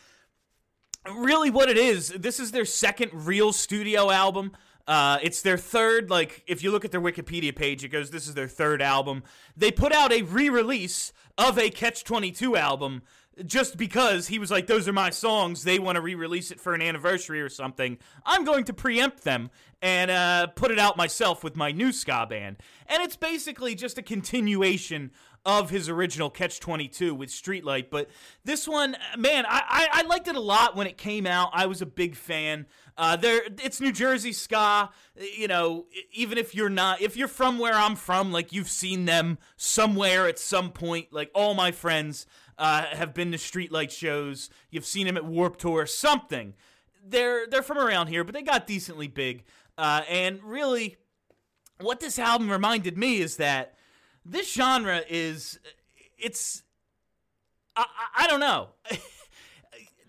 really, 1.14 1.50
what 1.50 1.68
it 1.68 1.76
is, 1.76 2.08
this 2.08 2.40
is 2.40 2.50
their 2.50 2.64
second 2.64 3.10
real 3.12 3.52
studio 3.52 4.10
album. 4.10 4.52
Uh, 4.88 5.18
it's 5.22 5.42
their 5.42 5.58
third, 5.58 6.10
like, 6.10 6.42
if 6.48 6.64
you 6.64 6.72
look 6.72 6.84
at 6.84 6.90
their 6.90 7.00
Wikipedia 7.00 7.54
page, 7.54 7.84
it 7.84 7.88
goes, 7.88 8.10
this 8.10 8.26
is 8.26 8.34
their 8.34 8.48
third 8.48 8.82
album. 8.82 9.22
They 9.56 9.70
put 9.70 9.92
out 9.92 10.12
a 10.12 10.22
re 10.22 10.48
release 10.48 11.12
of 11.38 11.58
a 11.58 11.70
Catch 11.70 12.02
22 12.04 12.56
album 12.56 13.02
just 13.46 13.76
because 13.76 14.28
he 14.28 14.38
was 14.38 14.50
like, 14.50 14.66
those 14.66 14.88
are 14.88 14.92
my 14.92 15.10
songs, 15.10 15.64
they 15.64 15.78
want 15.78 15.96
to 15.96 16.00
re 16.00 16.14
release 16.14 16.50
it 16.50 16.60
for 16.60 16.74
an 16.74 16.82
anniversary 16.82 17.40
or 17.40 17.48
something, 17.48 17.98
I'm 18.24 18.44
going 18.44 18.64
to 18.64 18.72
preempt 18.72 19.24
them 19.24 19.50
and 19.82 20.10
uh, 20.10 20.46
put 20.48 20.70
it 20.70 20.78
out 20.78 20.96
myself 20.96 21.42
with 21.42 21.56
my 21.56 21.72
new 21.72 21.92
ska 21.92 22.26
band. 22.28 22.56
And 22.86 23.02
it's 23.02 23.16
basically 23.16 23.74
just 23.74 23.98
a 23.98 24.02
continuation 24.02 25.10
of 25.46 25.70
his 25.70 25.88
original 25.88 26.28
Catch 26.28 26.60
22 26.60 27.14
with 27.14 27.30
Streetlight. 27.30 27.86
But 27.90 28.10
this 28.44 28.68
one, 28.68 28.96
man, 29.16 29.46
I, 29.46 29.62
I, 29.68 29.88
I 29.92 30.02
liked 30.02 30.28
it 30.28 30.36
a 30.36 30.40
lot 30.40 30.76
when 30.76 30.86
it 30.86 30.98
came 30.98 31.26
out. 31.26 31.50
I 31.54 31.66
was 31.66 31.80
a 31.80 31.86
big 31.86 32.14
fan. 32.14 32.66
Uh, 32.98 33.16
there, 33.16 33.40
it's 33.62 33.80
New 33.80 33.92
Jersey 33.92 34.32
ska. 34.32 34.90
You 35.16 35.48
know, 35.48 35.86
even 36.12 36.36
if 36.36 36.54
you're 36.54 36.68
not, 36.68 37.00
if 37.00 37.16
you're 37.16 37.28
from 37.28 37.58
where 37.58 37.72
I'm 37.72 37.96
from, 37.96 38.32
like 38.32 38.52
you've 38.52 38.68
seen 38.68 39.06
them 39.06 39.38
somewhere 39.56 40.28
at 40.28 40.38
some 40.38 40.72
point. 40.72 41.08
Like 41.10 41.30
all 41.34 41.54
my 41.54 41.72
friends 41.72 42.26
uh, 42.60 42.82
have 42.94 43.14
been 43.14 43.32
to 43.32 43.38
streetlight 43.38 43.90
shows. 43.90 44.50
You've 44.70 44.84
seen 44.84 45.06
them 45.06 45.16
at 45.16 45.24
Warped 45.24 45.60
Tour, 45.60 45.86
something. 45.86 46.54
They're 47.04 47.46
they're 47.46 47.62
from 47.62 47.78
around 47.78 48.08
here, 48.08 48.22
but 48.22 48.34
they 48.34 48.42
got 48.42 48.66
decently 48.66 49.08
big. 49.08 49.44
Uh, 49.78 50.02
and 50.08 50.44
really, 50.44 50.98
what 51.80 52.00
this 52.00 52.18
album 52.18 52.50
reminded 52.50 52.98
me 52.98 53.20
is 53.20 53.36
that 53.36 53.74
this 54.26 54.52
genre 54.52 55.02
is 55.08 55.58
it's 56.18 56.62
I, 57.74 57.86
I, 58.14 58.24
I 58.24 58.26
don't 58.26 58.40
know. 58.40 58.68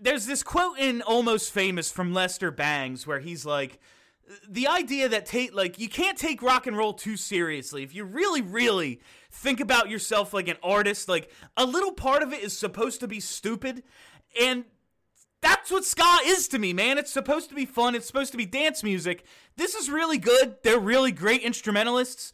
There's 0.00 0.26
this 0.26 0.42
quote 0.42 0.78
in 0.78 1.00
Almost 1.00 1.52
Famous 1.52 1.90
from 1.90 2.12
Lester 2.12 2.50
Bangs 2.50 3.06
where 3.06 3.20
he's 3.20 3.46
like, 3.46 3.80
the 4.48 4.68
idea 4.68 5.08
that 5.08 5.26
take 5.26 5.54
like 5.54 5.78
you 5.78 5.88
can't 5.88 6.16
take 6.16 6.42
rock 6.42 6.66
and 6.66 6.76
roll 6.76 6.92
too 6.92 7.16
seriously. 7.16 7.82
If 7.82 7.94
you 7.94 8.04
really, 8.04 8.40
really 8.40 9.00
think 9.30 9.60
about 9.60 9.90
yourself 9.90 10.32
like 10.32 10.48
an 10.48 10.56
artist, 10.62 11.08
like 11.08 11.30
a 11.56 11.64
little 11.64 11.92
part 11.92 12.22
of 12.22 12.32
it 12.32 12.42
is 12.42 12.56
supposed 12.56 13.00
to 13.00 13.08
be 13.08 13.20
stupid, 13.20 13.82
and 14.40 14.64
that's 15.40 15.70
what 15.70 15.84
ska 15.84 16.18
is 16.24 16.48
to 16.48 16.58
me, 16.58 16.72
man. 16.72 16.98
It's 16.98 17.12
supposed 17.12 17.48
to 17.48 17.54
be 17.54 17.66
fun. 17.66 17.94
It's 17.94 18.06
supposed 18.06 18.30
to 18.32 18.38
be 18.38 18.46
dance 18.46 18.82
music. 18.82 19.26
This 19.56 19.74
is 19.74 19.90
really 19.90 20.18
good. 20.18 20.56
They're 20.62 20.78
really 20.78 21.12
great 21.12 21.42
instrumentalists, 21.42 22.32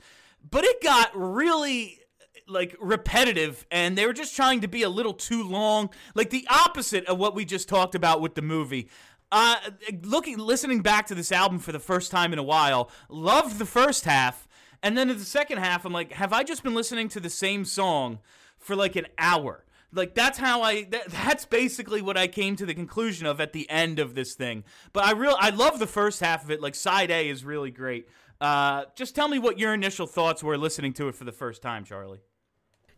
but 0.49 0.65
it 0.65 0.83
got 0.83 1.11
really 1.15 1.99
like 2.47 2.75
repetitive 2.81 3.67
and 3.71 3.97
they 3.97 4.07
were 4.07 4.13
just 4.13 4.35
trying 4.35 4.61
to 4.63 4.69
be 4.69 4.83
a 4.83 4.89
little 4.89 5.13
too 5.13 5.47
long 5.47 5.91
like 6.15 6.31
the 6.31 6.47
opposite 6.49 7.05
of 7.05 7.19
what 7.19 7.35
we 7.35 7.45
just 7.45 7.69
talked 7.69 7.95
about 7.95 8.23
with 8.23 8.35
the 8.35 8.41
movie 8.43 8.89
uh, 9.31 9.57
looking, 10.03 10.39
listening 10.39 10.81
back 10.81 11.07
to 11.09 11.15
this 11.15 11.33
album 11.33 11.59
for 11.59 11.73
the 11.73 11.79
first 11.79 12.11
time 12.11 12.33
in 12.33 12.39
a 12.39 12.43
while, 12.43 12.91
loved 13.09 13.59
the 13.59 13.67
first 13.67 14.05
half, 14.05 14.49
and 14.83 14.97
then 14.97 15.11
in 15.11 15.19
the 15.19 15.25
second 15.25 15.59
half, 15.59 15.85
I'm 15.85 15.93
like, 15.93 16.13
have 16.13 16.33
I 16.33 16.45
just 16.45 16.63
been 16.63 16.75
listening 16.75 17.09
to 17.11 17.21
the 17.21 17.31
same 17.31 17.65
song 17.65 18.21
for 18.59 18.77
like 18.77 18.97
an 18.97 19.07
hour? 19.19 19.65
Like 19.93 20.15
that's 20.15 20.39
how 20.39 20.63
I. 20.63 20.85
That, 20.85 21.09
that's 21.09 21.45
basically 21.45 22.03
what 22.03 22.17
I 22.17 22.27
came 22.27 22.57
to 22.57 22.67
the 22.67 22.75
conclusion 22.75 23.27
of 23.27 23.41
at 23.41 23.53
the 23.53 23.69
end 23.71 23.99
of 23.99 24.15
this 24.15 24.35
thing. 24.35 24.65
But 24.93 25.05
I 25.05 25.13
real, 25.13 25.37
I 25.39 25.51
love 25.51 25.79
the 25.79 25.87
first 25.87 26.21
half 26.21 26.45
of 26.45 26.51
it. 26.51 26.61
Like 26.61 26.75
side 26.75 27.11
A 27.11 27.29
is 27.29 27.45
really 27.45 27.71
great. 27.71 28.09
Uh, 28.41 28.85
just 28.95 29.15
tell 29.15 29.29
me 29.29 29.39
what 29.39 29.59
your 29.59 29.75
initial 29.75 30.07
thoughts 30.07 30.45
were 30.45 30.57
listening 30.57 30.93
to 30.95 31.09
it 31.09 31.15
for 31.15 31.25
the 31.25 31.33
first 31.33 31.61
time, 31.63 31.85
Charlie. 31.85 32.21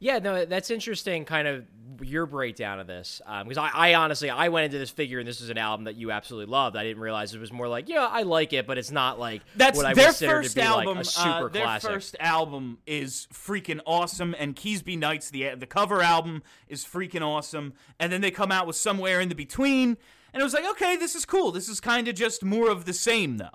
Yeah, 0.01 0.19
no, 0.19 0.45
that's 0.47 0.71
interesting. 0.71 1.25
Kind 1.25 1.47
of 1.47 1.65
your 2.03 2.25
breakdown 2.25 2.81
of 2.81 2.87
this, 2.87 3.21
because 3.45 3.59
um, 3.59 3.65
I, 3.65 3.91
I, 3.91 3.95
honestly 3.95 4.31
I 4.31 4.49
went 4.49 4.65
into 4.65 4.79
this 4.79 4.89
figure 4.89 5.19
and 5.19 5.29
this 5.29 5.41
was 5.41 5.51
an 5.51 5.59
album 5.59 5.85
that 5.85 5.97
you 5.97 6.11
absolutely 6.11 6.51
loved. 6.51 6.75
I 6.75 6.83
didn't 6.83 7.03
realize 7.03 7.35
it 7.35 7.41
was 7.41 7.53
more 7.53 7.69
like, 7.69 7.91
yeah, 7.91 8.07
I 8.07 8.23
like 8.23 8.55
it, 8.55 8.67
but 8.67 8.79
it's 8.79 8.91
not 8.91 9.19
like 9.19 9.43
that's 9.55 9.77
what 9.77 9.85
I 9.85 9.93
their 9.93 10.07
consider 10.07 10.37
first 10.37 10.51
to 10.51 10.55
be 10.57 10.63
album. 10.63 10.97
like 10.97 11.05
a 11.05 11.05
super 11.05 11.29
uh, 11.29 11.49
their 11.49 11.65
classic. 11.65 11.91
first 11.91 12.17
album 12.19 12.79
is 12.87 13.29
freaking 13.33 13.81
awesome, 13.87 14.35
and 14.39 14.57
Keasbey 14.57 14.99
Nights 14.99 15.31
the 15.31 15.55
the 15.55 15.67
cover 15.67 16.01
album 16.01 16.43
is 16.69 16.85
freaking 16.85 17.23
awesome, 17.23 17.75
and 17.99 18.11
then 18.11 18.23
they 18.23 18.31
come 18.31 18.51
out 18.51 18.67
with 18.67 18.77
somewhere 18.77 19.21
in 19.21 19.29
the 19.29 19.35
between, 19.35 19.99
and 20.33 20.41
it 20.41 20.45
was 20.45 20.55
like, 20.55 20.65
okay, 20.71 20.97
this 20.97 21.15
is 21.15 21.27
cool. 21.27 21.53
This 21.53 21.69
is 21.69 21.81
kind 21.81 22.09
of 22.09 22.15
just 22.15 22.43
more 22.43 22.71
of 22.71 22.87
the 22.87 22.95
same, 22.95 23.37
though. 23.37 23.49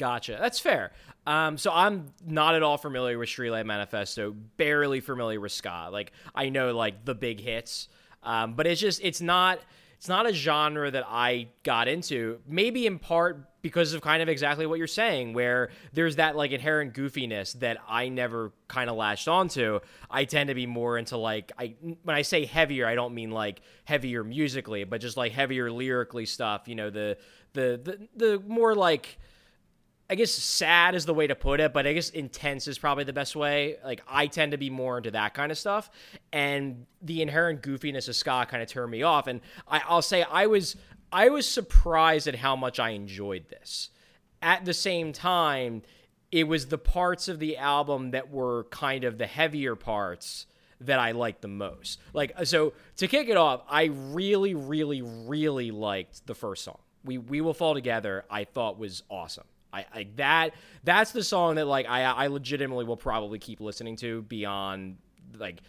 Gotcha. 0.00 0.38
That's 0.40 0.58
fair. 0.58 0.92
Um, 1.26 1.58
so 1.58 1.70
I'm 1.70 2.06
not 2.26 2.54
at 2.54 2.62
all 2.62 2.78
familiar 2.78 3.18
with 3.18 3.28
Streetlight 3.28 3.66
Manifesto. 3.66 4.34
Barely 4.56 5.00
familiar 5.00 5.38
with 5.38 5.52
ska. 5.52 5.90
Like 5.92 6.12
I 6.34 6.48
know 6.48 6.74
like 6.74 7.04
the 7.04 7.14
big 7.14 7.38
hits, 7.38 7.88
um, 8.22 8.54
but 8.54 8.66
it's 8.66 8.80
just 8.80 9.02
it's 9.04 9.20
not 9.20 9.60
it's 9.98 10.08
not 10.08 10.26
a 10.26 10.32
genre 10.32 10.90
that 10.90 11.04
I 11.06 11.48
got 11.64 11.86
into. 11.86 12.38
Maybe 12.48 12.86
in 12.86 12.98
part 12.98 13.60
because 13.60 13.92
of 13.92 14.00
kind 14.00 14.22
of 14.22 14.30
exactly 14.30 14.64
what 14.64 14.78
you're 14.78 14.86
saying, 14.86 15.34
where 15.34 15.68
there's 15.92 16.16
that 16.16 16.34
like 16.34 16.52
inherent 16.52 16.94
goofiness 16.94 17.52
that 17.60 17.76
I 17.86 18.08
never 18.08 18.52
kind 18.68 18.88
of 18.88 18.96
latched 18.96 19.28
onto. 19.28 19.80
I 20.10 20.24
tend 20.24 20.48
to 20.48 20.54
be 20.54 20.64
more 20.64 20.96
into 20.96 21.18
like 21.18 21.52
I 21.58 21.74
when 22.04 22.16
I 22.16 22.22
say 22.22 22.46
heavier, 22.46 22.86
I 22.86 22.94
don't 22.94 23.12
mean 23.12 23.32
like 23.32 23.60
heavier 23.84 24.24
musically, 24.24 24.84
but 24.84 25.02
just 25.02 25.18
like 25.18 25.32
heavier 25.32 25.70
lyrically 25.70 26.24
stuff. 26.24 26.68
You 26.68 26.76
know 26.76 26.88
the 26.88 27.18
the 27.52 27.78
the, 27.84 28.08
the 28.16 28.42
more 28.48 28.74
like 28.74 29.18
I 30.10 30.16
guess 30.16 30.32
sad 30.32 30.96
is 30.96 31.06
the 31.06 31.14
way 31.14 31.28
to 31.28 31.36
put 31.36 31.60
it, 31.60 31.72
but 31.72 31.86
I 31.86 31.92
guess 31.92 32.10
intense 32.10 32.66
is 32.66 32.78
probably 32.78 33.04
the 33.04 33.12
best 33.12 33.36
way. 33.36 33.76
Like 33.84 34.02
I 34.08 34.26
tend 34.26 34.50
to 34.50 34.58
be 34.58 34.68
more 34.68 34.98
into 34.98 35.12
that 35.12 35.34
kind 35.34 35.52
of 35.52 35.56
stuff, 35.56 35.88
and 36.32 36.84
the 37.00 37.22
inherent 37.22 37.62
goofiness 37.62 38.08
of 38.08 38.16
ska 38.16 38.44
kind 38.50 38.60
of 38.60 38.68
turned 38.68 38.90
me 38.90 39.04
off. 39.04 39.28
And 39.28 39.40
I, 39.68 39.82
I'll 39.86 40.02
say 40.02 40.24
I 40.24 40.46
was 40.46 40.74
I 41.12 41.28
was 41.28 41.46
surprised 41.46 42.26
at 42.26 42.34
how 42.34 42.56
much 42.56 42.80
I 42.80 42.90
enjoyed 42.90 43.48
this. 43.50 43.90
At 44.42 44.64
the 44.64 44.74
same 44.74 45.12
time, 45.12 45.82
it 46.32 46.48
was 46.48 46.66
the 46.66 46.78
parts 46.78 47.28
of 47.28 47.38
the 47.38 47.56
album 47.56 48.10
that 48.10 48.32
were 48.32 48.64
kind 48.64 49.04
of 49.04 49.16
the 49.16 49.28
heavier 49.28 49.76
parts 49.76 50.46
that 50.80 50.98
I 50.98 51.12
liked 51.12 51.40
the 51.40 51.48
most. 51.48 52.00
Like 52.12 52.32
so 52.46 52.72
to 52.96 53.06
kick 53.06 53.28
it 53.28 53.36
off, 53.36 53.62
I 53.68 53.84
really, 53.84 54.54
really, 54.54 55.02
really 55.02 55.70
liked 55.70 56.26
the 56.26 56.34
first 56.34 56.64
song. 56.64 56.78
We 57.04 57.16
We 57.16 57.40
Will 57.40 57.54
Fall 57.54 57.74
Together, 57.74 58.24
I 58.28 58.42
thought 58.42 58.76
was 58.76 59.04
awesome. 59.08 59.44
I, 59.72 59.86
I 59.92 60.06
that 60.16 60.54
that's 60.84 61.12
the 61.12 61.22
song 61.22 61.56
that 61.56 61.66
like 61.66 61.86
I 61.88 62.02
I 62.02 62.26
legitimately 62.26 62.84
will 62.84 62.96
probably 62.96 63.38
keep 63.38 63.60
listening 63.60 63.96
to 63.96 64.22
beyond 64.22 64.96
like 65.38 65.60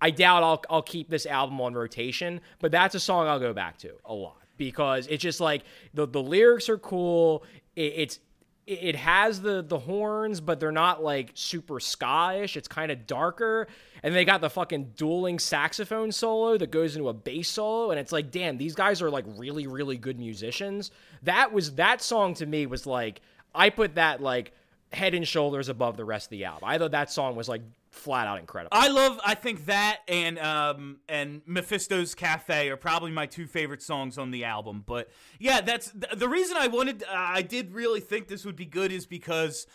I 0.00 0.10
doubt 0.10 0.42
I'll 0.42 0.62
I'll 0.68 0.82
keep 0.82 1.08
this 1.08 1.26
album 1.26 1.60
on 1.60 1.74
rotation, 1.74 2.40
but 2.60 2.70
that's 2.70 2.94
a 2.94 3.00
song 3.00 3.28
I'll 3.28 3.40
go 3.40 3.52
back 3.52 3.78
to 3.78 3.92
a 4.04 4.14
lot 4.14 4.36
because 4.56 5.06
it's 5.06 5.22
just 5.22 5.40
like 5.40 5.62
the 5.94 6.06
the 6.06 6.22
lyrics 6.22 6.68
are 6.68 6.78
cool. 6.78 7.44
It, 7.74 7.92
it's 7.96 8.18
it 8.66 8.96
has 8.96 9.40
the 9.40 9.62
the 9.62 9.78
horns, 9.78 10.40
but 10.40 10.58
they're 10.58 10.72
not 10.72 11.02
like 11.02 11.30
super 11.34 11.78
ska-ish. 11.78 12.56
It's 12.56 12.66
kind 12.66 12.90
of 12.90 13.06
darker, 13.06 13.68
and 14.02 14.14
they 14.14 14.24
got 14.24 14.40
the 14.40 14.50
fucking 14.50 14.92
dueling 14.96 15.38
saxophone 15.38 16.10
solo 16.10 16.58
that 16.58 16.72
goes 16.72 16.96
into 16.96 17.08
a 17.08 17.14
bass 17.14 17.48
solo, 17.48 17.92
and 17.92 18.00
it's 18.00 18.10
like, 18.10 18.32
damn, 18.32 18.58
these 18.58 18.74
guys 18.74 19.00
are 19.00 19.10
like 19.10 19.24
really 19.36 19.66
really 19.66 19.96
good 19.96 20.18
musicians. 20.18 20.90
That 21.22 21.52
was 21.52 21.76
that 21.76 22.02
song 22.02 22.34
to 22.34 22.46
me 22.46 22.66
was 22.66 22.86
like 22.86 23.20
I 23.56 23.70
put 23.70 23.96
that 23.96 24.20
like 24.20 24.52
head 24.92 25.14
and 25.14 25.26
shoulders 25.26 25.68
above 25.68 25.96
the 25.96 26.04
rest 26.04 26.26
of 26.26 26.30
the 26.30 26.44
album. 26.44 26.68
I 26.68 26.78
thought 26.78 26.92
that 26.92 27.10
song 27.10 27.36
was 27.36 27.48
like 27.48 27.62
flat 27.90 28.26
out 28.26 28.38
incredible. 28.38 28.76
I 28.76 28.88
love. 28.88 29.18
I 29.24 29.34
think 29.34 29.66
that 29.66 30.00
and 30.06 30.38
um 30.38 30.98
and 31.08 31.42
Mephisto's 31.46 32.14
Cafe 32.14 32.68
are 32.68 32.76
probably 32.76 33.10
my 33.10 33.26
two 33.26 33.46
favorite 33.46 33.82
songs 33.82 34.18
on 34.18 34.30
the 34.30 34.44
album. 34.44 34.84
But 34.86 35.10
yeah, 35.38 35.60
that's 35.60 35.92
the 36.14 36.28
reason 36.28 36.56
I 36.56 36.68
wanted. 36.68 37.04
I 37.10 37.42
did 37.42 37.72
really 37.72 38.00
think 38.00 38.28
this 38.28 38.44
would 38.44 38.56
be 38.56 38.66
good 38.66 38.92
is 38.92 39.06
because 39.06 39.66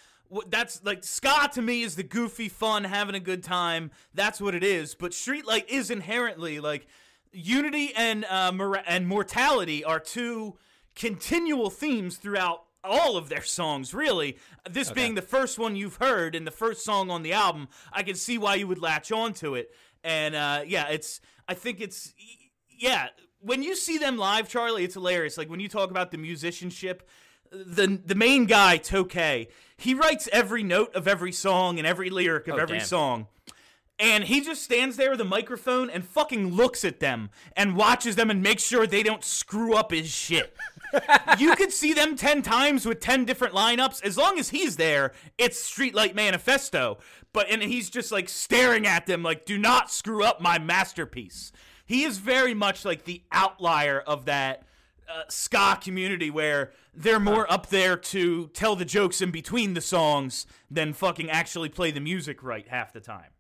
that's 0.48 0.84
like 0.86 1.04
ska 1.04 1.50
to 1.54 1.62
me 1.62 1.82
is 1.82 1.96
the 1.96 2.04
goofy 2.04 2.48
fun 2.48 2.86
having 2.86 3.16
a 3.16 3.20
good 3.20 3.44
time 3.44 3.92
that's 4.14 4.40
what 4.40 4.56
it 4.56 4.64
is 4.64 4.96
but 4.96 5.12
streetlight 5.12 5.66
is 5.68 5.92
inherently 5.92 6.62
like 6.62 6.88
unity 7.34 7.94
and 7.96 8.26
uh, 8.26 8.52
mor- 8.52 8.82
and 8.88 9.08
mortality 9.08 9.84
are 9.84 10.00
two 10.00 10.56
continual 10.96 11.70
themes 11.70 12.18
throughout 12.18 12.64
all 12.84 13.18
of 13.18 13.30
their 13.30 13.44
songs, 13.44 13.94
really. 13.94 14.38
This 14.70 14.90
okay. 14.90 15.02
being 15.02 15.16
the 15.16 15.22
first 15.22 15.60
one 15.60 15.76
you've 15.76 15.98
heard 15.98 16.36
and 16.36 16.46
the 16.46 16.52
first 16.52 16.84
song 16.84 17.10
on 17.10 17.24
the 17.24 17.34
album, 17.34 17.68
I 17.92 18.04
can 18.04 18.16
see 18.16 18.38
why 18.38 18.56
you 18.56 18.68
would 18.68 18.82
latch 18.82 19.12
onto 19.12 19.56
it. 19.56 19.72
And 20.04 20.36
uh, 20.36 20.62
yeah, 20.66 20.90
it's. 20.90 21.22
I 21.48 21.54
think 21.54 21.82
it's. 21.82 22.14
Yeah, 22.70 23.08
when 23.40 23.64
you 23.64 23.76
see 23.76 23.98
them 23.98 24.18
live, 24.18 24.50
Charlie, 24.50 24.84
it's 24.84 24.96
hilarious. 24.96 25.38
Like 25.38 25.50
when 25.50 25.60
you 25.60 25.70
talk 25.70 25.92
about 25.92 26.12
the 26.12 26.18
musicianship, 26.18 27.08
the 27.52 28.00
the 28.04 28.16
main 28.16 28.46
guy, 28.46 28.78
Toh 28.78 29.06
Kay, 29.06 29.50
he 29.78 29.94
writes 29.94 30.30
every 30.32 30.64
note 30.64 30.96
of 30.96 31.08
every 31.08 31.32
song 31.32 31.78
and 31.78 31.88
every 31.88 32.10
lyric 32.10 32.48
of 32.48 32.56
oh, 32.56 32.60
every 32.60 32.80
damn. 32.80 32.88
song. 32.88 33.28
And 34.00 34.24
he 34.24 34.42
just 34.42 34.64
stands 34.64 34.98
there 34.98 35.12
with 35.12 35.22
a 35.22 35.26
microphone 35.26 35.88
and 35.88 36.04
fucking 36.04 36.56
looks 36.56 36.84
at 36.84 37.00
them 37.00 37.30
and 37.56 37.76
watches 37.76 38.16
them 38.16 38.32
and 38.32 38.42
makes 38.42 38.64
sure 38.64 38.88
they 38.88 39.04
don't 39.04 39.24
screw 39.24 39.76
up 39.76 39.92
his 39.92 40.10
shit 40.10 40.56
you 41.40 41.56
could 41.56 41.72
see 41.72 41.94
them 41.94 42.16
10 42.16 42.42
times 42.42 42.86
with 42.86 43.00
10 43.00 43.26
different 43.26 43.54
lineups. 43.54 44.04
As 44.04 44.18
long 44.18 44.40
as 44.40 44.50
he's 44.50 44.78
there, 44.78 45.14
it's 45.38 45.60
Streetlight 45.62 46.16
Manifesto. 46.16 46.98
But 47.34 47.50
and 47.50 47.64
he's 47.64 47.90
just 47.90 48.12
like 48.12 48.28
staring 48.30 48.86
at 48.86 49.06
them 49.06 49.24
like 49.24 49.46
do 49.46 49.58
not 49.58 49.92
screw 49.92 50.24
up 50.24 50.42
my 50.42 50.60
masterpiece. 50.60 51.52
He 51.86 52.04
is 52.04 52.18
very 52.18 52.54
much 52.54 52.86
like 52.86 53.06
the 53.06 53.24
outlier 53.32 54.00
of 54.00 54.26
that 54.26 54.64
uh, 55.10 55.24
ska 55.30 55.78
community 55.82 56.30
where 56.30 56.72
they're 56.94 57.20
more 57.20 57.52
up 57.52 57.68
there 57.68 57.98
to 57.98 58.48
tell 58.50 58.76
the 58.76 58.86
jokes 58.86 59.22
in 59.22 59.32
between 59.32 59.74
the 59.74 59.82
songs 59.82 60.46
than 60.70 60.94
fucking 60.94 61.30
actually 61.30 61.70
play 61.70 61.92
the 61.92 62.00
music 62.00 62.44
right 62.44 62.68
half 62.68 62.94
the 62.94 63.00
time. 63.00 63.32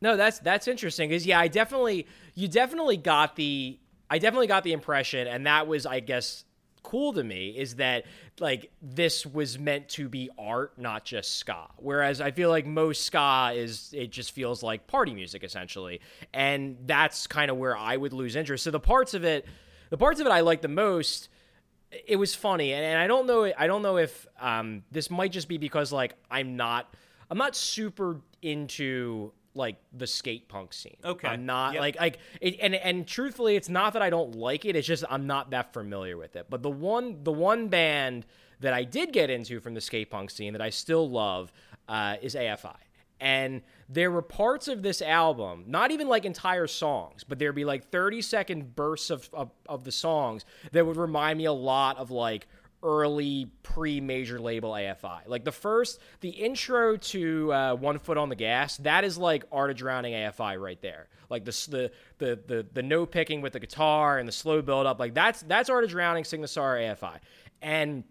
No, 0.00 0.16
that's 0.16 0.38
that's 0.38 0.68
interesting 0.68 1.08
because 1.08 1.26
yeah, 1.26 1.40
I 1.40 1.48
definitely 1.48 2.06
you 2.34 2.48
definitely 2.48 2.96
got 2.96 3.36
the 3.36 3.78
I 4.10 4.18
definitely 4.18 4.46
got 4.46 4.64
the 4.64 4.72
impression, 4.72 5.26
and 5.26 5.46
that 5.46 5.66
was 5.66 5.86
I 5.86 6.00
guess 6.00 6.44
cool 6.88 7.12
to 7.12 7.22
me 7.22 7.50
is 7.50 7.74
that 7.74 8.06
like 8.40 8.70
this 8.80 9.26
was 9.26 9.58
meant 9.58 9.90
to 9.90 10.08
be 10.08 10.30
art, 10.38 10.72
not 10.78 11.04
just 11.04 11.36
ska. 11.36 11.68
Whereas 11.76 12.22
I 12.22 12.30
feel 12.30 12.48
like 12.48 12.64
most 12.64 13.04
ska 13.04 13.52
is 13.54 13.90
it 13.92 14.10
just 14.10 14.32
feels 14.32 14.62
like 14.62 14.86
party 14.86 15.12
music 15.12 15.44
essentially, 15.44 16.00
and 16.32 16.78
that's 16.86 17.26
kind 17.26 17.50
of 17.50 17.58
where 17.58 17.76
I 17.76 17.96
would 17.96 18.14
lose 18.14 18.36
interest. 18.36 18.64
So 18.64 18.70
the 18.70 18.80
parts 18.80 19.12
of 19.12 19.22
it, 19.22 19.44
the 19.90 19.98
parts 19.98 20.18
of 20.18 20.26
it 20.26 20.30
I 20.30 20.40
like 20.40 20.62
the 20.62 20.68
most. 20.68 21.28
It 22.06 22.16
was 22.16 22.34
funny, 22.34 22.72
and, 22.72 22.84
and 22.84 22.98
I 22.98 23.06
don't 23.06 23.26
know. 23.26 23.52
I 23.56 23.66
don't 23.66 23.82
know 23.82 23.98
if 23.98 24.26
um, 24.40 24.82
this 24.90 25.10
might 25.10 25.32
just 25.32 25.48
be 25.48 25.58
because 25.58 25.92
like 25.92 26.14
I'm 26.30 26.56
not, 26.56 26.94
I'm 27.30 27.38
not 27.38 27.54
super 27.54 28.22
into 28.40 29.32
like 29.58 29.76
the 29.92 30.06
skate 30.06 30.48
punk 30.48 30.72
scene. 30.72 30.96
Okay. 31.04 31.28
I'm 31.28 31.44
not 31.44 31.74
yep. 31.74 31.80
like 31.82 32.00
like 32.00 32.18
it, 32.40 32.56
and 32.60 32.74
and 32.74 33.06
truthfully 33.06 33.56
it's 33.56 33.68
not 33.68 33.92
that 33.92 34.02
I 34.02 34.08
don't 34.08 34.34
like 34.34 34.64
it, 34.64 34.76
it's 34.76 34.86
just 34.86 35.04
I'm 35.10 35.26
not 35.26 35.50
that 35.50 35.74
familiar 35.74 36.16
with 36.16 36.36
it. 36.36 36.46
But 36.48 36.62
the 36.62 36.70
one 36.70 37.22
the 37.24 37.32
one 37.32 37.68
band 37.68 38.24
that 38.60 38.72
I 38.72 38.84
did 38.84 39.12
get 39.12 39.28
into 39.28 39.60
from 39.60 39.74
the 39.74 39.80
skate 39.80 40.10
punk 40.10 40.30
scene 40.30 40.52
that 40.54 40.62
I 40.62 40.70
still 40.70 41.08
love 41.08 41.52
uh, 41.88 42.16
is 42.22 42.34
AFI. 42.34 42.76
And 43.20 43.62
there 43.88 44.10
were 44.10 44.22
parts 44.22 44.68
of 44.68 44.82
this 44.82 45.02
album, 45.02 45.64
not 45.66 45.90
even 45.90 46.08
like 46.08 46.24
entire 46.24 46.66
songs, 46.66 47.24
but 47.24 47.38
there'd 47.38 47.54
be 47.54 47.64
like 47.64 47.90
30 47.90 48.22
second 48.22 48.76
bursts 48.76 49.10
of, 49.10 49.28
of, 49.32 49.50
of 49.68 49.84
the 49.84 49.90
songs 49.90 50.44
that 50.72 50.86
would 50.86 50.96
remind 50.96 51.38
me 51.38 51.46
a 51.46 51.52
lot 51.52 51.98
of 51.98 52.10
like 52.10 52.46
early 52.82 53.50
pre 53.62 54.00
major 54.00 54.38
label 54.38 54.72
AFI. 54.72 55.20
Like 55.26 55.44
the 55.44 55.52
first, 55.52 56.00
the 56.20 56.30
intro 56.30 56.96
to 56.96 57.52
uh, 57.52 57.74
One 57.74 57.98
Foot 57.98 58.16
on 58.16 58.28
the 58.28 58.36
Gas, 58.36 58.76
that 58.78 59.04
is 59.04 59.18
like 59.18 59.44
Art 59.50 59.70
of 59.70 59.76
Drowning 59.76 60.14
AFI 60.14 60.60
right 60.60 60.80
there. 60.80 61.08
Like 61.30 61.44
the 61.44 61.52
the 61.70 61.90
the 62.18 62.40
the, 62.46 62.66
the 62.72 62.82
note 62.82 63.10
picking 63.10 63.40
with 63.40 63.52
the 63.52 63.60
guitar 63.60 64.18
and 64.18 64.28
the 64.28 64.32
slow 64.32 64.62
build 64.62 64.86
up, 64.86 64.98
like 64.98 65.14
that's 65.14 65.42
that's 65.42 65.68
Art 65.68 65.84
of 65.84 65.90
Drowning, 65.90 66.24
Sing 66.24 66.40
the 66.40 66.48
Sorrow 66.48 66.80
AFI. 66.80 67.18
And 67.60 68.04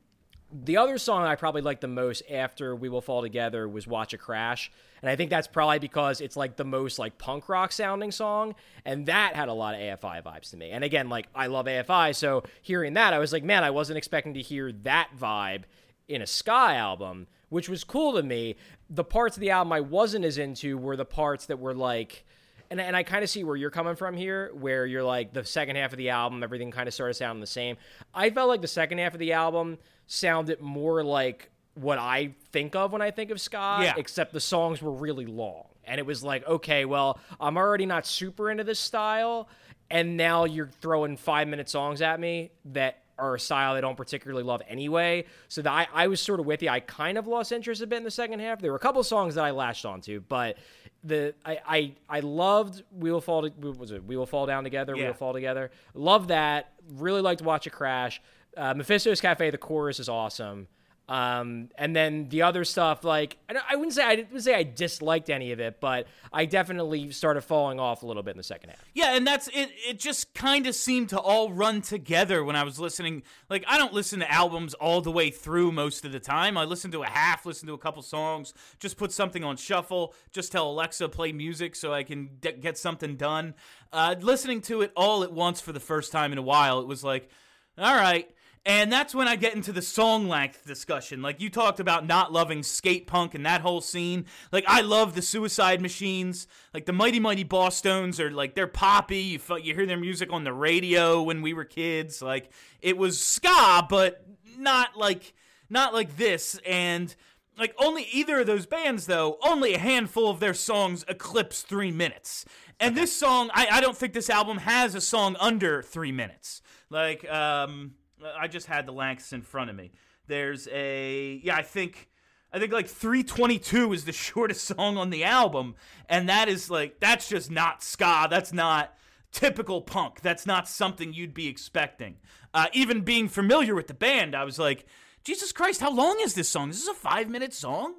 the 0.52 0.78
other 0.78 0.98
song 0.98 1.24
I 1.24 1.36
probably 1.36 1.62
liked 1.62 1.82
the 1.82 1.88
most 1.88 2.24
after 2.30 2.76
We 2.76 2.90
Will 2.90 3.02
Fall 3.02 3.22
Together 3.22 3.68
was 3.68 3.86
Watch 3.86 4.14
It 4.14 4.20
Crash. 4.20 4.72
And 5.02 5.10
I 5.10 5.16
think 5.16 5.30
that's 5.30 5.48
probably 5.48 5.80
because 5.80 6.22
it's 6.22 6.38
like 6.38 6.56
the 6.56 6.64
most 6.64 6.98
like 6.98 7.18
punk 7.18 7.50
rock 7.50 7.72
sounding 7.72 8.12
song. 8.12 8.56
And 8.86 9.06
that 9.08 9.36
had 9.36 9.50
a 9.50 9.54
lot 9.54 9.76
of 9.76 9.82
AFI 9.82 10.24
vibes 10.24 10.52
to 10.52 10.58
me. 10.58 10.72
And 10.72 10.84
again, 10.84 11.10
like 11.10 11.28
I 11.36 11.48
love 11.48 11.66
AFI. 11.66 12.16
So 12.16 12.44
hearing 12.62 12.94
that, 12.94 13.14
I 13.14 13.20
was 13.20 13.34
like, 13.34 13.44
man, 13.44 13.64
I 13.64 13.72
wasn't 13.72 13.98
expecting 13.98 14.34
to 14.36 14.42
hear 14.42 14.72
that 14.84 15.10
vibe 15.20 15.64
in 16.08 16.22
a 16.22 16.28
ska 16.28 16.52
album, 16.52 17.28
which 17.50 17.68
was 17.68 17.84
cool 17.84 18.14
to 18.14 18.24
me. 18.24 18.56
The 18.90 19.04
parts 19.04 19.36
of 19.36 19.42
the 19.42 19.52
album 19.52 19.74
I 19.74 19.82
wasn't 19.82 20.24
as 20.24 20.38
into 20.38 20.78
were 20.78 20.96
the 20.96 21.06
parts 21.06 21.48
that 21.48 21.60
were 21.60 21.74
like, 21.74 22.26
and, 22.70 22.80
and 22.82 22.96
I 22.96 23.04
kind 23.04 23.24
of 23.24 23.30
see 23.30 23.44
where 23.44 23.56
you're 23.56 23.70
coming 23.70 23.96
from 23.96 24.16
here, 24.16 24.52
where 24.54 24.86
you're 24.86 25.04
like 25.04 25.34
the 25.34 25.44
second 25.44 25.76
half 25.76 25.92
of 25.92 25.98
the 25.98 26.10
album, 26.10 26.42
everything 26.44 26.72
kind 26.72 26.88
of 26.88 26.94
started 26.94 27.14
sounding 27.16 27.42
the 27.42 27.48
same. 27.48 27.78
I 28.14 28.30
felt 28.30 28.50
like 28.50 28.62
the 28.62 28.68
second 28.68 28.98
half 28.98 29.14
of 29.14 29.20
the 29.20 29.34
album 29.34 29.78
sounded 30.08 30.62
more 30.62 31.04
like 31.04 31.52
what 31.76 32.00
I 32.00 32.34
think 32.52 32.76
of 32.76 32.92
when 32.92 33.02
I 33.02 33.12
think 33.12 33.30
of 33.30 33.40
ska, 33.40 33.80
yeah. 33.82 33.94
except 33.98 34.34
the 34.34 34.40
songs 34.40 34.82
were 34.82 34.92
really 34.92 35.28
long. 35.28 35.66
And 35.86 36.00
it 36.00 36.06
was 36.06 36.24
like, 36.24 36.46
okay, 36.48 36.86
well, 36.86 37.20
I'm 37.40 37.56
already 37.56 37.86
not 37.86 38.06
super 38.06 38.50
into 38.50 38.64
this 38.64 38.80
style, 38.80 39.48
and 39.90 40.18
now 40.18 40.46
you're 40.46 40.70
throwing 40.82 41.16
five 41.18 41.48
minute 41.48 41.70
songs 41.70 42.02
at 42.02 42.20
me 42.20 42.52
that 42.66 43.04
are 43.20 43.36
a 43.36 43.40
style 43.40 43.74
I 43.74 43.82
don't 43.82 43.96
particularly 43.96 44.44
love 44.44 44.62
anyway. 44.68 45.26
So 45.48 45.62
that 45.62 45.72
I, 45.72 45.88
I 45.94 46.08
was 46.08 46.22
sort 46.22 46.40
of 46.40 46.46
with 46.46 46.62
you. 46.62 46.70
I 46.70 46.80
kind 46.82 47.18
of 47.18 47.26
lost 47.26 47.52
interest 47.52 47.82
a 47.82 47.88
bit 47.88 47.98
in 47.98 48.04
the 48.04 48.12
second 48.12 48.40
half. 48.40 48.60
There 48.60 48.72
were 48.72 48.78
a 48.78 48.82
couple 48.82 49.04
songs 49.04 49.36
that 49.36 49.44
I 49.44 49.52
latched 49.52 49.86
onto, 49.86 50.20
but 50.22 50.58
the 51.04 51.34
I 51.46 51.60
I, 51.66 51.94
I 52.10 52.20
loved 52.20 52.84
We 52.92 53.12
Will 53.12 53.22
Fall 53.22 53.50
to, 53.50 53.72
was 53.72 53.92
it 53.92 54.04
We 54.04 54.18
Will 54.18 54.26
Fall 54.26 54.46
Down 54.46 54.64
Together, 54.64 54.96
yeah. 54.96 55.04
We 55.04 55.08
Will 55.08 55.16
Fall 55.16 55.34
Together. 55.34 55.72
Love 55.94 56.28
that. 56.28 56.74
Really 56.96 57.22
liked 57.22 57.42
Watch 57.42 57.66
It 57.66 57.72
Crash. 57.72 58.22
Uh, 58.58 58.74
Mephisto's 58.74 59.22
Cafe, 59.22 59.52
the 59.52 59.58
chorus 59.58 60.00
is 60.00 60.10
awesome. 60.10 60.68
Um, 61.10 61.70
and 61.78 61.96
then 61.96 62.28
the 62.28 62.42
other 62.42 62.66
stuff, 62.66 63.06
like 63.06 63.38
I 63.50 63.78
wouldn't 63.78 63.94
say 63.94 64.04
I 64.04 64.18
didn't 64.18 64.42
say 64.42 64.54
I 64.54 64.64
disliked 64.64 65.30
any 65.30 65.54
of 65.54 65.60
it, 65.62 65.80
but 65.80 66.06
I 66.34 66.44
definitely 66.46 67.12
started 67.12 67.42
falling 67.42 67.80
off 67.80 68.04
a 68.04 68.06
little 68.06 68.24
bit 68.24 68.32
in 68.32 68.38
the 68.38 68.44
second 68.44 68.72
half. 68.72 68.84
Yeah, 68.94 69.16
and 69.16 69.26
that's 69.26 69.48
it. 69.48 69.72
It 69.88 70.00
just 70.00 70.34
kind 70.34 70.68
of 70.68 70.76
seemed 70.76 71.08
to 71.10 71.20
all 71.20 71.54
run 71.54 71.82
together 71.82 72.44
when 72.44 72.58
I 72.58 72.64
was 72.64 72.78
listening. 72.78 73.24
Like 73.50 73.64
I 73.70 73.78
don't 73.78 73.94
listen 73.94 74.20
to 74.20 74.30
albums 74.30 74.74
all 74.74 75.00
the 75.00 75.12
way 75.12 75.30
through 75.30 75.72
most 75.72 76.04
of 76.04 76.12
the 76.12 76.20
time. 76.20 76.58
I 76.58 76.66
listen 76.66 76.92
to 76.92 77.04
a 77.04 77.08
half, 77.08 77.46
listen 77.46 77.68
to 77.70 77.74
a 77.74 77.78
couple 77.78 78.02
songs, 78.02 78.54
just 78.78 78.98
put 78.98 79.14
something 79.14 79.46
on 79.46 79.56
shuffle, 79.56 80.14
just 80.34 80.52
tell 80.52 80.70
Alexa 80.70 81.08
play 81.08 81.32
music 81.32 81.78
so 81.78 81.94
I 81.94 82.04
can 82.04 82.32
get 82.42 82.78
something 82.78 83.16
done. 83.16 83.54
Uh, 83.94 84.16
listening 84.20 84.60
to 84.64 84.82
it 84.82 84.92
all 84.98 85.24
at 85.24 85.32
once 85.32 85.62
for 85.62 85.72
the 85.72 85.80
first 85.80 86.12
time 86.12 86.34
in 86.34 86.38
a 86.38 86.42
while, 86.42 86.82
it 86.82 86.88
was 86.88 87.02
like, 87.02 87.30
all 87.78 87.96
right 87.96 88.30
and 88.68 88.92
that's 88.92 89.16
when 89.16 89.30
I 89.30 89.38
get 89.38 89.56
into 89.56 89.72
the 89.72 89.82
song 89.82 90.28
length 90.28 90.66
discussion. 90.66 91.22
Like 91.22 91.40
you 91.40 91.50
talked 91.50 91.80
about 91.80 92.06
not 92.06 92.34
loving 92.34 92.64
skate 92.64 93.08
punk 93.08 93.34
and 93.34 93.46
that 93.46 93.62
whole 93.62 93.80
scene. 93.80 94.26
Like 94.52 94.66
I 94.68 94.82
love 94.82 95.16
the 95.16 95.22
Suicide 95.22 95.82
Machines. 95.82 96.48
Like 96.74 96.86
the 96.86 96.92
Mighty 96.92 97.22
Mighty 97.22 97.46
Bosstones 97.46 98.20
are 98.20 98.30
like 98.30 98.56
they're 98.56 98.68
poppy. 98.68 99.20
You 99.20 99.40
you 99.64 99.74
hear 99.74 99.86
their 99.86 99.98
music 99.98 100.34
on 100.34 100.44
the 100.44 100.52
radio 100.52 101.24
when 101.24 101.42
we 101.42 101.54
were 101.54 101.64
kids. 101.64 102.22
Like 102.22 102.52
it 102.82 102.98
was 102.98 103.18
ska, 103.22 103.88
but 103.90 104.26
not 104.58 104.98
like 104.98 105.34
not 105.70 105.94
like 105.94 106.18
this. 106.18 106.60
And 106.66 107.16
like 107.58 107.74
only 107.80 108.04
either 108.12 108.42
of 108.42 108.48
those 108.48 108.66
bands 108.66 109.06
though, 109.06 109.38
only 109.44 109.76
a 109.76 109.80
handful 109.80 110.30
of 110.30 110.42
their 110.42 110.54
songs 110.54 111.06
eclipse 111.08 111.62
three 111.62 111.92
minutes. 111.92 112.44
And 112.82 112.98
this 112.98 113.14
song, 113.14 113.50
I, 113.54 113.68
I 113.72 113.80
don't 113.80 113.96
think 113.96 114.12
this 114.12 114.30
album 114.30 114.58
has 114.58 114.94
a 114.94 115.00
song 115.00 115.38
under 115.40 115.82
three 115.82 116.12
minutes. 116.12 116.62
Like 116.90 117.26
um 117.32 117.94
I 118.38 118.48
just 118.48 118.68
had 118.68 118.86
the 118.86 118.92
lengths 118.92 119.34
in 119.34 119.42
front 119.42 119.70
of 119.70 119.76
me. 119.76 119.92
There's 120.28 120.68
a 120.72 121.40
yeah, 121.44 121.56
I 121.56 121.62
think 121.62 122.10
I 122.52 122.60
think 122.60 122.72
like 122.72 122.88
322 122.88 123.94
is 123.94 124.06
the 124.06 124.12
shortest 124.14 124.66
song 124.66 124.98
on 124.98 125.10
the 125.10 125.24
album, 125.24 125.76
and 126.10 126.30
that 126.30 126.48
is 126.48 126.70
like 126.70 127.00
that's 127.00 127.30
just 127.30 127.52
not 127.52 127.84
ska. 127.84 128.28
That's 128.30 128.54
not 128.54 128.94
typical 129.32 129.82
punk. 129.82 130.22
That's 130.22 130.46
not 130.46 130.68
something 130.68 131.14
you'd 131.14 131.34
be 131.34 131.48
expecting. 131.48 132.18
Uh, 132.54 132.68
even 132.74 133.02
being 133.02 133.28
familiar 133.28 133.76
with 133.76 133.88
the 133.88 133.94
band, 133.94 134.36
I 134.36 134.44
was 134.44 134.58
like, 134.58 134.86
Jesus 135.24 135.52
Christ, 135.52 135.82
how 135.82 135.92
long 135.92 136.18
is 136.22 136.34
this 136.34 136.50
song? 136.50 136.70
Is 136.70 136.80
this 136.80 136.88
a 136.88 136.94
five 136.94 137.30
minute 137.30 137.54
song? 137.54 137.96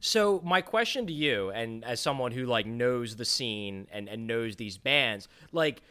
So 0.00 0.40
my 0.42 0.62
question 0.62 1.06
to 1.08 1.12
you, 1.12 1.50
and 1.50 1.84
as 1.84 2.00
someone 2.00 2.32
who 2.32 2.46
like 2.46 2.66
knows 2.66 3.16
the 3.16 3.24
scene 3.24 3.86
and, 3.92 4.08
and 4.08 4.26
knows 4.26 4.56
these 4.56 4.78
bands, 4.78 5.28
like 5.52 5.82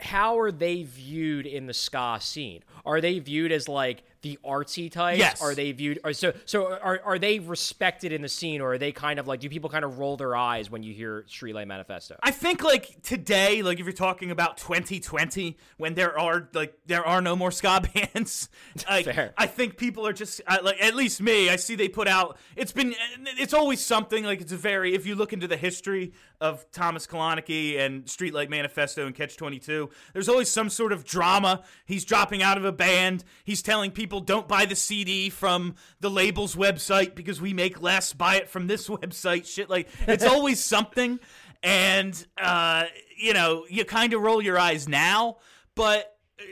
how 0.00 0.38
are 0.38 0.52
they 0.52 0.82
viewed 0.82 1.46
in 1.46 1.66
the 1.66 1.74
ska 1.74 2.18
scene? 2.20 2.62
Are 2.84 3.00
they 3.00 3.18
viewed 3.18 3.52
as 3.52 3.68
like 3.68 4.02
the 4.22 4.38
artsy 4.44 4.90
types? 4.90 5.18
Yes. 5.18 5.42
Are 5.42 5.54
they 5.54 5.72
viewed? 5.72 6.00
Are, 6.04 6.12
so 6.12 6.32
so 6.44 6.72
are 6.72 7.00
are 7.04 7.18
they 7.18 7.38
respected 7.38 8.12
in 8.12 8.22
the 8.22 8.28
scene, 8.28 8.60
or 8.60 8.74
are 8.74 8.78
they 8.78 8.92
kind 8.92 9.18
of 9.18 9.26
like 9.26 9.40
do 9.40 9.48
people 9.48 9.70
kind 9.70 9.84
of 9.84 9.98
roll 9.98 10.16
their 10.16 10.34
eyes 10.36 10.70
when 10.70 10.82
you 10.82 10.92
hear 10.92 11.24
Streetlight 11.28 11.66
Manifesto? 11.66 12.16
I 12.22 12.30
think 12.30 12.62
like 12.62 13.02
today, 13.02 13.62
like 13.62 13.80
if 13.80 13.86
you're 13.86 13.92
talking 13.92 14.30
about 14.30 14.56
2020, 14.58 15.56
when 15.76 15.94
there 15.94 16.18
are 16.18 16.48
like 16.52 16.74
there 16.86 17.06
are 17.06 17.20
no 17.20 17.36
more 17.36 17.50
ska 17.50 17.82
bands, 17.94 18.48
like, 18.88 19.04
Fair. 19.04 19.34
I 19.36 19.46
think 19.46 19.76
people 19.76 20.06
are 20.06 20.12
just 20.12 20.40
uh, 20.46 20.58
like 20.62 20.80
at 20.80 20.94
least 20.94 21.20
me. 21.20 21.50
I 21.50 21.56
see 21.56 21.74
they 21.74 21.88
put 21.88 22.08
out. 22.08 22.38
It's 22.56 22.72
been 22.72 22.94
it's 23.38 23.54
always 23.54 23.84
something 23.84 24.24
like 24.24 24.40
it's 24.40 24.52
a 24.52 24.56
very 24.56 24.94
if 24.94 25.06
you 25.06 25.14
look 25.14 25.32
into 25.32 25.46
the 25.46 25.56
history 25.56 26.12
of 26.40 26.70
Tomas 26.70 27.06
Kalnoky 27.06 27.78
and 27.78 28.04
Streetlight 28.04 28.48
Manifesto 28.48 29.06
and 29.06 29.14
Catch 29.14 29.36
22, 29.36 29.90
there's 30.12 30.28
always 30.28 30.48
some 30.48 30.70
sort 30.70 30.92
of 30.92 31.04
drama. 31.04 31.64
He's 31.84 32.04
dropping 32.04 32.42
out 32.42 32.56
of 32.56 32.64
a 32.64 32.70
band. 32.70 33.24
He's 33.44 33.60
telling 33.60 33.90
people 33.90 34.07
don't 34.08 34.48
buy 34.48 34.64
the 34.64 34.74
CD 34.76 35.30
from 35.30 35.74
the 36.00 36.10
label's 36.10 36.56
website 36.56 37.14
because 37.14 37.40
we 37.40 37.52
make 37.52 37.80
less. 37.80 38.12
Buy 38.12 38.36
it 38.36 38.48
from 38.48 38.66
this 38.66 38.88
website. 38.88 39.46
Shit 39.46 39.68
like 39.70 39.88
it's 40.06 40.24
always 40.34 40.62
something 40.62 41.20
and 41.62 42.26
uh, 42.40 42.84
you 43.16 43.32
know 43.34 43.64
you 43.68 43.84
kind 43.84 44.12
of 44.12 44.20
roll 44.20 44.40
your 44.42 44.58
eyes 44.58 44.88
now, 44.88 45.36
but 45.74 46.16
uh, 46.40 46.44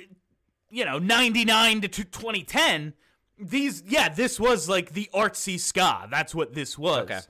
you 0.71 0.85
know 0.85 0.99
99 0.99 1.81
to 1.83 1.89
2010 1.89 2.93
these 3.39 3.83
yeah 3.87 4.09
this 4.09 4.41
was 4.41 4.69
like 4.69 4.93
the 4.95 5.09
artsy 5.15 5.61
ska 5.61 6.09
that's 6.11 6.35
what 6.35 6.55
this 6.55 6.77
was 6.79 7.03
Okay. 7.03 7.21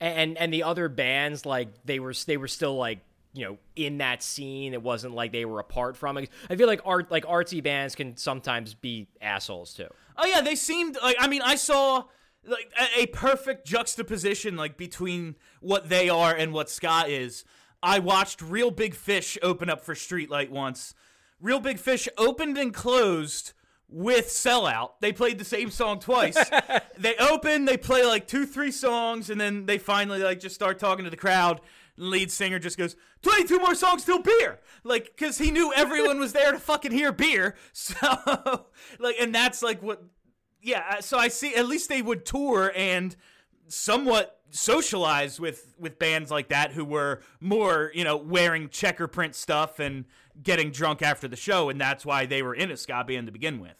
and 0.00 0.36
and 0.36 0.52
the 0.52 0.62
other 0.64 0.88
bands 0.88 1.46
like 1.46 1.68
they 1.84 2.00
were 2.00 2.12
they 2.26 2.36
were 2.36 2.48
still 2.48 2.76
like 2.76 2.98
you 3.34 3.44
know 3.44 3.58
in 3.76 3.98
that 3.98 4.22
scene 4.22 4.72
it 4.72 4.82
wasn't 4.82 5.14
like 5.14 5.32
they 5.32 5.44
were 5.44 5.60
apart 5.60 5.96
from 5.96 6.16
it. 6.16 6.30
I 6.48 6.56
feel 6.56 6.66
like 6.66 6.80
art 6.84 7.10
like 7.10 7.24
artsy 7.26 7.62
bands 7.62 7.94
can 7.94 8.16
sometimes 8.16 8.74
be 8.74 9.08
assholes 9.20 9.74
too. 9.74 9.88
Oh 10.16 10.26
yeah 10.26 10.40
they 10.40 10.54
seemed 10.54 10.96
like 11.02 11.16
i 11.18 11.26
mean 11.26 11.42
i 11.42 11.56
saw 11.56 12.04
like 12.46 12.72
a, 12.78 13.02
a 13.02 13.06
perfect 13.06 13.66
juxtaposition 13.66 14.56
like 14.56 14.76
between 14.76 15.34
what 15.60 15.88
they 15.88 16.08
are 16.08 16.34
and 16.34 16.52
what 16.52 16.70
scott 16.70 17.08
is. 17.10 17.44
I 17.82 17.98
watched 17.98 18.40
real 18.40 18.70
big 18.70 18.94
fish 18.94 19.36
open 19.42 19.68
up 19.68 19.84
for 19.84 19.94
streetlight 19.94 20.48
once. 20.50 20.94
Real 21.40 21.60
big 21.60 21.78
fish 21.78 22.08
opened 22.16 22.56
and 22.56 22.72
closed 22.72 23.52
with 23.88 24.28
sellout. 24.28 24.92
They 25.00 25.12
played 25.12 25.38
the 25.38 25.44
same 25.44 25.70
song 25.70 25.98
twice. 25.98 26.38
They 26.96 27.16
open 27.16 27.64
they 27.64 27.76
play 27.76 28.04
like 28.06 28.28
two 28.28 28.46
three 28.46 28.70
songs 28.70 29.28
and 29.28 29.40
then 29.40 29.66
they 29.66 29.78
finally 29.78 30.22
like 30.22 30.38
just 30.38 30.54
start 30.54 30.78
talking 30.78 31.04
to 31.04 31.10
the 31.10 31.16
crowd 31.16 31.60
lead 31.96 32.30
singer 32.30 32.58
just 32.58 32.76
goes 32.76 32.96
22 33.22 33.58
more 33.58 33.74
songs 33.74 34.04
till 34.04 34.20
beer. 34.20 34.60
Like 34.82 35.06
because 35.06 35.38
he 35.38 35.50
knew 35.50 35.72
everyone 35.74 36.18
was 36.18 36.32
there 36.32 36.52
to 36.52 36.58
fucking 36.58 36.92
hear 36.92 37.12
beer. 37.12 37.54
So 37.72 38.66
like 38.98 39.16
and 39.20 39.34
that's 39.34 39.62
like 39.62 39.82
what 39.82 40.02
yeah 40.62 40.84
uh, 40.90 41.00
so 41.00 41.18
i 41.18 41.28
see 41.28 41.54
at 41.54 41.66
least 41.66 41.88
they 41.88 42.00
would 42.00 42.24
tour 42.24 42.72
and 42.74 43.14
somewhat 43.68 44.40
socialize 44.50 45.38
with 45.38 45.74
with 45.78 45.98
bands 45.98 46.30
like 46.30 46.48
that 46.48 46.72
who 46.72 46.84
were 46.84 47.20
more 47.40 47.90
you 47.94 48.04
know 48.04 48.16
wearing 48.16 48.68
checker 48.68 49.06
print 49.06 49.34
stuff 49.34 49.78
and 49.78 50.04
getting 50.42 50.70
drunk 50.70 51.02
after 51.02 51.28
the 51.28 51.36
show 51.36 51.68
and 51.68 51.80
that's 51.80 52.04
why 52.06 52.26
they 52.26 52.42
were 52.42 52.54
in 52.54 52.70
a 52.70 52.76
ska 52.76 53.04
band 53.06 53.26
to 53.26 53.32
begin 53.32 53.60
with. 53.60 53.76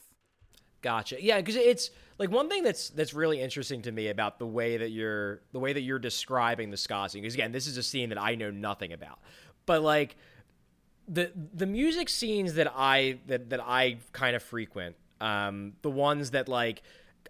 Gotcha. 0.83 1.23
Yeah, 1.23 1.39
because 1.39 1.57
it's 1.57 1.91
like 2.19 2.31
one 2.31 2.49
thing 2.49 2.63
that's 2.63 2.91
that's 2.91 3.15
really 3.15 3.41
interesting 3.41 3.83
to 3.83 3.93
me 3.93 4.09
about 4.09 4.39
the 4.39 4.47
way 4.47 4.77
that 4.77 4.91
you're 4.91 5.41
the 5.53 5.59
way 5.59 5.73
that 5.73 5.83
you're 5.83 5.99
describing 5.99 6.71
the 6.71 6.77
scene. 6.77 7.23
Because 7.23 7.35
again, 7.35 7.53
this 7.53 7.67
is 7.67 7.77
a 7.77 7.83
scene 7.83 8.11
that 8.11 8.21
I 8.21 8.35
know 8.35 8.51
nothing 8.51 8.93
about, 8.93 9.19
but 9.67 9.83
like 9.83 10.17
the 11.09 11.33
the 11.53 11.67
music 11.67 12.09
scenes 12.09 12.55
that 12.55 12.73
I 12.75 13.19
that 13.27 13.51
that 13.51 13.61
I 13.61 13.99
kind 14.13 14.37
of 14.37 14.43
frequent, 14.43 14.97
um, 15.21 15.73
the 15.83 15.91
ones 15.91 16.31
that 16.31 16.49
like 16.49 16.83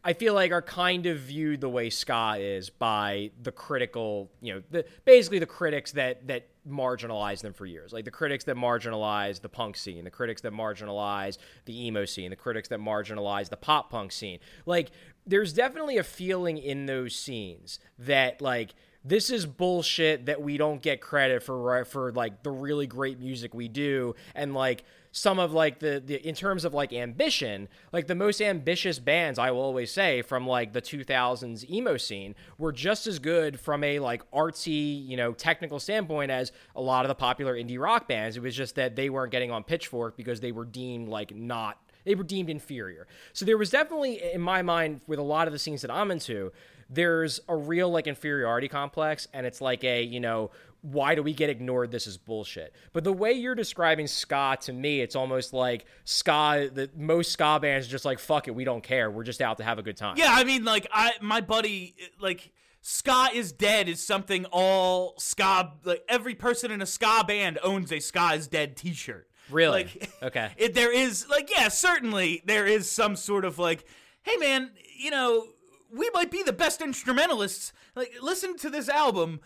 I 0.06 0.12
feel 0.12 0.34
like 0.34 0.52
are 0.52 0.62
kind 0.62 1.06
of 1.06 1.18
viewed 1.18 1.62
the 1.62 1.68
way 1.68 1.88
ska 1.88 2.36
is 2.38 2.68
by 2.68 3.30
the 3.42 3.50
critical, 3.50 4.30
you 4.42 4.54
know, 4.54 4.62
the 4.70 4.84
basically 5.06 5.38
the 5.38 5.46
critics 5.46 5.92
that 5.92 6.26
that 6.28 6.48
marginalized 6.68 7.40
them 7.40 7.54
for 7.54 7.64
years. 7.64 7.92
Like 7.92 8.04
the 8.04 8.10
critics 8.10 8.44
that 8.44 8.56
marginalized 8.56 9.40
the 9.40 9.48
punk 9.48 9.76
scene, 9.76 10.04
the 10.04 10.10
critics 10.10 10.42
that 10.42 10.52
marginalized 10.52 11.38
the 11.64 11.86
emo 11.86 12.04
scene, 12.04 12.28
the 12.28 12.36
critics 12.36 12.68
that 12.68 12.80
marginalized 12.80 13.48
the 13.48 13.56
pop 13.56 13.90
punk 13.90 14.12
scene. 14.12 14.40
Like 14.66 14.90
there's 15.26 15.54
definitely 15.54 15.96
a 15.96 16.04
feeling 16.04 16.58
in 16.58 16.84
those 16.84 17.16
scenes 17.16 17.78
that 17.98 18.42
like 18.42 18.74
this 19.02 19.30
is 19.30 19.46
bullshit 19.46 20.26
that 20.26 20.42
we 20.42 20.58
don't 20.58 20.82
get 20.82 21.00
credit 21.00 21.42
for 21.42 21.84
for 21.86 22.12
like 22.12 22.42
the 22.42 22.50
really 22.50 22.86
great 22.86 23.18
music 23.18 23.54
we 23.54 23.68
do 23.68 24.14
and 24.34 24.54
like 24.54 24.84
some 25.16 25.38
of 25.38 25.52
like 25.52 25.78
the, 25.78 26.02
the 26.04 26.16
in 26.26 26.34
terms 26.34 26.64
of 26.64 26.74
like 26.74 26.92
ambition 26.92 27.68
like 27.92 28.08
the 28.08 28.14
most 28.16 28.42
ambitious 28.42 28.98
bands 28.98 29.38
i 29.38 29.48
will 29.48 29.60
always 29.60 29.92
say 29.92 30.22
from 30.22 30.44
like 30.44 30.72
the 30.72 30.82
2000s 30.82 31.70
emo 31.70 31.96
scene 31.96 32.34
were 32.58 32.72
just 32.72 33.06
as 33.06 33.20
good 33.20 33.60
from 33.60 33.84
a 33.84 34.00
like 34.00 34.28
artsy 34.32 35.06
you 35.06 35.16
know 35.16 35.32
technical 35.32 35.78
standpoint 35.78 36.30
as 36.30 36.50
a 36.74 36.80
lot 36.80 37.04
of 37.04 37.08
the 37.08 37.14
popular 37.14 37.54
indie 37.54 37.78
rock 37.78 38.08
bands. 38.08 38.36
It 38.36 38.42
was 38.42 38.56
just 38.56 38.74
that 38.74 38.96
they 38.96 39.10
weren't 39.10 39.30
getting 39.30 39.50
on 39.50 39.62
pitchfork 39.62 40.16
because 40.16 40.40
they 40.40 40.52
were 40.52 40.64
deemed 40.64 41.08
like 41.08 41.34
not 41.34 41.78
they 42.04 42.14
were 42.14 42.24
deemed 42.24 42.50
inferior. 42.50 43.06
So 43.32 43.46
there 43.46 43.56
was 43.56 43.70
definitely 43.70 44.20
in 44.32 44.40
my 44.40 44.60
mind 44.60 45.00
with 45.06 45.18
a 45.18 45.22
lot 45.22 45.46
of 45.46 45.52
the 45.52 45.58
scenes 45.58 45.82
that 45.82 45.90
i'm 45.90 46.10
into 46.10 46.52
there's 46.90 47.40
a 47.48 47.56
real 47.56 47.90
like 47.90 48.06
inferiority 48.06 48.68
complex 48.68 49.26
and 49.32 49.46
it's 49.46 49.60
like 49.60 49.82
a 49.84 50.02
you 50.02 50.20
know 50.20 50.50
why 50.84 51.14
do 51.14 51.22
we 51.22 51.32
get 51.32 51.48
ignored? 51.48 51.90
This 51.90 52.06
is 52.06 52.18
bullshit. 52.18 52.74
But 52.92 53.04
the 53.04 53.12
way 53.12 53.32
you're 53.32 53.54
describing 53.54 54.06
ska 54.06 54.58
to 54.62 54.72
me 54.72 55.00
it's 55.00 55.16
almost 55.16 55.54
like 55.54 55.86
ska 56.04 56.68
the 56.70 56.90
most 56.94 57.32
ska 57.32 57.58
bands 57.58 57.86
are 57.86 57.90
just 57.90 58.04
like 58.04 58.18
fuck 58.18 58.48
it 58.48 58.54
we 58.54 58.64
don't 58.64 58.82
care. 58.82 59.10
We're 59.10 59.24
just 59.24 59.40
out 59.40 59.56
to 59.56 59.64
have 59.64 59.78
a 59.78 59.82
good 59.82 59.96
time. 59.96 60.16
Yeah 60.18 60.28
i 60.30 60.44
mean 60.44 60.64
like 60.64 60.86
i 60.92 61.12
my 61.22 61.40
buddy 61.40 61.96
like 62.20 62.52
ska 62.82 63.28
is 63.32 63.50
dead 63.50 63.88
is 63.88 64.02
something 64.02 64.44
all 64.52 65.14
ska 65.18 65.72
like 65.84 66.04
every 66.06 66.34
person 66.34 66.70
in 66.70 66.82
a 66.82 66.86
ska 66.86 67.24
band 67.26 67.58
owns 67.64 67.90
a 67.90 67.98
ska 67.98 68.32
is 68.34 68.46
dead 68.46 68.76
t-shirt. 68.76 69.26
Really? 69.50 69.84
Like 69.84 70.10
okay. 70.22 70.50
it, 70.58 70.74
there 70.74 70.92
is 70.92 71.26
like 71.30 71.50
yeah 71.50 71.68
certainly 71.68 72.42
there 72.44 72.66
is 72.66 72.90
some 72.90 73.16
sort 73.16 73.46
of 73.46 73.58
like 73.58 73.86
hey 74.22 74.36
man 74.36 74.70
you 74.98 75.10
know 75.10 75.46
we 75.90 76.10
might 76.12 76.30
be 76.30 76.42
the 76.42 76.52
best 76.52 76.82
instrumentalists. 76.82 77.72
Like 77.94 78.12
listen 78.20 78.58
to 78.58 78.68
this 78.68 78.88
album 78.88 79.40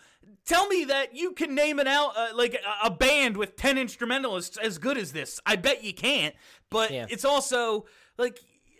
tell 0.49 0.67
me 0.67 0.83
that 0.85 1.15
you 1.15 1.31
can 1.33 1.55
name 1.55 1.79
an 1.79 1.87
out 1.87 2.11
uh, 2.17 2.27
like 2.35 2.53
a, 2.55 2.87
a 2.87 2.89
band 2.91 3.37
with 3.37 3.55
10 3.55 3.77
instrumentalists 3.77 4.57
as 4.57 4.77
good 4.77 4.97
as 4.97 5.11
this 5.13 5.39
i 5.45 5.55
bet 5.55 5.83
you 5.83 5.93
can't 5.93 6.35
but 6.69 6.91
Yeah. 6.91 7.05
it's 7.09 7.23
also 7.23 7.85
like 8.17 8.39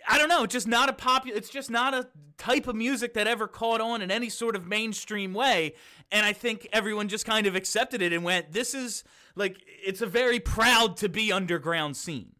i 0.09 0.17
don't 0.17 0.29
know 0.29 0.45
just 0.45 0.67
not 0.67 0.89
a 0.89 0.93
popular 0.93 1.37
it's 1.37 1.49
just 1.49 1.69
not 1.69 1.93
a 1.93 2.07
type 2.37 2.67
of 2.67 2.75
music 2.75 3.13
that 3.13 3.27
ever 3.27 3.47
caught 3.47 3.81
on 3.81 4.01
in 4.01 4.09
any 4.11 4.29
sort 4.29 4.55
of 4.55 4.65
mainstream 4.65 5.33
way 5.33 5.73
and 6.11 6.25
i 6.25 6.33
think 6.33 6.67
everyone 6.73 7.07
just 7.07 7.25
kind 7.25 7.45
of 7.47 7.55
accepted 7.55 8.01
it 8.01 8.11
and 8.13 8.23
went 8.23 8.51
this 8.51 8.73
is 8.73 9.03
like 9.35 9.57
it's 9.85 10.01
a 10.01 10.07
very 10.07 10.39
proud 10.39 10.97
to 10.97 11.07
be 11.09 11.31
underground 11.31 11.95
scene 11.95 12.33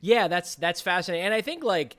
Yeah, 0.00 0.28
that's 0.28 0.54
that's 0.54 0.80
fascinating, 0.80 1.26
and 1.26 1.34
I 1.34 1.42
think 1.42 1.62
like 1.64 1.96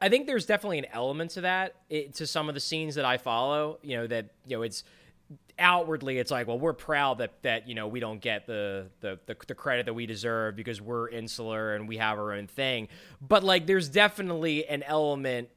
I 0.00 0.08
think 0.08 0.26
there's 0.26 0.46
definitely 0.46 0.78
an 0.78 0.86
element 0.92 1.32
to 1.32 1.40
that 1.42 1.74
it, 1.90 2.14
to 2.14 2.26
some 2.26 2.48
of 2.48 2.54
the 2.54 2.60
scenes 2.60 2.94
that 2.94 3.04
I 3.04 3.18
follow. 3.18 3.78
You 3.82 3.96
know 3.98 4.06
that 4.06 4.30
you 4.46 4.56
know 4.56 4.62
it's 4.62 4.84
outwardly 5.58 6.18
it's 6.18 6.30
like 6.30 6.46
well 6.46 6.58
we're 6.58 6.74
proud 6.74 7.18
that 7.18 7.32
that 7.42 7.66
you 7.66 7.74
know 7.74 7.88
we 7.88 7.98
don't 7.98 8.20
get 8.20 8.46
the 8.46 8.88
the 9.00 9.18
the, 9.26 9.36
the 9.46 9.54
credit 9.54 9.86
that 9.86 9.94
we 9.94 10.04
deserve 10.04 10.54
because 10.54 10.80
we're 10.82 11.08
insular 11.08 11.74
and 11.74 11.88
we 11.88 11.96
have 11.96 12.18
our 12.18 12.32
own 12.32 12.46
thing. 12.46 12.88
But 13.20 13.42
like 13.42 13.66
there's 13.66 13.88
definitely 13.88 14.66
an 14.66 14.82
element 14.82 15.48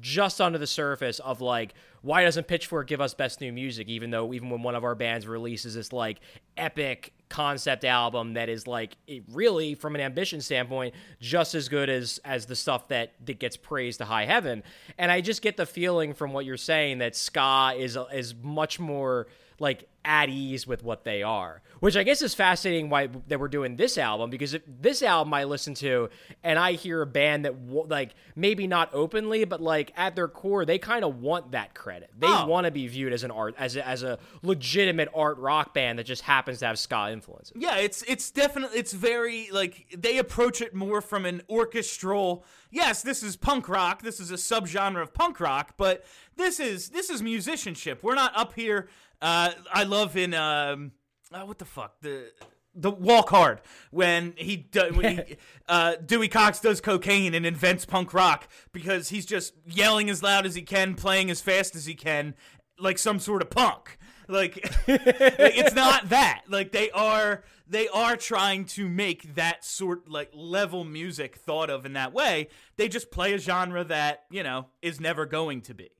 just 0.00 0.40
under 0.40 0.58
the 0.58 0.66
surface 0.66 1.18
of 1.20 1.40
like 1.40 1.74
why 2.02 2.22
doesn't 2.22 2.46
pitchfork 2.46 2.86
give 2.86 3.00
us 3.00 3.14
best 3.14 3.40
new 3.40 3.52
music? 3.52 3.88
Even 3.88 4.10
though 4.10 4.32
even 4.32 4.50
when 4.50 4.62
one 4.62 4.74
of 4.74 4.84
our 4.84 4.94
bands 4.94 5.26
releases 5.26 5.74
this 5.74 5.92
like 5.92 6.20
epic 6.56 7.12
concept 7.28 7.84
album 7.84 8.34
that 8.34 8.48
is 8.48 8.66
like 8.66 8.96
it 9.06 9.22
really 9.32 9.74
from 9.74 9.94
an 9.94 10.00
ambition 10.00 10.40
standpoint 10.40 10.94
just 11.20 11.54
as 11.54 11.68
good 11.68 11.90
as 11.90 12.18
as 12.24 12.46
the 12.46 12.56
stuff 12.56 12.88
that 12.88 13.12
that 13.26 13.38
gets 13.38 13.56
praised 13.56 13.98
to 13.98 14.04
high 14.04 14.24
heaven. 14.24 14.62
And 14.98 15.10
i 15.10 15.20
just 15.20 15.42
get 15.42 15.56
the 15.56 15.66
feeling 15.66 16.14
from 16.14 16.32
what 16.32 16.44
you're 16.44 16.56
saying 16.56 16.98
that 16.98 17.16
ska 17.16 17.74
is 17.76 17.98
is 18.12 18.34
much 18.40 18.78
more 18.78 19.26
like 19.60 19.88
at 20.04 20.28
ease 20.30 20.66
with 20.66 20.82
what 20.82 21.04
they 21.04 21.22
are, 21.22 21.60
which 21.80 21.94
I 21.96 22.02
guess 22.02 22.22
is 22.22 22.32
fascinating. 22.32 22.88
Why 22.88 23.08
that 23.26 23.38
we're 23.38 23.48
doing 23.48 23.76
this 23.76 23.98
album 23.98 24.30
because 24.30 24.54
if 24.54 24.62
this 24.66 25.02
album 25.02 25.34
I 25.34 25.44
listen 25.44 25.74
to 25.74 26.08
and 26.42 26.58
I 26.58 26.72
hear 26.72 27.02
a 27.02 27.06
band 27.06 27.44
that 27.44 27.66
w- 27.66 27.86
like 27.88 28.14
maybe 28.34 28.66
not 28.66 28.88
openly, 28.94 29.44
but 29.44 29.60
like 29.60 29.92
at 29.96 30.14
their 30.16 30.28
core 30.28 30.64
they 30.64 30.78
kind 30.78 31.04
of 31.04 31.20
want 31.20 31.50
that 31.52 31.74
credit. 31.74 32.10
They 32.18 32.26
Oh. 32.28 32.46
want 32.46 32.64
to 32.66 32.70
be 32.70 32.86
viewed 32.86 33.12
as 33.12 33.22
an 33.24 33.30
art 33.30 33.54
as 33.58 33.76
a, 33.76 33.86
as 33.86 34.02
a 34.02 34.18
legitimate 34.42 35.08
art 35.14 35.36
rock 35.38 35.74
band 35.74 35.98
that 35.98 36.04
just 36.04 36.22
happens 36.22 36.60
to 36.60 36.66
have 36.66 36.78
ska 36.78 37.10
influences. 37.12 37.52
Yeah, 37.56 37.76
it's 37.76 38.02
it's 38.02 38.30
definitely 38.30 38.78
it's 38.78 38.92
very 38.92 39.50
like 39.52 39.94
they 39.96 40.18
approach 40.18 40.62
it 40.62 40.74
more 40.74 41.00
from 41.02 41.26
an 41.26 41.42
orchestral. 41.50 42.44
Yes, 42.70 43.02
this 43.02 43.22
is 43.22 43.36
punk 43.36 43.68
rock. 43.68 44.02
This 44.02 44.20
is 44.20 44.30
a 44.30 44.34
subgenre 44.34 45.02
of 45.02 45.12
punk 45.12 45.40
rock, 45.40 45.74
but 45.76 46.04
this 46.36 46.60
is 46.60 46.90
this 46.90 47.10
is 47.10 47.20
musicianship. 47.22 48.02
We're 48.02 48.14
not 48.14 48.32
up 48.36 48.54
here. 48.54 48.88
Uh, 49.20 49.50
I 49.72 49.84
love 49.84 50.16
in 50.16 50.34
um, 50.34 50.92
uh, 51.32 51.42
what 51.42 51.58
the 51.58 51.64
fuck 51.64 52.00
the 52.00 52.30
the 52.74 52.90
Walk 52.90 53.30
Hard 53.30 53.60
when 53.90 54.34
he, 54.36 54.56
do, 54.56 54.90
when 54.94 55.16
he 55.16 55.36
uh, 55.68 55.96
Dewey 56.04 56.28
Cox 56.28 56.60
does 56.60 56.80
cocaine 56.80 57.34
and 57.34 57.44
invents 57.44 57.84
punk 57.84 58.14
rock 58.14 58.48
because 58.72 59.08
he's 59.08 59.26
just 59.26 59.54
yelling 59.66 60.08
as 60.08 60.22
loud 60.22 60.46
as 60.46 60.54
he 60.54 60.62
can, 60.62 60.94
playing 60.94 61.30
as 61.30 61.40
fast 61.40 61.74
as 61.74 61.86
he 61.86 61.94
can, 61.94 62.34
like 62.78 62.98
some 62.98 63.18
sort 63.18 63.42
of 63.42 63.50
punk. 63.50 63.98
Like, 64.28 64.56
like 64.88 65.02
it's 65.06 65.74
not 65.74 66.10
that. 66.10 66.42
Like 66.48 66.70
they 66.70 66.90
are 66.90 67.42
they 67.66 67.88
are 67.88 68.16
trying 68.16 68.64
to 68.64 68.88
make 68.88 69.34
that 69.34 69.64
sort 69.64 70.08
like 70.08 70.30
level 70.32 70.84
music 70.84 71.36
thought 71.36 71.70
of 71.70 71.84
in 71.84 71.94
that 71.94 72.12
way. 72.12 72.48
They 72.76 72.88
just 72.88 73.10
play 73.10 73.34
a 73.34 73.38
genre 73.38 73.84
that, 73.84 74.24
you 74.30 74.42
know, 74.42 74.66
is 74.82 75.00
never 75.00 75.26
going 75.26 75.62
to 75.62 75.74
be. 75.74 75.90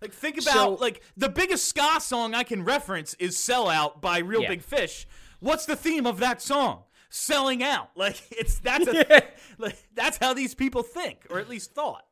Like 0.00 0.12
think 0.12 0.36
about 0.40 0.52
So- 0.54 0.70
like 0.74 1.02
the 1.16 1.28
biggest 1.28 1.66
ska 1.68 2.00
song 2.00 2.34
I 2.34 2.42
can 2.44 2.64
reference 2.64 3.14
is 3.14 3.36
Sell 3.36 3.68
Out 3.68 4.00
by 4.00 4.18
Real 4.18 4.42
Yeah. 4.42 4.48
Big 4.50 4.62
Fish. 4.62 5.06
What's 5.40 5.66
the 5.66 5.76
theme 5.76 6.06
of 6.06 6.18
that 6.20 6.40
song? 6.42 6.84
Selling 7.10 7.62
out. 7.62 7.90
Like 7.96 8.20
it's 8.30 8.58
that's 8.58 8.86
a 8.86 9.22
like 9.58 9.76
that's 9.94 10.18
how 10.18 10.34
these 10.34 10.54
people 10.54 10.82
think 10.82 11.26
or 11.30 11.38
at 11.38 11.48
least 11.48 11.74
thought. 11.74 12.04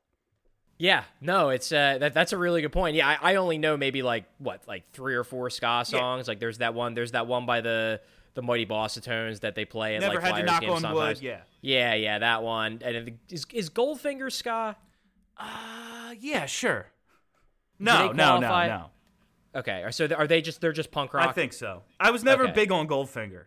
Yeah, 0.79 1.05
no, 1.23 1.49
it's 1.49 1.73
uh, 1.73 1.97
that 2.01 2.13
that's 2.13 2.33
a 2.35 2.37
really 2.39 2.61
good 2.61 2.73
point. 2.73 2.97
Yeah, 2.97 3.09
I, 3.09 3.33
I 3.33 3.35
only 3.37 3.57
know 3.57 3.79
maybe 3.79 4.03
like 4.03 4.25
what, 4.37 4.61
like 4.69 4.91
three 4.93 5.15
or 5.15 5.25
four 5.25 5.49
ska 5.49 5.85
songs. 5.87 6.29
Like 6.29 6.39
there's 6.39 6.59
that 6.59 6.75
one, 6.75 6.93
there's 6.93 7.13
that 7.13 7.27
one 7.27 7.47
by 7.47 7.63
the 7.63 8.01
the 8.35 8.43
Mighty 8.43 8.67
Bosstones 8.67 9.41
that 9.41 9.55
they 9.55 9.65
play 9.65 9.97
at 9.97 10.03
Never 10.03 10.17
like 10.17 10.25
had 10.25 10.37
to 10.37 10.43
knock 10.43 10.61
games 10.61 10.75
on 10.75 10.81
sometimes. 10.83 11.19
wood, 11.21 11.25
yeah. 11.25 11.41
yeah, 11.63 11.95
yeah, 11.95 12.19
that 12.19 12.43
one. 12.43 12.81
And 12.85 13.19
is 13.31 13.47
is 13.55 13.71
Goldfinger 13.71 14.31
ska? 14.31 14.77
Uh 15.39 16.15
yeah, 16.21 16.45
sure. 16.47 16.89
No, 17.79 18.13
no, 18.13 18.39
no, 18.39 18.67
no. 18.67 18.91
Okay, 19.55 19.85
so 19.91 20.07
are 20.15 20.27
they 20.27 20.43
just 20.43 20.61
they're 20.61 20.73
just 20.73 20.91
punk 20.91 21.15
rock? 21.15 21.29
I 21.29 21.33
think 21.33 21.53
so. 21.53 21.83
I 21.99 22.11
was 22.11 22.23
never 22.23 22.45
Okay. 22.45 22.53
big 22.53 22.73
on 22.73 22.87
Goldfinger. 22.87 23.45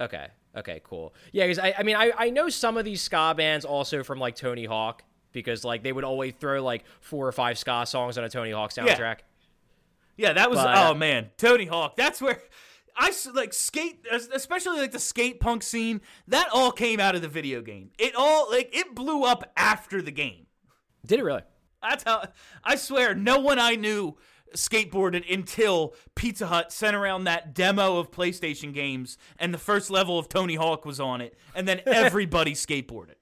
Okay. 0.00 0.28
Okay. 0.56 0.80
Cool. 0.84 1.12
Yeah, 1.32 1.44
because 1.44 1.58
I, 1.58 1.74
I 1.78 1.82
mean, 1.82 1.96
I, 1.96 2.12
I 2.16 2.30
know 2.30 2.48
some 2.48 2.76
of 2.76 2.84
these 2.84 3.02
ska 3.02 3.34
bands 3.36 3.64
also 3.64 4.02
from 4.02 4.18
like 4.18 4.36
Tony 4.36 4.64
Hawk 4.64 5.02
because 5.32 5.64
like 5.64 5.82
they 5.82 5.92
would 5.92 6.04
always 6.04 6.34
throw 6.38 6.62
like 6.62 6.84
four 7.00 7.26
or 7.26 7.32
five 7.32 7.58
ska 7.58 7.84
songs 7.86 8.16
on 8.16 8.24
a 8.24 8.28
Tony 8.28 8.52
Hawk 8.52 8.72
soundtrack. 8.72 9.18
Yeah, 10.16 10.28
yeah 10.28 10.32
that 10.34 10.50
was 10.50 10.58
But, 10.60 10.76
oh 10.76 10.94
man, 10.94 11.30
Tony 11.36 11.66
Hawk. 11.66 11.96
That's 11.96 12.20
where 12.20 12.40
I 12.96 13.12
like 13.34 13.52
skate, 13.52 14.06
especially 14.32 14.78
like 14.78 14.92
the 14.92 14.98
skate 14.98 15.40
punk 15.40 15.62
scene. 15.62 16.00
That 16.28 16.48
all 16.52 16.70
came 16.70 17.00
out 17.00 17.14
of 17.14 17.22
the 17.22 17.28
video 17.28 17.60
game. 17.60 17.90
It 17.98 18.14
all 18.16 18.50
like 18.50 18.70
it 18.72 18.94
blew 18.94 19.24
up 19.24 19.50
after 19.56 20.00
the 20.00 20.12
game. 20.12 20.46
Did 21.04 21.18
it 21.18 21.24
really? 21.24 21.42
That's 21.82 22.04
how 22.04 22.24
I 22.62 22.76
swear 22.76 23.14
no 23.14 23.38
one 23.38 23.58
I 23.58 23.74
knew 23.76 24.16
skateboarded 24.54 25.32
until 25.32 25.94
Pizza 26.14 26.48
Hut 26.48 26.72
sent 26.72 26.96
around 26.96 27.24
that 27.24 27.54
demo 27.54 27.98
of 27.98 28.10
PlayStation 28.10 28.74
games 28.74 29.16
and 29.38 29.54
the 29.54 29.58
first 29.58 29.90
level 29.90 30.18
of 30.18 30.28
Tony 30.28 30.56
Hawk 30.56 30.84
was 30.84 30.98
on 31.00 31.20
it 31.20 31.38
and 31.54 31.66
then 31.68 31.80
everybody 31.86 32.54
skateboarded. 32.54 33.14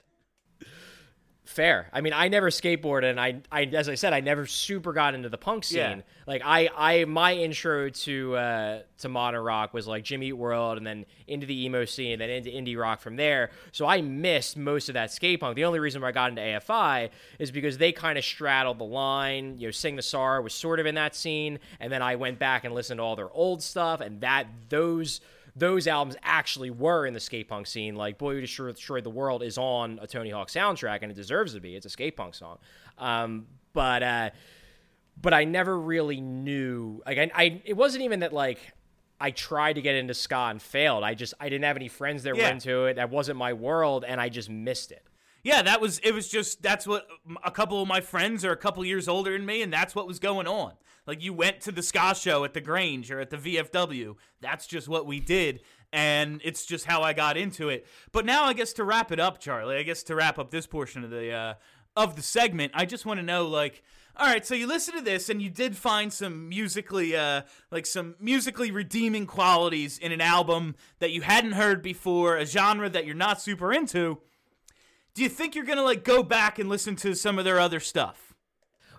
Fair. 1.49 1.89
I 1.91 2.01
mean, 2.01 2.13
I 2.13 2.27
never 2.27 2.51
skateboarded, 2.51 3.09
and 3.09 3.19
I, 3.19 3.41
I, 3.51 3.63
as 3.63 3.89
I 3.89 3.95
said, 3.95 4.13
I 4.13 4.19
never 4.19 4.45
super 4.45 4.93
got 4.93 5.15
into 5.15 5.29
the 5.29 5.37
punk 5.39 5.63
scene. 5.63 5.79
Yeah. 5.79 6.01
Like, 6.27 6.43
I, 6.45 6.69
I, 6.77 7.05
my 7.05 7.33
intro 7.33 7.89
to, 7.89 8.35
uh, 8.35 8.79
to 8.99 9.09
modern 9.09 9.43
rock 9.43 9.73
was 9.73 9.87
like 9.87 10.03
Jimmy 10.03 10.27
Eat 10.27 10.33
World, 10.33 10.77
and 10.77 10.85
then 10.85 11.07
into 11.25 11.47
the 11.47 11.65
emo 11.65 11.85
scene, 11.85 12.11
and 12.11 12.21
then 12.21 12.29
into 12.29 12.51
indie 12.51 12.79
rock 12.79 13.01
from 13.01 13.15
there. 13.15 13.49
So 13.71 13.87
I 13.87 13.99
missed 13.99 14.57
most 14.57 14.89
of 14.89 14.93
that 14.93 15.11
skate 15.11 15.39
punk. 15.39 15.55
The 15.55 15.65
only 15.65 15.79
reason 15.79 16.03
why 16.03 16.09
I 16.09 16.11
got 16.11 16.29
into 16.29 16.43
AFI 16.43 17.09
is 17.39 17.49
because 17.49 17.79
they 17.79 17.93
kind 17.93 18.19
of 18.19 18.23
straddled 18.23 18.77
the 18.77 18.83
line. 18.83 19.57
You 19.57 19.69
know, 19.69 19.71
Sing 19.71 19.95
the 19.95 20.03
Sorrow 20.03 20.43
was 20.43 20.53
sort 20.53 20.79
of 20.79 20.85
in 20.85 20.93
that 20.95 21.15
scene, 21.15 21.57
and 21.79 21.91
then 21.91 22.03
I 22.03 22.15
went 22.15 22.37
back 22.37 22.63
and 22.63 22.75
listened 22.75 22.99
to 22.99 23.03
all 23.03 23.15
their 23.15 23.31
old 23.31 23.63
stuff, 23.63 24.01
and 24.01 24.21
that 24.21 24.45
those 24.69 25.19
those 25.59 25.87
albums 25.87 26.15
actually 26.23 26.69
were 26.69 27.05
in 27.05 27.13
the 27.13 27.19
skate 27.19 27.47
punk 27.47 27.67
scene. 27.67 27.95
Like 27.95 28.17
Boy 28.17 28.35
Who 28.35 28.41
Destroyed, 28.41 29.03
the 29.03 29.09
World 29.09 29.43
is 29.43 29.57
on 29.57 29.99
a 30.01 30.07
Tony 30.07 30.29
Hawk 30.29 30.49
soundtrack, 30.49 30.99
and 31.01 31.11
it 31.11 31.15
deserves 31.15 31.53
to 31.53 31.59
be. 31.59 31.75
It's 31.75 31.85
a 31.85 31.89
skate 31.89 32.15
punk 32.15 32.35
song. 32.35 32.57
Um, 32.97 33.47
but 33.73 34.01
uh, 34.01 34.29
but 35.21 35.33
I 35.33 35.43
never 35.43 35.79
really 35.79 36.21
knew. 36.21 37.01
Like 37.05 37.17
I, 37.17 37.31
I, 37.35 37.61
it 37.65 37.77
wasn't 37.77 38.03
even 38.03 38.21
that 38.21 38.33
like. 38.33 38.59
I 39.21 39.31
tried 39.31 39.73
to 39.73 39.81
get 39.81 39.95
into 39.95 40.13
ska 40.13 40.47
and 40.49 40.61
failed. 40.61 41.03
I 41.03 41.13
just 41.13 41.33
I 41.41 41.49
didn't 41.49 41.65
have 41.65 41.75
any 41.75 41.89
friends 41.89 42.23
that 42.23 42.37
were 42.37 42.41
into 42.41 42.85
it. 42.85 42.93
That 42.93 43.09
wasn't 43.09 43.37
my 43.37 43.51
world, 43.51 44.05
and 44.07 44.21
I 44.21 44.29
just 44.29 44.49
missed 44.49 44.93
it. 44.93 45.03
Yeah, 45.43 45.61
that 45.61 45.79
was 45.79 45.99
it. 45.99 46.13
Was 46.13 46.27
just 46.27 46.61
that's 46.61 46.85
what 46.85 47.07
a 47.43 47.51
couple 47.51 47.81
of 47.81 47.87
my 47.87 48.01
friends 48.01 48.43
are 48.43 48.51
a 48.51 48.57
couple 48.57 48.83
years 48.85 49.07
older 49.07 49.31
than 49.31 49.45
me, 49.45 49.61
and 49.61 49.71
that's 49.71 49.95
what 49.95 50.07
was 50.07 50.19
going 50.19 50.47
on. 50.47 50.73
Like 51.07 51.23
you 51.23 51.33
went 51.33 51.61
to 51.61 51.71
the 51.71 51.81
ska 51.81 52.13
show 52.13 52.43
at 52.43 52.53
the 52.53 52.61
Grange 52.61 53.09
or 53.09 53.19
at 53.19 53.29
the 53.29 53.37
VFW. 53.37 54.15
That's 54.41 54.67
just 54.67 54.87
what 54.89 55.05
we 55.05 55.19
did, 55.19 55.61
and 55.93 56.41
it's 56.43 56.65
just 56.65 56.85
how 56.85 57.01
I 57.01 57.13
got 57.13 57.37
into 57.37 57.69
it. 57.69 57.87
But 58.11 58.25
now, 58.25 58.43
I 58.45 58.53
guess 58.53 58.73
to 58.73 58.83
wrap 58.83 59.11
it 59.11 59.19
up, 59.19 59.39
Charlie. 59.39 59.77
I 59.77 59.83
guess 59.83 60.03
to 60.03 60.15
wrap 60.15 60.37
up 60.37 60.51
this 60.51 60.67
portion 60.67 61.03
of 61.03 61.09
the 61.09 61.31
uh, 61.31 61.53
of 61.95 62.15
the 62.15 62.21
segment, 62.21 62.73
I 62.75 62.85
just 62.85 63.05
want 63.05 63.19
to 63.19 63.25
know, 63.25 63.47
like, 63.47 63.81
all 64.17 64.27
right, 64.27 64.45
so 64.45 64.55
you 64.55 64.67
listen 64.67 64.93
to 64.95 65.01
this, 65.01 65.29
and 65.29 65.41
you 65.41 65.49
did 65.49 65.77
find 65.77 66.11
some 66.11 66.49
musically, 66.49 67.15
uh, 67.15 67.43
like 67.71 67.85
some 67.85 68.15
musically 68.19 68.71
redeeming 68.71 69.25
qualities 69.25 69.97
in 69.97 70.11
an 70.11 70.21
album 70.21 70.75
that 70.99 71.11
you 71.11 71.21
hadn't 71.21 71.53
heard 71.53 71.81
before, 71.81 72.35
a 72.35 72.45
genre 72.45 72.89
that 72.89 73.05
you're 73.05 73.15
not 73.15 73.41
super 73.41 73.71
into 73.71 74.19
do 75.19 75.23
you 75.23 75.29
think 75.29 75.53
you're 75.53 75.65
gonna 75.65 75.83
like 75.83 76.05
go 76.05 76.23
back 76.23 76.59
and 76.59 76.69
listen 76.69 76.95
to 76.95 77.13
some 77.13 77.37
of 77.37 77.43
their 77.43 77.59
other 77.59 77.81
stuff? 77.81 78.33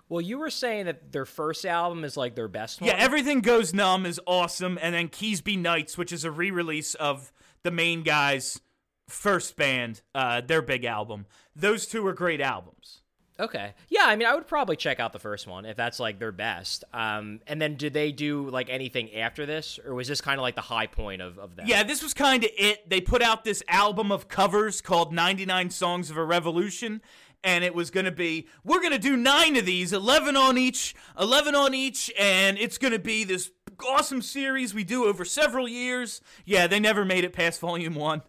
Well, 0.07 0.21
you 0.21 0.37
were 0.37 0.51
saying 0.51 0.85
that 0.85 1.11
their 1.11 1.25
first 1.25 1.65
album 1.65 2.03
is 2.03 2.15
like 2.15 2.35
their 2.35 2.47
best 2.47 2.79
one. 2.79 2.89
Yeah, 2.89 2.95
everything 2.95 3.41
goes 3.41 3.73
numb 3.73 4.05
is 4.05 4.21
awesome, 4.27 4.77
and 4.83 4.93
then 4.93 5.09
Keasbey 5.09 5.57
Nights, 5.57 5.97
which 5.97 6.11
is 6.11 6.23
a 6.23 6.29
re-release 6.29 6.93
of 6.93 7.31
the 7.63 7.71
main 7.71 8.03
guy's 8.03 8.61
first 9.09 9.55
band, 9.55 10.03
uh, 10.13 10.41
their 10.41 10.61
big 10.61 10.85
album. 10.85 11.25
Those 11.55 11.87
two 11.87 12.05
are 12.05 12.13
great 12.13 12.39
albums. 12.39 13.00
Okay. 13.39 13.73
Yeah, 13.89 14.03
I 14.05 14.15
mean, 14.15 14.27
I 14.27 14.35
would 14.35 14.47
probably 14.47 14.75
check 14.75 14.99
out 14.99 15.13
the 15.13 15.19
first 15.19 15.47
one 15.47 15.65
if 15.65 15.75
that's 15.75 15.99
like 15.99 16.19
their 16.19 16.31
best. 16.31 16.83
Um, 16.93 17.39
and 17.47 17.61
then 17.61 17.75
did 17.75 17.93
they 17.93 18.11
do 18.11 18.49
like 18.49 18.69
anything 18.69 19.13
after 19.15 19.45
this, 19.45 19.79
or 19.85 19.95
was 19.95 20.07
this 20.07 20.21
kind 20.21 20.39
of 20.39 20.43
like 20.43 20.55
the 20.55 20.61
high 20.61 20.87
point 20.87 21.21
of 21.21 21.39
of 21.39 21.55
that? 21.55 21.67
Yeah, 21.67 21.83
this 21.83 22.03
was 22.03 22.13
kind 22.13 22.43
of 22.43 22.51
it. 22.57 22.89
They 22.89 23.01
put 23.01 23.21
out 23.21 23.43
this 23.43 23.63
album 23.67 24.11
of 24.11 24.27
covers 24.27 24.81
called 24.81 25.13
99 25.13 25.69
Songs 25.71 26.09
of 26.09 26.17
a 26.17 26.23
Revolution. 26.23 27.01
And 27.43 27.63
it 27.63 27.73
was 27.73 27.89
going 27.89 28.05
to 28.05 28.11
be, 28.11 28.47
we're 28.63 28.81
going 28.81 28.91
to 28.91 28.99
do 28.99 29.17
nine 29.17 29.55
of 29.55 29.65
these, 29.65 29.93
11 29.93 30.37
on 30.37 30.59
each, 30.59 30.93
11 31.19 31.55
on 31.55 31.73
each, 31.73 32.11
and 32.19 32.55
it's 32.59 32.77
going 32.77 32.91
to 32.91 32.99
be 32.99 33.23
this 33.23 33.49
awesome 33.83 34.21
series 34.21 34.75
we 34.75 34.83
do 34.83 35.05
over 35.05 35.25
several 35.25 35.67
years. 35.67 36.21
Yeah, 36.45 36.67
they 36.67 36.79
never 36.79 37.03
made 37.03 37.23
it 37.23 37.33
past 37.33 37.59
volume 37.59 37.95
one. 37.95 38.21